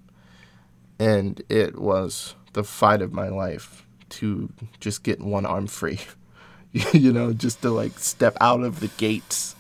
and 0.99 1.41
it 1.47 1.79
was 1.79 2.35
the 2.51 2.65
fight 2.65 3.01
of 3.01 3.13
my 3.13 3.29
life 3.29 3.85
to 4.09 4.51
just 4.81 5.03
get 5.03 5.21
one 5.21 5.45
arm 5.45 5.67
free. 5.67 5.99
you 6.93 7.11
know, 7.13 7.33
just 7.33 7.61
to 7.61 7.69
like 7.69 7.97
step 7.99 8.35
out 8.41 8.61
of 8.61 8.79
the 8.79 8.87
gates. 8.97 9.55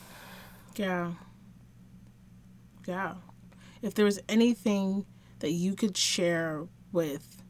Yeah. 0.75 1.11
Yeah. 2.87 3.15
If 3.81 3.93
there 3.93 4.05
was 4.05 4.19
anything 4.29 5.05
that 5.39 5.51
you 5.51 5.75
could 5.75 5.97
share 5.97 6.67
with 6.91 7.43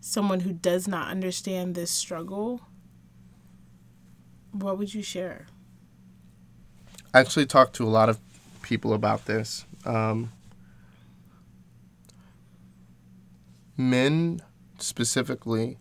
someone 0.00 0.40
who 0.40 0.52
does 0.52 0.86
not 0.86 1.08
understand 1.08 1.74
this 1.74 1.90
struggle, 1.90 2.60
what 4.52 4.78
would 4.78 4.94
you 4.94 5.02
share? 5.02 5.46
I 7.14 7.20
actually 7.20 7.46
talked 7.46 7.74
to 7.76 7.84
a 7.84 7.88
lot 7.88 8.08
of 8.08 8.18
people 8.62 8.92
about 8.92 9.24
this. 9.24 9.64
Um, 9.84 10.32
men 13.76 14.42
specifically 14.78 15.78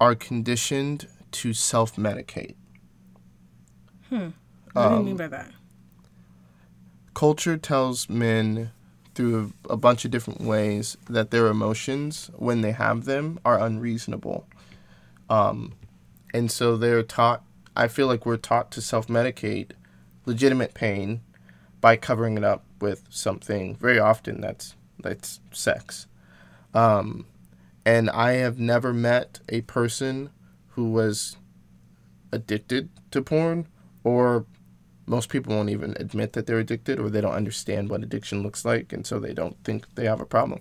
are 0.00 0.14
conditioned 0.14 1.08
to 1.32 1.52
self 1.52 1.96
medicate. 1.96 2.54
Hmm. 4.08 4.30
What 4.72 4.88
do 4.88 4.94
you 4.96 5.02
mean 5.02 5.16
by 5.16 5.28
that? 5.28 5.52
Culture 7.14 7.56
tells 7.56 8.08
men 8.08 8.72
through 9.14 9.52
a, 9.68 9.74
a 9.74 9.76
bunch 9.76 10.04
of 10.04 10.10
different 10.10 10.40
ways 10.40 10.96
that 11.08 11.30
their 11.30 11.46
emotions, 11.46 12.30
when 12.34 12.60
they 12.60 12.72
have 12.72 13.04
them, 13.04 13.38
are 13.44 13.60
unreasonable. 13.60 14.46
Um, 15.30 15.74
and 16.34 16.50
so 16.50 16.76
they're 16.76 17.04
taught, 17.04 17.44
I 17.76 17.86
feel 17.86 18.08
like 18.08 18.26
we're 18.26 18.36
taught 18.36 18.72
to 18.72 18.82
self 18.82 19.06
medicate 19.06 19.70
legitimate 20.26 20.74
pain 20.74 21.20
by 21.80 21.96
covering 21.96 22.36
it 22.36 22.44
up 22.44 22.64
with 22.80 23.04
something. 23.08 23.76
Very 23.76 24.00
often 24.00 24.40
that's, 24.40 24.74
that's 24.98 25.40
sex. 25.52 26.08
Um, 26.74 27.26
and 27.86 28.10
I 28.10 28.32
have 28.32 28.58
never 28.58 28.92
met 28.92 29.40
a 29.48 29.60
person 29.62 30.30
who 30.70 30.90
was 30.90 31.36
addicted 32.32 32.88
to 33.12 33.22
porn 33.22 33.68
or 34.02 34.44
most 35.06 35.28
people 35.28 35.54
won't 35.54 35.70
even 35.70 35.94
admit 36.00 36.32
that 36.32 36.46
they're 36.46 36.58
addicted 36.58 36.98
or 36.98 37.10
they 37.10 37.20
don't 37.20 37.34
understand 37.34 37.90
what 37.90 38.02
addiction 38.02 38.42
looks 38.42 38.64
like 38.64 38.92
and 38.92 39.06
so 39.06 39.20
they 39.20 39.32
don't 39.32 39.62
think 39.62 39.86
they 39.94 40.06
have 40.06 40.20
a 40.20 40.26
problem 40.26 40.60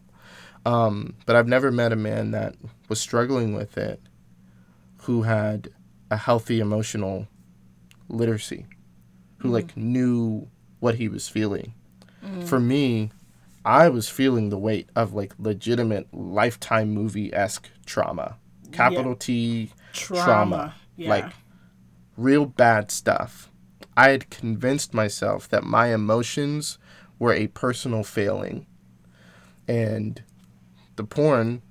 um, 0.66 1.16
but 1.26 1.36
i've 1.36 1.48
never 1.48 1.72
met 1.72 1.92
a 1.92 1.96
man 1.96 2.30
that 2.32 2.56
was 2.90 3.00
struggling 3.00 3.56
with 3.56 3.78
it 3.78 4.00
who 5.04 5.24
had 5.24 5.70
a 6.12 6.18
healthy 6.18 6.60
emotional 6.60 7.28
literacy 8.10 8.66
who 9.38 9.50
mm. 9.50 9.52
like 9.52 9.76
knew 9.78 10.48
what 10.80 10.96
he 10.96 11.08
was 11.08 11.28
feeling 11.28 11.74
mm. 12.24 12.44
for 12.44 12.60
me 12.60 13.10
i 13.66 13.88
was 13.88 14.10
feeling 14.10 14.50
the 14.50 14.58
weight 14.58 14.90
of 14.96 15.14
like 15.14 15.34
legitimate 15.40 16.08
lifetime 16.14 16.92
movie-esque 16.92 17.70
trauma 17.86 18.38
capital 18.72 19.12
yeah. 19.12 19.18
t 19.20 19.72
trauma, 19.94 20.24
trauma. 20.26 20.76
Yeah. 20.98 21.10
like 21.10 21.34
real 22.18 22.46
bad 22.46 22.92
stuff 22.92 23.50
I 23.96 24.10
had 24.10 24.30
convinced 24.30 24.94
myself 24.94 25.48
that 25.50 25.64
my 25.64 25.94
emotions 25.94 26.80
were 27.20 27.34
a 27.34 27.48
personal 27.48 28.04
failing. 28.04 28.66
And 29.68 30.24
the 30.96 31.04
porn 31.04 31.62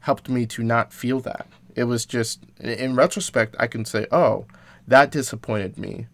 helped 0.00 0.28
me 0.28 0.46
to 0.46 0.62
not 0.62 0.92
feel 0.92 1.20
that. 1.20 1.46
It 1.76 1.84
was 1.84 2.06
just, 2.06 2.40
in 2.58 2.96
retrospect, 2.96 3.54
I 3.60 3.66
can 3.66 3.84
say, 3.84 4.06
oh, 4.10 4.46
that 4.88 5.10
disappointed 5.10 5.78
me. 5.78 6.06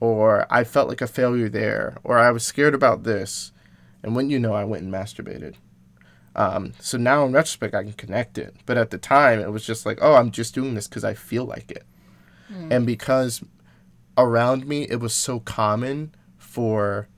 Or 0.00 0.46
I 0.48 0.62
felt 0.62 0.88
like 0.88 1.00
a 1.00 1.08
failure 1.08 1.48
there. 1.48 1.96
Or 2.04 2.18
I 2.18 2.30
was 2.30 2.46
scared 2.46 2.74
about 2.74 3.02
this. 3.02 3.52
And 4.02 4.14
when 4.14 4.30
you 4.30 4.38
know, 4.38 4.54
I 4.54 4.62
went 4.62 4.84
and 4.84 4.94
masturbated. 4.94 5.56
Um, 6.36 6.72
so 6.78 6.96
now 6.96 7.26
in 7.26 7.32
retrospect, 7.32 7.74
I 7.74 7.82
can 7.82 7.94
connect 7.94 8.38
it. 8.38 8.54
But 8.64 8.78
at 8.78 8.90
the 8.90 8.98
time, 8.98 9.40
it 9.40 9.50
was 9.50 9.66
just 9.66 9.84
like, 9.84 9.98
oh, 10.00 10.14
I'm 10.14 10.30
just 10.30 10.54
doing 10.54 10.74
this 10.74 10.86
because 10.86 11.02
I 11.02 11.14
feel 11.14 11.44
like 11.44 11.72
it. 11.72 11.84
Mm. 12.52 12.70
And 12.70 12.86
because 12.86 13.42
around 14.16 14.66
me, 14.66 14.84
it 14.84 15.00
was 15.00 15.12
so 15.12 15.40
common 15.40 16.14
for 16.36 17.08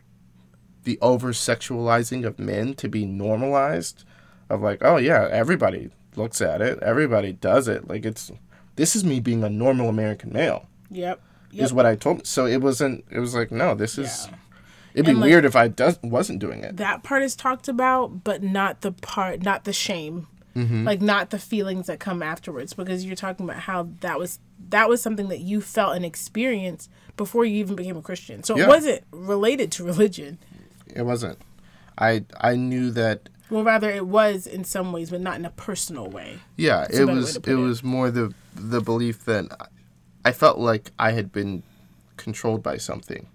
the 0.84 0.98
over 1.03 1.32
sexualizing 1.32 2.24
of 2.24 2.38
men 2.38 2.72
to 2.74 2.88
be 2.88 3.05
normalized 3.05 4.05
of 4.48 4.62
like, 4.62 4.78
oh 4.82 4.96
yeah, 4.96 5.28
everybody 5.30 5.90
looks 6.16 6.40
at 6.40 6.61
it, 6.61 6.78
everybody 6.82 7.32
does 7.32 7.68
it. 7.68 7.88
Like 7.88 8.04
it's 8.04 8.30
this 8.76 8.96
is 8.96 9.04
me 9.04 9.20
being 9.20 9.44
a 9.44 9.50
normal 9.50 9.88
American 9.88 10.32
male. 10.32 10.66
Yep. 10.90 11.20
yep. 11.50 11.64
Is 11.64 11.72
what 11.72 11.86
I 11.86 11.96
told. 11.96 12.26
So 12.26 12.46
it 12.46 12.62
wasn't. 12.62 13.04
It 13.11 13.20
was 13.20 13.34
like, 13.34 13.50
no, 13.50 13.74
this 13.74 13.98
is. 13.98 14.28
Yeah. 14.30 14.36
It'd 14.94 15.06
be 15.06 15.12
like, 15.12 15.30
weird 15.30 15.44
if 15.44 15.54
I 15.54 15.68
does, 15.68 16.00
wasn't 16.02 16.40
doing 16.40 16.64
it. 16.64 16.76
That 16.78 17.04
part 17.04 17.22
is 17.22 17.36
talked 17.36 17.68
about, 17.68 18.24
but 18.24 18.42
not 18.42 18.80
the 18.80 18.90
part, 18.90 19.42
not 19.44 19.62
the 19.62 19.72
shame, 19.72 20.26
mm-hmm. 20.56 20.84
like 20.84 21.00
not 21.00 21.30
the 21.30 21.38
feelings 21.38 21.86
that 21.86 22.00
come 22.00 22.22
afterwards. 22.22 22.72
Because 22.72 23.04
you're 23.04 23.14
talking 23.14 23.44
about 23.44 23.62
how 23.62 23.88
that 24.00 24.18
was 24.18 24.40
that 24.70 24.88
was 24.88 25.00
something 25.00 25.28
that 25.28 25.40
you 25.40 25.61
felt 25.61 25.94
and 25.94 26.04
experienced 26.04 26.90
before 27.16 27.44
you 27.44 27.56
even 27.56 27.76
became 27.76 27.96
a 27.96 28.02
Christian. 28.02 28.42
So 28.42 28.56
yeah. 28.56 28.64
it 28.64 28.68
wasn't 28.68 29.04
related 29.12 29.70
to 29.72 29.84
religion. 29.92 30.38
It 30.86 31.02
wasn't. 31.02 31.38
I 31.98 32.24
I 32.40 32.56
knew 32.56 32.90
that. 32.92 33.28
Well, 33.51 33.64
rather 33.64 33.90
it 33.90 34.07
was 34.07 34.46
in 34.46 34.64
some 34.64 34.92
ways, 34.92 35.11
but 35.11 35.20
not 35.20 35.36
in 35.36 35.44
a 35.44 35.51
personal 35.51 36.09
way. 36.09 36.38
Yeah, 36.57 36.86
it 36.88 37.05
was. 37.05 37.36
It, 37.36 37.48
it 37.48 37.55
was 37.57 37.82
more 37.82 38.11
the 38.11 38.32
the 38.55 38.80
belief 38.80 39.24
that 39.24 39.46
I 40.24 40.32
felt 40.32 40.59
like 40.59 40.92
I 40.98 41.12
had 41.12 41.32
been 41.32 41.62
controlled 42.16 42.62
by 42.62 42.76
something. 42.76 43.26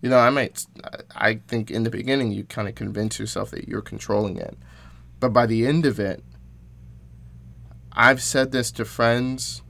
You 0.00 0.08
know, 0.08 0.18
I 0.18 0.30
might. 0.30 0.64
I 1.14 1.40
think 1.46 1.70
in 1.70 1.82
the 1.82 1.90
beginning 1.90 2.32
you 2.32 2.44
kind 2.44 2.68
of 2.68 2.74
convince 2.74 3.18
yourself 3.18 3.50
that 3.50 3.68
you're 3.68 3.82
controlling 3.82 4.38
it, 4.38 4.56
but 5.20 5.32
by 5.32 5.46
the 5.46 5.66
end 5.66 5.84
of 5.84 6.00
it, 6.00 6.24
I've 7.92 8.22
said 8.22 8.50
this 8.50 8.72
to 8.72 8.84
friends 8.84 9.62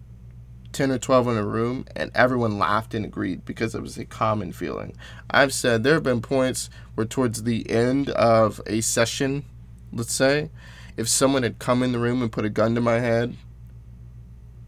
10 0.74 0.90
or 0.90 0.98
12 0.98 1.28
in 1.28 1.36
a 1.36 1.46
room 1.46 1.86
and 1.94 2.10
everyone 2.14 2.58
laughed 2.58 2.94
and 2.94 3.04
agreed 3.04 3.44
because 3.44 3.74
it 3.74 3.80
was 3.80 3.96
a 3.96 4.04
common 4.04 4.52
feeling. 4.52 4.96
I've 5.30 5.54
said 5.54 5.84
there 5.84 5.94
have 5.94 6.02
been 6.02 6.20
points 6.20 6.68
where, 6.94 7.06
towards 7.06 7.44
the 7.44 7.70
end 7.70 8.10
of 8.10 8.60
a 8.66 8.80
session, 8.80 9.44
let's 9.94 10.14
say, 10.14 10.50
if 10.96 11.08
someone 11.08 11.42
had 11.42 11.58
come 11.58 11.82
in 11.82 11.92
the 11.92 11.98
room 11.98 12.22
and 12.22 12.30
put 12.30 12.44
a 12.44 12.50
gun 12.50 12.74
to 12.74 12.80
my 12.80 12.98
head, 13.00 13.36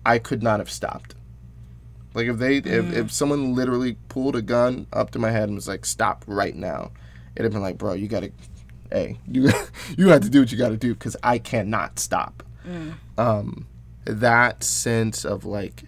I 0.04 0.18
could 0.18 0.42
not 0.42 0.60
have 0.60 0.70
stopped. 0.70 1.14
Like 2.14 2.28
if 2.28 2.38
they, 2.38 2.62
mm. 2.62 2.66
if, 2.66 2.92
if 2.96 3.12
someone 3.12 3.54
literally 3.54 3.98
pulled 4.08 4.36
a 4.36 4.42
gun 4.42 4.86
up 4.92 5.10
to 5.10 5.18
my 5.18 5.30
head 5.30 5.44
and 5.44 5.54
was 5.54 5.68
like, 5.68 5.84
"Stop 5.84 6.24
right 6.26 6.54
now," 6.54 6.92
it'd 7.34 7.44
have 7.44 7.52
been 7.52 7.62
like, 7.62 7.76
"Bro, 7.76 7.94
you 7.94 8.08
gotta, 8.08 8.32
hey, 8.90 9.18
you, 9.30 9.50
you 9.98 10.08
have 10.08 10.22
to 10.22 10.30
do 10.30 10.40
what 10.40 10.50
you 10.50 10.56
gotta 10.56 10.78
do 10.78 10.94
because 10.94 11.16
I 11.22 11.38
cannot 11.38 11.98
stop." 11.98 12.42
Mm. 12.66 12.94
Um, 13.18 13.66
that 14.06 14.64
sense 14.64 15.24
of 15.24 15.44
like 15.44 15.84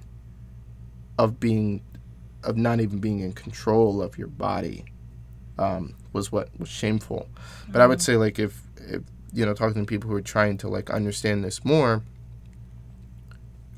of 1.18 1.41
being 1.41 1.82
of 2.45 2.57
not 2.57 2.80
even 2.80 2.99
being 2.99 3.20
in 3.20 3.32
control 3.32 4.03
of 4.03 4.18
your 4.18 4.28
body 4.28 4.84
um, 5.59 5.95
was 6.12 6.30
what 6.30 6.49
was 6.59 6.68
shameful. 6.68 7.28
But 7.34 7.72
mm-hmm. 7.72 7.80
I 7.80 7.86
would 7.86 7.99
mm-hmm. 7.99 8.05
say 8.05 8.16
like 8.16 8.39
if, 8.39 8.62
if 8.76 9.03
you 9.33 9.45
know 9.45 9.55
talking 9.55 9.83
to 9.83 9.87
people 9.87 10.11
who 10.11 10.16
are 10.16 10.22
trying 10.22 10.59
to 10.59 10.68
like 10.68 10.91
understand 10.91 11.45
this 11.45 11.64
more, 11.64 12.03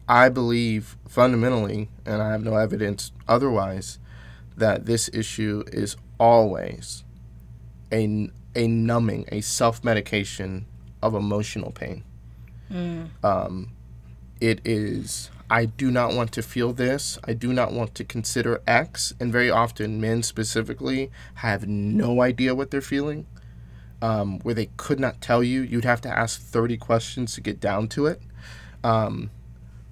I 0.08 0.28
believe 0.28 0.96
fundamentally, 1.08 1.88
and 2.04 2.22
I 2.22 2.30
have 2.30 2.42
no 2.42 2.56
evidence 2.56 3.12
otherwise, 3.28 3.98
that 4.56 4.86
this 4.86 5.10
issue 5.12 5.64
is 5.72 5.96
always 6.18 7.04
a 7.92 8.30
a 8.54 8.66
numbing, 8.66 9.26
a 9.30 9.40
self 9.40 9.84
medication 9.84 10.66
of 11.02 11.14
emotional 11.14 11.70
pain. 11.70 12.04
Mm. 12.70 13.08
Um, 13.24 13.70
it 14.40 14.60
is 14.64 15.30
I 15.50 15.64
do 15.64 15.90
not 15.90 16.14
want 16.14 16.30
to 16.32 16.42
feel 16.42 16.72
this. 16.72 17.18
I 17.24 17.32
do 17.32 17.52
not 17.52 17.72
want 17.72 17.96
to 17.96 18.04
consider 18.04 18.62
X. 18.68 19.12
And 19.18 19.32
very 19.32 19.50
often, 19.50 20.00
men 20.00 20.22
specifically 20.22 21.10
have 21.36 21.66
no 21.66 22.22
idea 22.22 22.54
what 22.54 22.70
they're 22.70 22.80
feeling, 22.80 23.26
um, 24.02 24.38
where 24.40 24.54
they 24.54 24.70
could 24.76 25.00
not 25.00 25.20
tell 25.20 25.42
you. 25.42 25.62
You'd 25.62 25.84
have 25.84 26.00
to 26.02 26.08
ask 26.08 26.40
30 26.40 26.76
questions 26.76 27.34
to 27.34 27.40
get 27.40 27.60
down 27.60 27.88
to 27.88 28.06
it. 28.06 28.20
Um, 28.82 29.30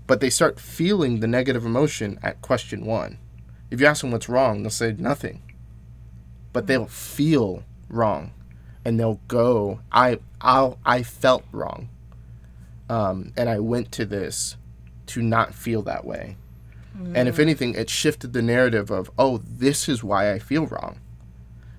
but 0.07 0.21
they 0.21 0.31
start 0.31 0.59
feeling 0.59 1.21
the 1.21 1.27
negative 1.27 1.67
emotion 1.67 2.19
at 2.23 2.41
question 2.41 2.87
one. 2.87 3.19
If 3.71 3.81
you 3.81 3.87
ask 3.87 4.01
them 4.01 4.11
what's 4.11 4.29
wrong, 4.29 4.63
they'll 4.63 4.71
say 4.71 4.95
nothing. 4.99 5.43
But 6.53 6.67
they'll 6.67 6.87
feel 6.87 7.65
wrong. 7.89 8.33
And 8.85 8.99
they'll 8.99 9.21
go, 9.29 9.81
I, 9.93 10.19
i 10.41 10.75
I 10.85 11.03
felt 11.03 11.45
wrong. 11.53 11.91
Um, 12.89 13.33
and 13.37 13.51
I 13.51 13.59
went 13.59 13.93
to 13.93 14.07
this 14.07 14.57
to 15.09 15.23
not 15.23 15.55
feel 15.55 15.83
that 15.83 16.07
way. 16.07 16.37
Mm. 16.97 17.13
And 17.15 17.29
if 17.29 17.37
mm. 17.37 17.41
anything, 17.41 17.75
it 17.75 17.91
shifted 17.91 18.33
the 18.33 18.43
narrative 18.43 18.91
of, 18.91 19.11
oh, 19.19 19.39
this 19.39 19.89
is 19.89 20.03
why 20.03 20.33
I 20.33 20.39
feel 20.39 20.67
wrong. 20.67 21.01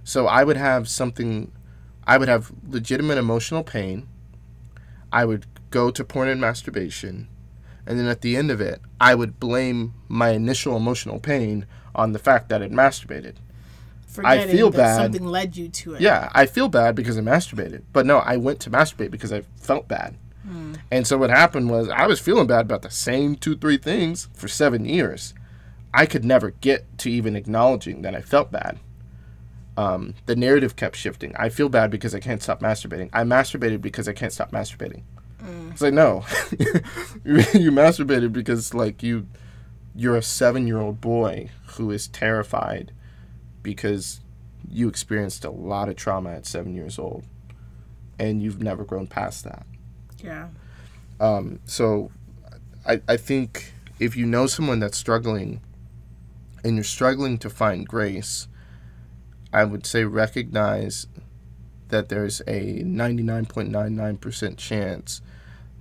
So 0.03 0.27
I 0.27 0.43
would 0.43 0.57
have 0.57 0.87
something, 0.87 1.51
I 2.05 2.17
would 2.17 2.27
have 2.27 2.51
legitimate 2.67 3.17
emotional 3.17 3.63
pain. 3.63 4.07
I 5.11 5.25
would 5.25 5.45
go 5.69 5.91
to 5.91 6.03
porn 6.03 6.27
and 6.27 6.41
masturbation. 6.41 7.27
And 7.85 7.99
then 7.99 8.07
at 8.07 8.21
the 8.21 8.35
end 8.35 8.51
of 8.51 8.61
it, 8.61 8.81
I 8.99 9.15
would 9.15 9.39
blame 9.39 9.93
my 10.07 10.29
initial 10.29 10.77
emotional 10.77 11.19
pain 11.19 11.65
on 11.95 12.11
the 12.13 12.19
fact 12.19 12.49
that 12.49 12.61
I 12.61 12.67
masturbated. 12.67 13.35
Forgetting 14.07 14.49
I 14.49 14.51
feel 14.51 14.69
bad. 14.71 14.97
Something 14.97 15.27
led 15.27 15.55
you 15.55 15.69
to 15.69 15.95
it. 15.95 16.01
Yeah, 16.01 16.29
I 16.33 16.45
feel 16.45 16.67
bad 16.67 16.95
because 16.95 17.17
I 17.17 17.21
masturbated. 17.21 17.83
But 17.93 18.05
no, 18.05 18.17
I 18.17 18.37
went 18.37 18.59
to 18.61 18.69
masturbate 18.69 19.11
because 19.11 19.31
I 19.31 19.41
felt 19.57 19.87
bad. 19.87 20.15
Mm. 20.47 20.77
And 20.91 21.05
so 21.05 21.17
what 21.17 21.29
happened 21.29 21.69
was 21.69 21.89
I 21.89 22.07
was 22.07 22.19
feeling 22.19 22.47
bad 22.47 22.65
about 22.65 22.81
the 22.81 22.89
same 22.89 23.35
two, 23.35 23.55
three 23.55 23.77
things 23.77 24.27
for 24.33 24.47
seven 24.47 24.85
years. 24.85 25.33
I 25.93 26.05
could 26.05 26.25
never 26.25 26.51
get 26.51 26.97
to 26.99 27.11
even 27.11 27.35
acknowledging 27.35 28.01
that 28.01 28.15
I 28.15 28.21
felt 28.21 28.51
bad. 28.51 28.79
Um, 29.79 30.13
the 30.25 30.35
narrative 30.35 30.75
kept 30.75 30.97
shifting. 30.97 31.33
I 31.37 31.47
feel 31.47 31.69
bad 31.69 31.89
because 31.89 32.13
I 32.13 32.19
can't 32.19 32.43
stop 32.43 32.59
masturbating. 32.59 33.09
I 33.13 33.23
masturbated 33.23 33.81
because 33.81 34.09
I 34.09 34.13
can't 34.13 34.33
stop 34.33 34.51
masturbating. 34.51 35.03
It's 35.71 35.79
like 35.79 35.93
no, 35.93 36.25
you 37.23 37.71
masturbated 37.71 38.33
because 38.33 38.73
like 38.73 39.01
you, 39.01 39.27
you're 39.95 40.17
a 40.17 40.21
seven 40.21 40.67
year 40.67 40.79
old 40.79 40.99
boy 40.99 41.49
who 41.67 41.91
is 41.91 42.09
terrified 42.09 42.91
because 43.63 44.19
you 44.69 44.89
experienced 44.89 45.45
a 45.45 45.49
lot 45.49 45.87
of 45.87 45.95
trauma 45.95 46.31
at 46.31 46.45
seven 46.45 46.75
years 46.75 46.99
old, 46.99 47.23
and 48.19 48.43
you've 48.43 48.61
never 48.61 48.83
grown 48.83 49.07
past 49.07 49.45
that. 49.45 49.65
Yeah. 50.21 50.49
Um, 51.21 51.61
so, 51.63 52.11
I 52.85 52.99
I 53.07 53.15
think 53.15 53.71
if 53.97 54.17
you 54.17 54.25
know 54.25 54.45
someone 54.45 54.81
that's 54.81 54.97
struggling, 54.97 55.61
and 56.65 56.75
you're 56.75 56.83
struggling 56.83 57.37
to 57.37 57.49
find 57.49 57.87
grace, 57.87 58.49
I 59.51 59.63
would 59.65 59.85
say 59.85 60.03
recognize 60.03 61.07
that 61.89 62.09
there's 62.09 62.41
a 62.41 62.83
99.99% 62.83 64.57
chance 64.57 65.21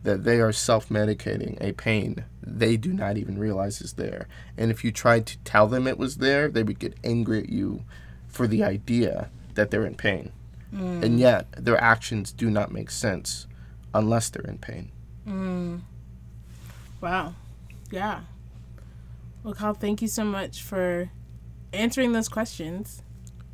that 0.03 0.25
they 0.25 0.41
are 0.41 0.53
self 0.53 0.89
medicating 0.89 1.61
a 1.61 1.73
pain 1.73 2.25
they 2.57 2.77
do 2.77 2.93
not 2.93 3.17
even 3.17 3.39
realize 3.39 3.81
is 3.81 3.95
there. 3.95 4.27
And 4.57 4.71
if 4.71 4.85
you 4.85 4.91
tried 4.91 5.27
to 5.27 5.39
tell 5.39 5.67
them 5.67 5.87
it 5.87 5.99
was 5.99 6.17
there, 6.17 6.49
they 6.49 6.63
would 6.63 6.79
get 6.79 6.97
angry 7.05 7.41
at 7.41 7.49
you 7.49 7.85
for 8.27 8.47
the 8.47 8.65
idea 8.65 9.31
that 9.55 9.71
they're 9.71 9.87
in 9.87 9.95
pain. 9.95 10.33
Mm. 10.75 11.03
And 11.03 11.19
yet, 11.19 11.47
their 11.53 11.81
actions 11.83 12.33
do 12.33 12.51
not 12.51 12.73
make 12.73 12.91
sense 12.91 13.47
unless 13.95 14.31
they're 14.31 14.51
in 14.51 14.59
pain. 14.59 14.91
Mm. 15.27 15.81
Wow. 17.01 17.35
Yeah. 17.91 18.21
Well, 19.43 19.55
Kyle, 19.55 19.75
thank 19.75 20.03
you 20.03 20.09
so 20.09 20.25
much 20.25 20.63
for 20.63 21.11
answering 21.73 22.13
those 22.13 22.29
questions. 22.29 23.03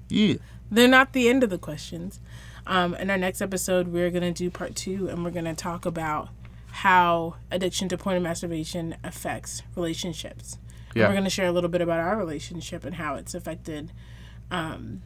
Yeah. 0.08 0.34
They're 0.70 0.88
not 0.88 1.12
the 1.12 1.28
end 1.28 1.42
of 1.44 1.50
the 1.50 1.58
questions. 1.58 2.20
Um, 2.66 2.94
in 2.94 3.10
our 3.10 3.18
next 3.18 3.42
episode, 3.42 3.88
we're 3.88 4.10
going 4.10 4.22
to 4.22 4.32
do 4.32 4.50
part 4.50 4.74
two 4.74 5.08
and 5.08 5.24
we're 5.24 5.30
going 5.30 5.44
to 5.44 5.54
talk 5.54 5.84
about 5.84 6.30
how 6.70 7.36
addiction 7.50 7.88
to 7.90 7.98
porn 7.98 8.16
and 8.16 8.24
masturbation 8.24 8.96
affects 9.04 9.62
relationships. 9.76 10.58
And 10.88 10.96
Yeah. 10.96 11.08
We're 11.08 11.14
going 11.14 11.24
to 11.24 11.30
share 11.30 11.46
a 11.46 11.52
little 11.52 11.70
bit 11.70 11.80
about 11.80 12.00
our 12.00 12.16
relationship 12.16 12.84
and 12.84 12.94
how 12.96 13.14
it's 13.16 13.34
affected 13.34 13.92
um, 14.50 15.02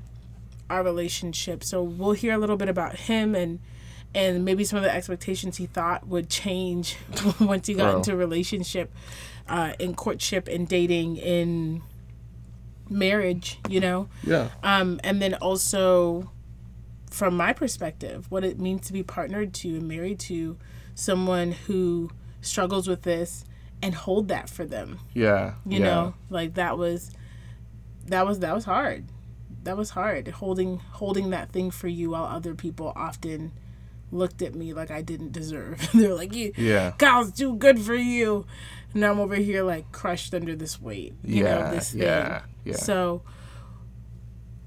our 0.71 0.83
relationship. 0.83 1.65
So 1.65 1.83
we'll 1.83 2.13
hear 2.13 2.33
a 2.35 2.39
little 2.39 2.57
bit 2.57 2.69
about 2.69 2.97
him 2.97 3.35
and 3.35 3.59
and 4.15 4.43
maybe 4.43 4.65
some 4.65 4.79
of 4.79 4.85
the 4.85 4.95
expectations 4.95 5.59
he 5.59 5.67
thought 5.67 6.07
would 6.07 6.31
change 6.31 6.97
once 7.41 7.67
he 7.67 7.75
got 7.75 7.91
Bro. 7.91 7.97
into 7.99 8.13
a 8.15 8.17
relationship, 8.17 8.91
uh, 9.49 9.75
in 9.79 9.95
courtship, 9.95 10.49
in 10.49 10.65
dating, 10.65 11.19
in 11.19 11.83
marriage. 12.91 13.59
You 13.69 13.81
know 13.81 14.09
Yeah. 14.25 14.49
um, 14.63 15.01
and 15.05 15.21
then 15.23 15.35
also 15.35 16.31
from 17.11 17.37
my 17.37 17.53
perspective 17.53 18.27
what 18.31 18.45
it 18.45 18.59
means 18.61 18.87
to 18.87 18.93
be 18.93 19.03
partnered 19.03 19.55
to 19.55 19.69
and 19.77 19.89
married 19.89 20.19
to 20.21 20.57
someone 20.95 21.53
who 21.53 22.11
struggles 22.43 22.87
with 22.87 23.03
this 23.03 23.45
and 23.83 23.95
hold 23.95 24.29
that 24.29 24.51
for 24.51 24.65
them 24.67 24.99
Yeah. 25.15 25.55
you 25.65 25.79
yeah. 25.79 25.85
know 25.87 26.15
like 26.29 26.55
that 26.55 26.77
was 26.77 27.11
that 28.07 28.27
was 28.27 28.41
that 28.41 28.55
was 28.55 28.65
hard 28.65 29.07
that 29.63 29.77
was 29.77 29.91
hard 29.91 30.29
holding 30.29 30.79
holding 30.79 31.31
that 31.31 31.51
thing 31.51 31.71
for 31.71 31.89
you 31.89 32.11
while 32.11 32.25
other 32.25 32.55
people 32.55 32.93
often 32.95 33.53
looked 34.11 34.41
at 34.43 34.55
me 34.55 34.73
like 34.73 34.91
i 34.91 35.03
didn't 35.03 35.33
deserve 35.33 35.87
they're 35.95 36.15
like 36.15 36.35
you 36.35 36.53
Yeah. 36.57 36.93
Kyle's 36.93 37.33
too 37.33 37.57
good 37.57 37.79
for 37.79 37.95
you 37.95 38.47
and 38.95 39.05
i'm 39.05 39.21
over 39.21 39.37
here 39.37 39.63
like 39.63 39.91
crushed 39.93 40.33
under 40.35 40.57
this 40.57 40.81
weight 40.81 41.15
you 41.23 41.45
know 41.45 41.51
Yeah, 41.59 41.71
this 41.71 41.93
thing 41.93 42.03
yeah, 42.03 42.43
yeah. 42.65 42.77
so 42.77 43.23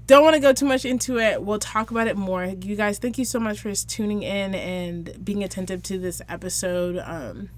don't 0.06 0.24
want 0.24 0.34
to 0.34 0.40
go 0.40 0.52
too 0.52 0.66
much 0.66 0.84
into 0.84 1.18
it. 1.20 1.42
We'll 1.42 1.60
talk 1.60 1.92
about 1.92 2.08
it 2.08 2.16
more. 2.16 2.44
You 2.44 2.74
guys, 2.74 2.98
thank 2.98 3.18
you 3.18 3.24
so 3.24 3.38
much 3.38 3.60
for 3.60 3.72
tuning 3.72 4.24
in 4.24 4.52
and 4.54 5.24
being 5.24 5.44
attentive 5.44 5.82
to 5.84 5.96
this 5.96 6.20
episode. 6.28 6.98
Um, 6.98 7.50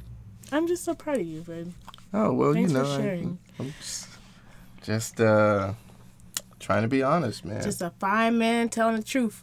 I'm 0.53 0.69
just 0.69 0.85
so 0.85 0.95
proud 0.95 1.17
of 1.17 1.27
you, 1.27 1.41
babe. 1.41 1.73
Oh 2.13 2.33
well, 2.35 2.53
Thanks 2.53 2.71
you 2.71 2.79
know, 2.79 2.85
I, 2.85 2.97
sharing. 3.01 3.39
am 3.59 3.73
just, 3.81 4.09
just 4.83 5.21
uh, 5.23 5.73
trying 6.61 6.83
to 6.83 6.89
be 6.89 7.03
honest, 7.03 7.47
man. 7.47 7.63
Just 7.63 7.81
a 7.81 7.91
fine 7.99 8.37
man 8.39 8.69
telling 8.69 8.97
the 8.97 9.03
truth. 9.03 9.43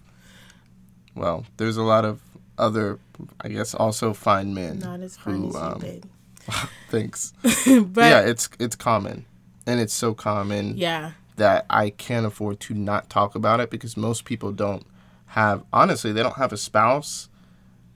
well, 1.16 1.44
there's 1.58 1.78
a 1.78 1.84
lot 1.84 2.06
of 2.06 2.22
other, 2.58 3.00
I 3.42 3.50
guess, 3.50 3.74
also 3.74 4.14
fine 4.14 4.54
men. 4.54 4.80
Not 4.80 5.00
as 5.02 5.18
fine 5.18 5.42
who, 5.42 5.50
as 5.50 5.54
you, 5.56 5.60
um, 5.60 5.80
babe. 5.80 6.04
Thanks. 6.90 7.34
but 7.44 8.02
yeah, 8.02 8.22
it's 8.22 8.50
it's 8.60 8.76
common, 8.76 9.26
and 9.66 9.80
it's 9.80 9.94
so 9.94 10.14
common 10.14 10.78
yeah, 10.78 11.12
that 11.38 11.66
I 11.70 11.90
can't 11.90 12.26
afford 12.26 12.60
to 12.62 12.74
not 12.74 13.10
talk 13.10 13.36
about 13.36 13.60
it 13.60 13.70
because 13.70 13.96
most 13.96 14.26
people 14.26 14.52
don't 14.52 14.86
have. 15.28 15.64
Honestly, 15.72 16.12
they 16.12 16.24
don't 16.24 16.38
have 16.38 16.54
a 16.54 16.58
spouse 16.58 17.30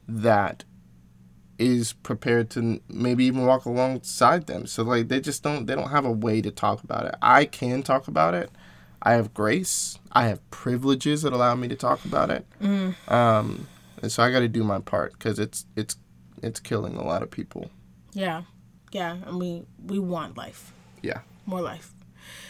that 0.07 0.63
is 1.57 1.93
prepared 1.93 2.49
to 2.51 2.81
maybe 2.89 3.25
even 3.25 3.45
walk 3.45 3.65
alongside 3.65 4.47
them. 4.47 4.65
So 4.65 4.83
like 4.83 5.07
they 5.07 5.19
just 5.19 5.43
don't 5.43 5.65
they 5.65 5.75
don't 5.75 5.89
have 5.89 6.05
a 6.05 6.11
way 6.11 6.41
to 6.41 6.51
talk 6.51 6.83
about 6.83 7.05
it. 7.05 7.15
I 7.21 7.45
can 7.45 7.83
talk 7.83 8.07
about 8.07 8.33
it. 8.33 8.51
I 9.01 9.13
have 9.13 9.33
grace. 9.33 9.99
I 10.11 10.27
have 10.27 10.49
privileges 10.49 11.21
that 11.21 11.33
allow 11.33 11.55
me 11.55 11.67
to 11.67 11.75
talk 11.75 12.03
about 12.05 12.31
it. 12.31 12.45
Um, 13.07 13.67
and 14.01 14.11
so 14.11 14.23
I 14.23 14.31
got 14.31 14.39
to 14.39 14.47
do 14.47 14.63
my 14.63 14.79
part 14.79 15.13
because 15.13 15.39
it's 15.39 15.65
it's 15.75 15.97
it's 16.41 16.59
killing 16.59 16.95
a 16.95 17.03
lot 17.03 17.23
of 17.23 17.31
people. 17.31 17.69
yeah, 18.13 18.43
yeah. 18.91 19.17
And 19.25 19.39
we 19.39 19.63
we 19.85 19.99
want 19.99 20.37
life. 20.37 20.73
Yeah. 21.01 21.19
more 21.45 21.61
life. 21.61 21.91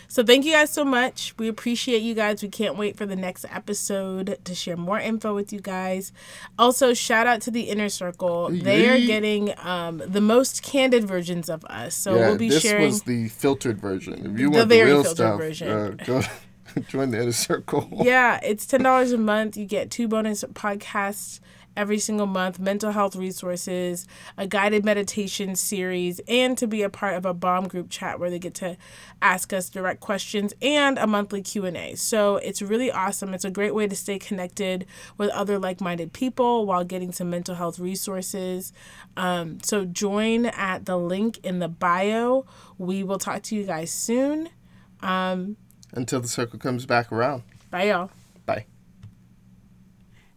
So 0.08 0.24
thank 0.24 0.46
you 0.46 0.54
guys 0.54 0.72
so 0.72 0.86
much. 0.86 1.34
We 1.38 1.50
appreciate 1.50 2.02
you 2.02 2.14
guys. 2.14 2.42
We 2.42 2.48
can't 2.48 2.78
wait 2.78 2.96
for 2.96 3.06
the 3.06 3.18
next 3.18 3.46
episode 3.52 4.40
to 4.46 4.56
share 4.56 4.78
more 4.78 4.98
info 5.00 5.36
with 5.36 5.52
you 5.52 5.60
guys. 5.60 6.14
Also, 6.58 6.94
shout 6.94 7.28
out 7.28 7.42
to 7.42 7.52
the 7.52 7.64
inner 7.64 7.90
circle. 7.90 8.50
They 8.50 8.88
are 8.88 8.98
getting 9.06 9.54
um, 9.60 10.02
the 10.06 10.22
most 10.22 10.64
candid 10.64 11.04
versions 11.06 11.50
of 11.50 11.66
us. 11.66 11.94
So 11.96 12.16
yeah, 12.16 12.28
we'll 12.30 12.38
be 12.38 12.48
this 12.50 12.64
sharing. 12.64 12.84
This 12.86 12.94
was 12.94 13.04
the 13.04 13.28
filtered 13.28 13.78
version. 13.82 14.14
If 14.34 14.40
you 14.40 14.50
The 14.50 14.58
want 14.58 14.70
the, 14.70 14.76
very 14.76 14.92
real 14.92 15.04
filtered 15.04 15.18
stuff, 15.18 15.38
version. 15.40 15.70
Uh, 15.70 15.90
go 16.06 16.22
join 16.88 17.12
the 17.12 17.22
inner 17.22 17.32
circle. 17.32 17.88
yeah, 17.92 18.40
it's 18.44 18.66
ten 18.66 18.84
dollars 18.84 19.12
a 19.12 19.18
month. 19.18 19.58
You 19.58 19.66
get 19.66 19.92
two 19.92 20.08
bonus 20.08 20.44
podcasts 20.44 21.40
every 21.78 22.00
single 22.00 22.26
month, 22.26 22.60
mental 22.60 22.92
health 22.92 23.16
resources, 23.16 24.08
a 24.38 24.48
guided 24.48 24.86
meditation 24.86 25.56
series, 25.56 26.22
and 26.28 26.58
to 26.58 26.68
be 26.68 26.82
a 26.82 26.90
part 26.90 27.16
of 27.16 27.26
a 27.26 27.34
bomb 27.34 27.68
group 27.68 27.90
chat 27.90 28.20
where 28.20 28.30
they 28.30 28.40
get 28.40 28.54
to 28.56 28.78
ask 29.22 29.52
us 29.54 29.70
direct 29.70 30.00
questions 30.00 30.54
and 30.62 30.98
a 30.98 31.08
monthly 31.08 31.42
Q&A. 31.42 31.96
So, 31.96 32.38
it's 32.38 32.62
really 32.62 32.92
awesome. 32.92 33.34
It's 33.34 33.46
a 33.46 33.52
great 33.52 33.76
way 33.76 33.88
to 33.88 33.96
stay 33.96 34.20
connected 34.20 34.86
with 35.18 35.30
other 35.32 35.60
like-minded 35.60 36.14
people 36.14 36.66
while 36.66 36.84
getting 36.84 37.12
some 37.12 37.30
mental 37.30 37.56
health 37.56 37.80
resources. 37.80 38.72
Um, 39.18 39.60
so 39.62 39.86
join 39.86 40.46
at 40.48 40.86
the 40.86 40.98
link 40.98 41.40
in 41.44 41.60
the 41.60 41.68
bio. 41.68 42.46
We 42.78 43.04
will 43.04 43.20
talk 43.20 43.44
to 43.44 43.56
you 43.56 43.64
guys 43.64 43.92
soon. 43.92 44.50
Until 45.96 46.20
the 46.20 46.28
circle 46.28 46.60
comes 46.60 46.86
back 46.86 47.12
around. 47.12 47.44
Bye 47.72 47.90
y'all. 47.90 48.12
Bye. 48.46 48.66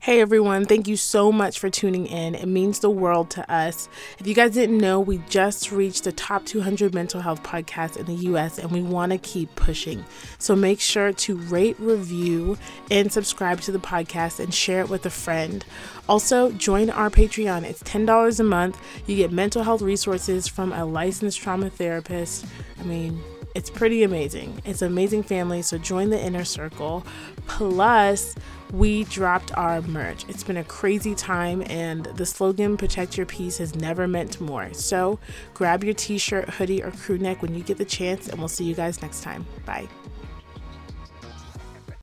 Hey 0.01 0.21
everyone, 0.21 0.65
thank 0.65 0.87
you 0.87 0.97
so 0.97 1.33
much 1.33 1.59
for 1.59 1.69
tuning 1.69 2.07
in. 2.07 2.37
It 2.37 2.47
means 2.47 2.79
the 2.79 2.89
world 2.89 3.31
to 3.31 3.53
us. 3.53 3.89
If 4.21 4.29
you 4.29 4.35
guys 4.35 4.53
didn't 4.53 4.79
know, 4.79 5.01
we 5.01 5.19
just 5.29 5.73
reached 5.73 6.05
the 6.05 6.13
top 6.13 6.47
200 6.47 6.95
mental 6.95 7.21
health 7.21 7.43
podcasts 7.43 7.97
in 7.97 8.07
the 8.07 8.15
US 8.33 8.59
and 8.59 8.71
we 8.71 8.81
want 8.81 9.11
to 9.11 9.19
keep 9.19 9.55
pushing. 9.57 10.05
So 10.39 10.55
make 10.55 10.81
sure 10.81 11.13
to 11.13 11.37
rate, 11.37 11.77
review, 11.81 12.57
and 12.93 13.13
subscribe 13.13 13.61
to 13.63 13.73
the 13.73 13.81
podcast 13.81 14.39
and 14.39 14.55
share 14.55 14.81
it 14.81 14.89
with 14.89 15.05
a 15.05 15.11
friend. 15.11 15.65
Also, 16.09 16.53
join 16.53 16.91
our 16.91 17.11
Patreon. 17.11 17.65
It's 17.65 17.83
$10 17.83 18.41
a 18.41 18.45
month. 18.45 18.81
You 19.07 19.17
get 19.17 19.33
mental 19.33 19.65
health 19.65 19.83
resources 19.83 20.47
from 20.47 20.73
a 20.73 20.85
licensed 20.85 21.41
trauma 21.41 21.71
therapist. 21.71 22.47
I 22.79 22.85
mean, 22.85 23.21
it's 23.59 23.71
pretty 23.71 24.05
amazing. 24.05 24.63
It's 24.65 24.83
an 24.83 24.93
amazing 24.93 25.25
family, 25.25 25.63
so 25.63 25.79
join 25.79 26.11
the 26.11 26.25
inner 26.25 26.45
circle. 26.45 27.05
Plus, 27.49 28.37
we 28.73 29.03
dropped 29.03 29.53
our 29.59 29.83
merch. 29.83 30.25
It's 30.29 30.45
been 30.45 30.59
a 30.59 30.63
crazy 30.63 31.13
time, 31.17 31.65
and 31.67 32.05
the 32.05 32.25
slogan 32.25 32.77
Protect 32.77 33.17
Your 33.17 33.27
Peace 33.27 33.59
has 33.59 33.75
never 33.75 34.07
meant 34.07 34.41
more. 34.41 34.73
So 34.75 35.19
grab 35.55 35.83
your 35.83 35.95
t 35.95 36.19
shirt, 36.19 36.51
hoodie, 36.51 36.85
or 36.85 36.93
crew 36.93 37.19
neck 37.19 37.43
when 37.43 37.53
you 37.53 37.65
get 37.65 37.79
the 37.79 37.85
chance, 37.85 38.29
and 38.29 38.39
we'll 38.39 38.47
see 38.47 38.63
you 38.63 38.77
guys 38.77 39.03
next 39.03 39.23
time. 39.25 39.45
Bye. 39.67 39.89